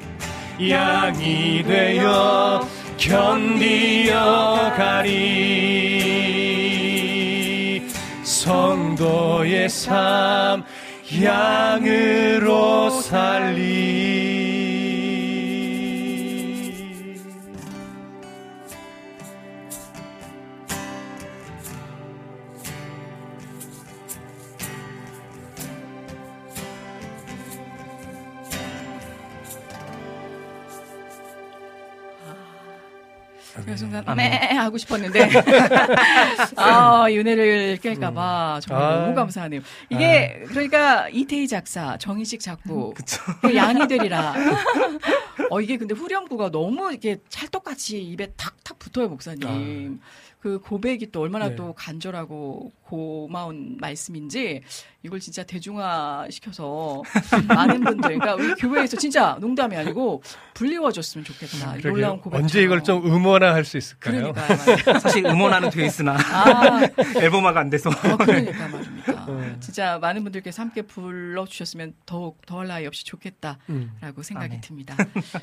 [0.68, 2.68] 양이 되어
[2.98, 5.08] 견디어 가리.
[8.22, 10.62] 성도의 삶
[11.22, 14.27] 양으로 살리
[34.19, 35.31] 그 순간 매 하고 싶었는데
[36.57, 39.01] 아 윤회를 깰까봐 정말 아.
[39.01, 39.61] 너무 감사하네요.
[39.90, 42.97] 이게 그러니까 이태희 작사, 정인식 작곡,
[43.40, 44.35] 그 양이 되리라.
[45.51, 50.01] 어 이게 근데 후렴구가 너무 이렇게 찰떡같이 입에 탁탁 붙어요, 목사님.
[50.40, 51.57] 그 고백이 또 얼마나 네.
[51.57, 54.62] 또 간절하고 고마운 말씀인지
[55.04, 57.02] 이걸 진짜 대중화 시켜서
[57.46, 60.22] 많은 분들, 그러니까 우리 교회에서 진짜 농담이 아니고
[60.54, 61.76] 불리워줬으면 좋겠다.
[61.76, 61.92] 이 그러게요.
[61.92, 62.38] 놀라운 고백.
[62.38, 64.32] 언제 이걸 좀 음원화할 수 있을까요?
[64.32, 64.98] 그러니까.
[64.98, 66.80] 사실 음원화는 돼 있으나 아,
[67.16, 69.26] 앨범화가 안 돼서 어, 그러니까 말입니다.
[69.30, 69.56] 네.
[69.60, 73.92] 진짜 많은 분들께서 함께 불러 주셨으면 더욱 더할 나위 없이 좋겠다라고 음.
[74.20, 74.60] 생각이 아멘.
[74.62, 74.96] 듭니다.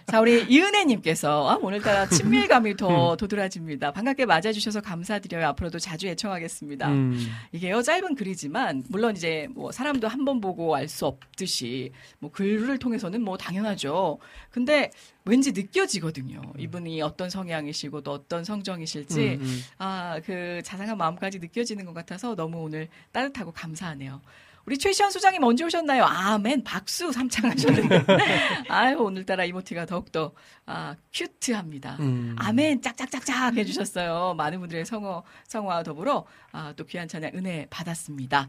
[0.07, 3.17] 자, 우리 이은혜님께서 아, 오늘따라 친밀감이 더 음.
[3.17, 3.91] 도드라집니다.
[3.93, 5.47] 반갑게 맞아주셔서 감사드려요.
[5.47, 6.89] 앞으로도 자주 애청하겠습니다.
[6.89, 7.25] 음.
[7.53, 12.77] 이게요 짧은 글이지만 물론 이제 뭐 사람도 한 번 보고 알 수 없듯이 뭐 글을
[12.79, 14.17] 통해서는 뭐 당연하죠.
[14.51, 14.91] 근데
[15.25, 16.41] 왠지 느껴지거든요.
[16.57, 19.61] 이분이 어떤 성향이시고 또 어떤 성정이실지 음, 음.
[19.77, 24.21] 아, 그 자상한 마음까지 느껴지는 것 같아서 너무 오늘 따뜻하고 감사하네요.
[24.67, 26.03] 우리 최시현 소장님 언제 오셨나요?
[26.05, 28.03] 아멘 박수 삼창하셨는데
[28.67, 30.33] 아유 오늘따라 이모티가 더욱더
[30.65, 31.97] 아 큐트합니다.
[31.99, 32.35] 음.
[32.39, 34.33] 아멘 짝짝짝짝 해주셨어요.
[34.35, 38.47] 많은 분들의 성어 성화와 더불어 아, 또 귀한 찬양 은혜 받았습니다.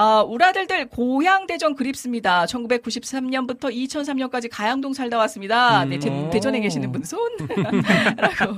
[0.00, 2.44] 아, 우라들들 고향 대전 그립습니다.
[2.44, 5.84] 1993년부터 2003년까지 가양동 살다 왔습니다.
[5.86, 6.30] 네, 대, 음.
[6.30, 7.18] 대전에 계시는 분 손.
[8.16, 8.54] 라고.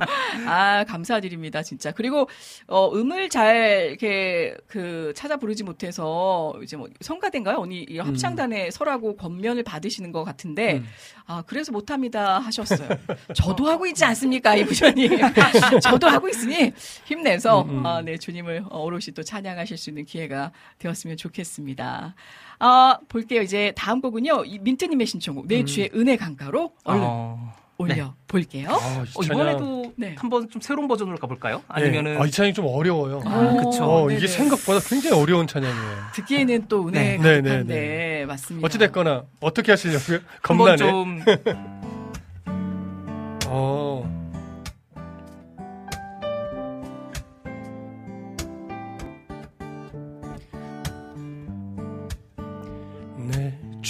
[0.46, 1.92] 아, 감사드립니다, 진짜.
[1.92, 2.28] 그리고,
[2.66, 7.56] 어, 음을 잘, 이렇게, 그, 찾아 부르지 못해서, 이제 뭐, 성가대인가요?
[7.56, 10.86] 언니, 이 합창단에 설하고 권면을 받으시는 것 같은데, 음.
[11.24, 12.86] 아, 그래서 못 합니다 하셨어요.
[13.34, 15.10] 저도 하고 있지 않습니까, 이 부전님.
[15.82, 16.72] 저도 하고 있으니
[17.06, 17.86] 힘내서, 음, 음.
[17.86, 21.30] 아, 네, 주님을 어, 오롯이 또 찬양하실 수 있는 기회가 되었으면 좋겠습니다.
[22.59, 23.40] 아, 볼게요.
[23.43, 25.66] 이제 다음 곡은요, 이 민트님의 신청곡, 내 음.
[25.66, 28.69] 주의 은혜 강가로 얼른 어, 올려 볼게요.
[28.70, 29.40] 아, 이 어, 찬양.
[29.40, 30.15] 이번에도 네.
[30.19, 31.57] 한번 좀 새로운 버전으로 가볼까요?
[31.57, 31.62] 네.
[31.69, 33.23] 아니면은 아, 이 찬양이 좀 어려워요.
[33.24, 33.85] 아, 그쵸.
[33.85, 34.11] 어.
[34.11, 35.97] 이게 생각보다 굉장히 어려운 찬양이에요.
[36.15, 37.19] 듣기에는 또 은혜 네.
[37.19, 38.66] 네, 가득한데 네, 맞습니다.
[38.66, 40.19] 어찌 됐거나 어떻게 하시려고요?
[40.43, 40.77] 겁나네.
[40.77, 41.20] 좀
[43.48, 44.19] 어.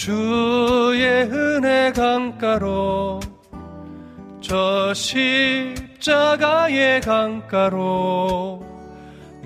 [0.01, 3.21] 주의 은혜 강가로
[4.41, 8.65] 저 십자가의 강가로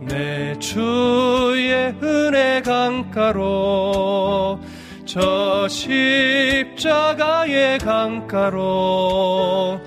[0.00, 4.60] 내 주의 은혜 강가로
[5.06, 9.80] 저 십자가의 강가로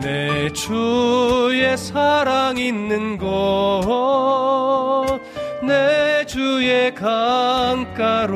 [0.00, 4.76] 내 주의 사랑 있는 곳
[5.62, 8.34] 내 주의 강가로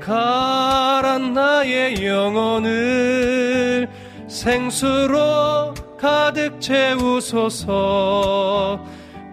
[0.00, 3.88] 가란 나의 영혼을
[4.28, 7.70] 생수로 가득 채우소서.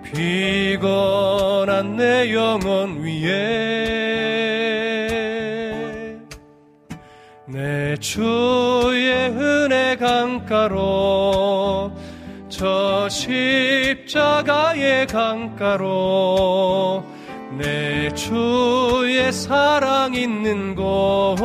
[0.03, 4.06] 피곤한 내 영혼 위에
[7.87, 11.89] 내 주의 은혜 강가로
[12.49, 17.05] 저 십자가의 강가로
[17.57, 21.37] 내 주의 사랑 있는 곳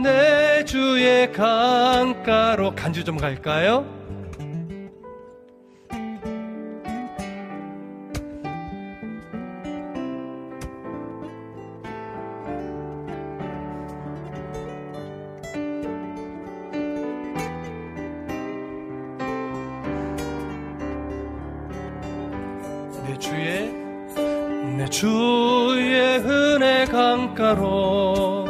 [0.00, 3.99] 내 주의 강가로 간주 좀 갈까요?
[25.00, 28.44] 주의 은혜 강가로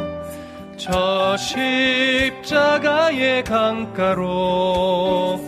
[0.75, 5.39] 저 십자가의 강가로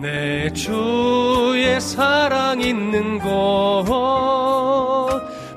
[0.00, 3.84] 내 주의 사랑 있는 곳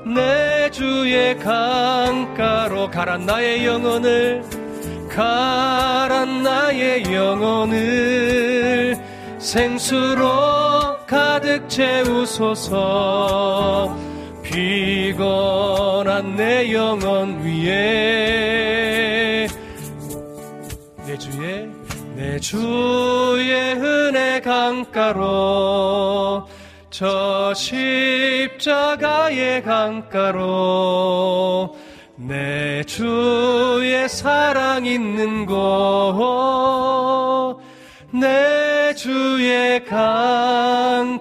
[0.04, 4.44] 내 주의 강가로 가란 나의 영혼을
[5.08, 8.98] 가란 나의 영혼을
[9.38, 10.26] 생수로
[11.06, 12.70] 가득 채우소서
[14.52, 19.46] 피곤한 내 영혼 위에
[21.06, 21.68] 내 주의
[22.16, 26.48] 내 주의 은혜 강가로
[26.90, 31.76] 저 십자가의 강가로
[32.16, 36.50] 내 주의 사랑 있는 곳
[38.12, 41.20] 내 주의 강가로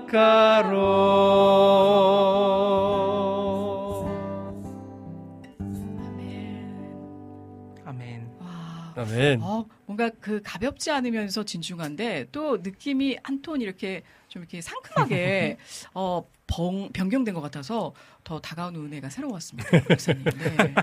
[10.00, 15.58] 뭔가 그 가볍지 않으면서 진중한데 또 느낌이 한 톤 이렇게 좀 이렇게 상큼하게
[15.94, 17.94] 어 벙, 변경된 것 같아서
[18.30, 19.70] 더 다가오는 은혜가 새로웠습니다.
[19.90, 20.24] 목사님.
[20.24, 20.76] 네.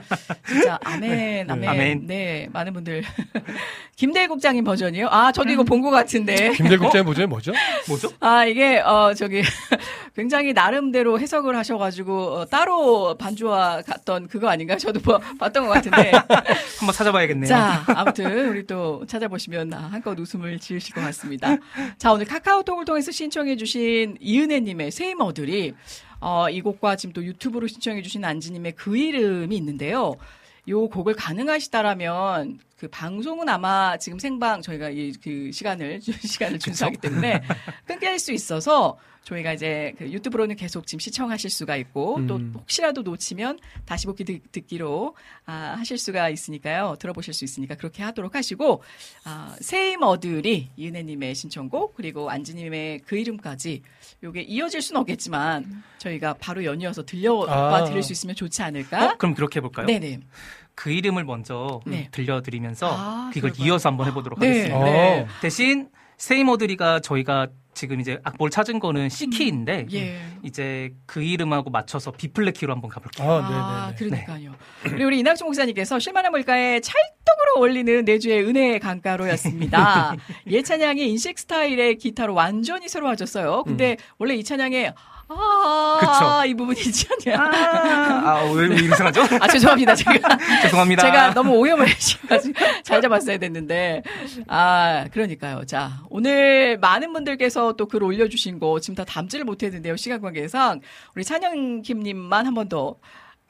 [0.48, 1.68] 진짜 아멘, 아멘.
[1.68, 2.06] 아멘.
[2.08, 3.04] 네, 많은 분들.
[3.94, 5.06] 김대일 국장님 버전이요?
[5.12, 6.50] 아, 저도 이거 본 것 같은데.
[6.54, 7.52] 김대 국장의 보조에 뭐죠?
[7.86, 8.10] 뭐죠?
[8.18, 9.42] 아, 이게, 어, 저기,
[10.16, 14.76] 굉장히 나름대로 해석을 하셔가지고, 어, 따로 반주와 갔던 그거 아닌가?
[14.76, 16.10] 저도 뭐, 봤던 것 같은데.
[16.80, 17.46] 한번 찾아봐야겠네요.
[17.46, 21.56] 자, 아무튼, 우리 또 찾아보시면 아, 한껏 웃음을 지으실 것 같습니다.
[21.96, 25.74] 자, 오늘 카카오톡을 통해서 신청해주신 이은혜님의 세이머들이,
[26.28, 30.16] 어, 이 곡과 지금 또 유튜브로 신청해주신 안지님의 그 이름이 있는데요.
[30.68, 37.42] 요 곡을 가능하시다라면 그 방송은 아마 지금 생방 저희가 이 그 시간을 시간을 준수하기 때문에
[37.84, 42.52] 끊길 수 있어서 저희가 이제 그 유튜브로는 계속 지금 시청하실 수가 있고 또 음.
[42.54, 45.16] 혹시라도 놓치면 다시 보기 듣, 듣기로
[45.46, 48.84] 아, 하실 수가 있으니까요 들어보실 수 있으니까 그렇게 하도록 하시고
[49.24, 53.82] 아, 세이머들이 이은혜님의 신청곡 그리고 안지님의 그 이름까지
[54.22, 57.84] 요게 이어질 수는 없겠지만 저희가 바로 연이어서 들려봐 아.
[57.84, 59.06] 드릴 수 있으면 좋지 않을까?
[59.06, 59.86] 어, 그럼 그렇게 해볼까요?
[59.86, 60.20] 네네.
[60.76, 62.08] 그 이름을 먼저 네.
[62.12, 63.66] 들려드리면서 아, 이걸 그럴까요?
[63.66, 64.84] 이어서 한번 해보도록 네, 하겠습니다.
[64.84, 65.20] 네.
[65.22, 65.26] 어.
[65.40, 65.88] 대신
[66.18, 70.18] 세이머드리가 저희가 지금 이제 악보를 찾은 거는 C키인데 예.
[70.42, 73.30] 이제 그 이름하고 맞춰서 B 플랫 키로 한번 가볼게요.
[73.30, 74.24] 아, 아, 네네네.
[74.24, 74.54] 그러니까요.
[74.94, 80.16] 우리 우리 이낙준 목사님께서 실만한 물가에 찰떡으로 어울리는 내주의 은혜 강가로였습니다.
[80.48, 83.64] 예 찬양이 인식 스타일의 기타로 완전히 새로워졌어요.
[83.64, 84.94] 근데 원래 이 찬양에
[85.28, 86.48] 아, 그쵸.
[86.50, 87.36] 이 부분이 있지 않냐.
[87.40, 89.22] 아, 왜, 왜 이상하죠?
[89.40, 89.94] 아, 죄송합니다.
[89.94, 90.38] 제가.
[90.62, 91.02] 죄송합니다.
[91.02, 92.54] 제가 너무 오염을 해가지고
[92.84, 94.02] 잘 잡았어야 됐는데.
[94.46, 95.64] 아, 그러니까요.
[95.66, 99.96] 자, 오늘 많은 분들께서 또 글 올려주신 거 지금 다 담지를 못했는데요.
[99.96, 100.80] 시간 관계상.
[101.14, 102.96] 우리 찬영킴님만 한 번 더.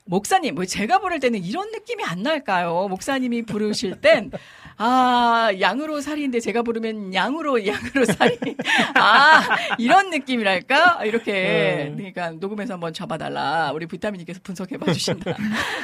[0.08, 2.86] 목사님, 뭐 제가 부를 때는 이런 느낌이 안 날까요?
[2.88, 4.30] 목사님이 부르실 땐,
[4.78, 8.38] 아, 양으로 살이인데 제가 부르면 양으로, 양으로 살이.
[8.94, 9.42] 아,
[9.78, 11.04] 이런 느낌이랄까?
[11.04, 11.92] 이렇게.
[11.96, 13.72] 그러니까 녹음해서 한번 잡아달라.
[13.72, 15.34] 우리 비타민님께서 분석해봐 주신다.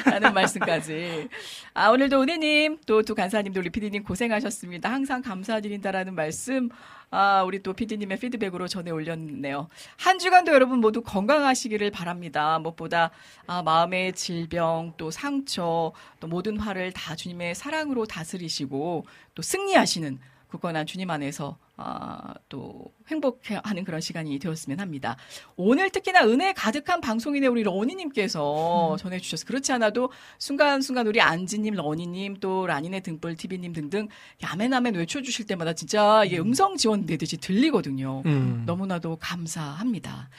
[0.05, 1.27] 라는 말씀까지.
[1.73, 4.89] 아, 오늘도 은혜님, 또 두 간사님도 우리 피디님 고생하셨습니다.
[4.91, 6.69] 항상 감사드린다라는 말씀,
[7.15, 9.69] 아, 우리 또 피디님의 피드백으로 전해 올렸네요.
[9.97, 12.57] 한 주간도 여러분 모두 건강하시기를 바랍니다.
[12.57, 13.11] 무엇보다
[13.45, 20.19] 아, 마음의 질병, 또 상처, 또 모든 화를 다 주님의 사랑으로 다스리시고 또 승리하시는
[20.53, 25.17] 굳건한 주님 안에서 아, 또 행복해하는 그런 시간이 되었으면 합니다.
[25.55, 32.67] 오늘 특히나 은혜 가득한 방송인의 우리 러니님께서 전해주셔서 그렇지 않아도 순간순간 우리 안지님, 러니님, 또
[32.67, 34.07] 라니네 등불 TV님 등등
[34.43, 38.21] 야매나맨 외쳐주실 때마다 진짜 이게 음성 지원 되듯이 들리거든요.
[38.25, 38.63] 음.
[38.65, 40.29] 너무나도 감사합니다.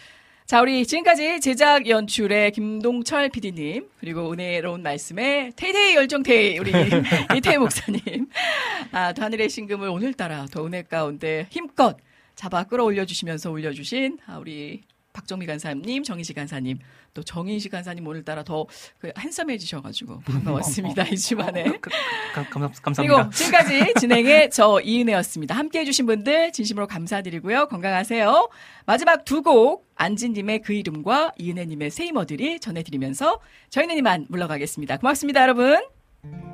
[0.46, 6.70] 자, 우리 지금까지 제작 연출의 김동철 PD님, 그리고 은혜로운 말씀에 태대의 열정태의 우리
[7.34, 8.28] 이태희 목사님,
[8.92, 11.96] 아, 또 하늘의 신금을 오늘따라 더 은혜 가운데 힘껏
[12.34, 14.82] 잡아 끌어올려 주시면서 올려주신 아, 우리
[15.14, 16.80] 박정미 간사님, 정희식 간사님,
[17.14, 21.04] 또 정인식 간사님 오늘따라 더그 핸섬해지셔가지고 반가웠습니다.
[21.04, 21.62] 이 주만에.
[21.80, 21.88] 그,
[22.34, 23.30] 감, 감, 그리고.
[23.30, 25.54] 지금까지 진행의 저 이은혜였습니다.
[25.54, 27.68] 함께 해주신 분들 진심으로 감사드리고요.
[27.68, 28.48] 건강하세요.
[28.86, 33.38] 마지막 두 곡 안진님의 그 이름과 이은혜님의 세이머들이 전해드리면서
[33.70, 34.96] 저희는 이만 물러가겠습니다.
[34.96, 36.53] 고맙습니다, 여러분.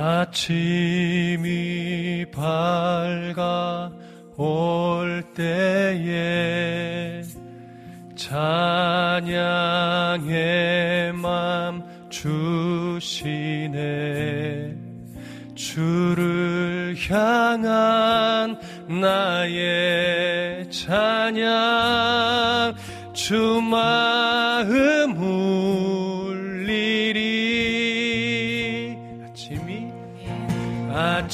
[0.00, 1.44] 아침이
[2.30, 3.90] 밝아
[4.36, 7.24] 올 때에
[8.14, 9.24] 찬양의
[11.14, 13.78] 맘 주시네.
[15.56, 18.56] 주를 향한
[18.86, 21.42] 나의 찬양
[23.12, 25.87] 주 마음 울리
[31.28, 31.30] 아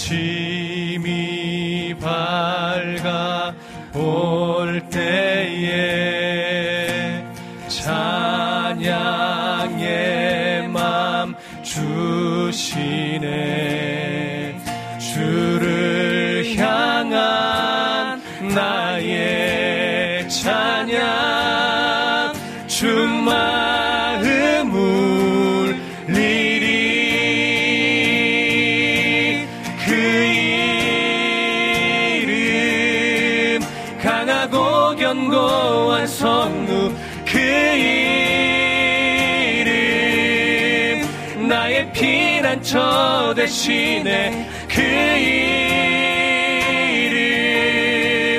[42.64, 44.80] 상처 대신에 그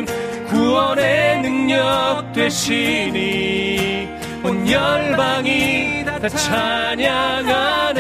[0.02, 0.06] 이름
[0.48, 4.10] 구원의 능력 대신이
[4.44, 7.95] 온 열방이 다 찬양하는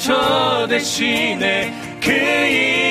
[0.00, 1.70] 저 대신에
[2.02, 2.88] 그 이름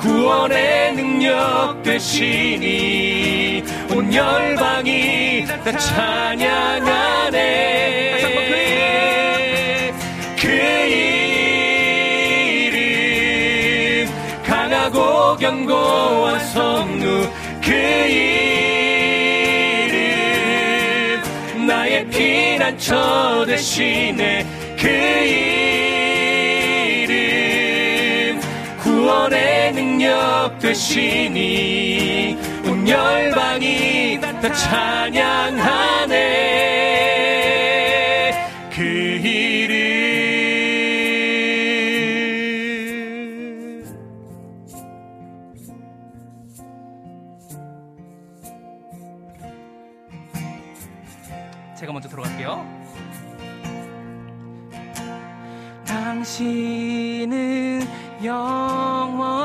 [0.00, 3.62] 구원의 능력 대신이
[3.94, 7.34] 온 열방이 다 찬양하네
[10.40, 10.48] 그, 그
[14.00, 14.12] 이름.
[14.44, 17.30] 강하고 견고한 성루.
[17.62, 18.33] 그 이름
[22.64, 24.46] 이란 저 대신에
[24.78, 24.88] 그
[27.04, 28.40] 이름
[28.82, 36.14] 구원의 능력 되시니 온 열방이 다 찬양하네.
[51.84, 52.64] 제가 먼저 들어갈게요.
[55.86, 57.82] 당신은
[58.24, 59.43] 영원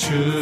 [0.00, 0.39] true.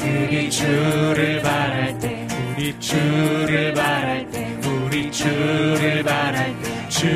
[0.00, 2.26] 우리 주를 바랄 때
[2.56, 7.06] 우리 주를 바랄 때 우리 주를 바랄 때 주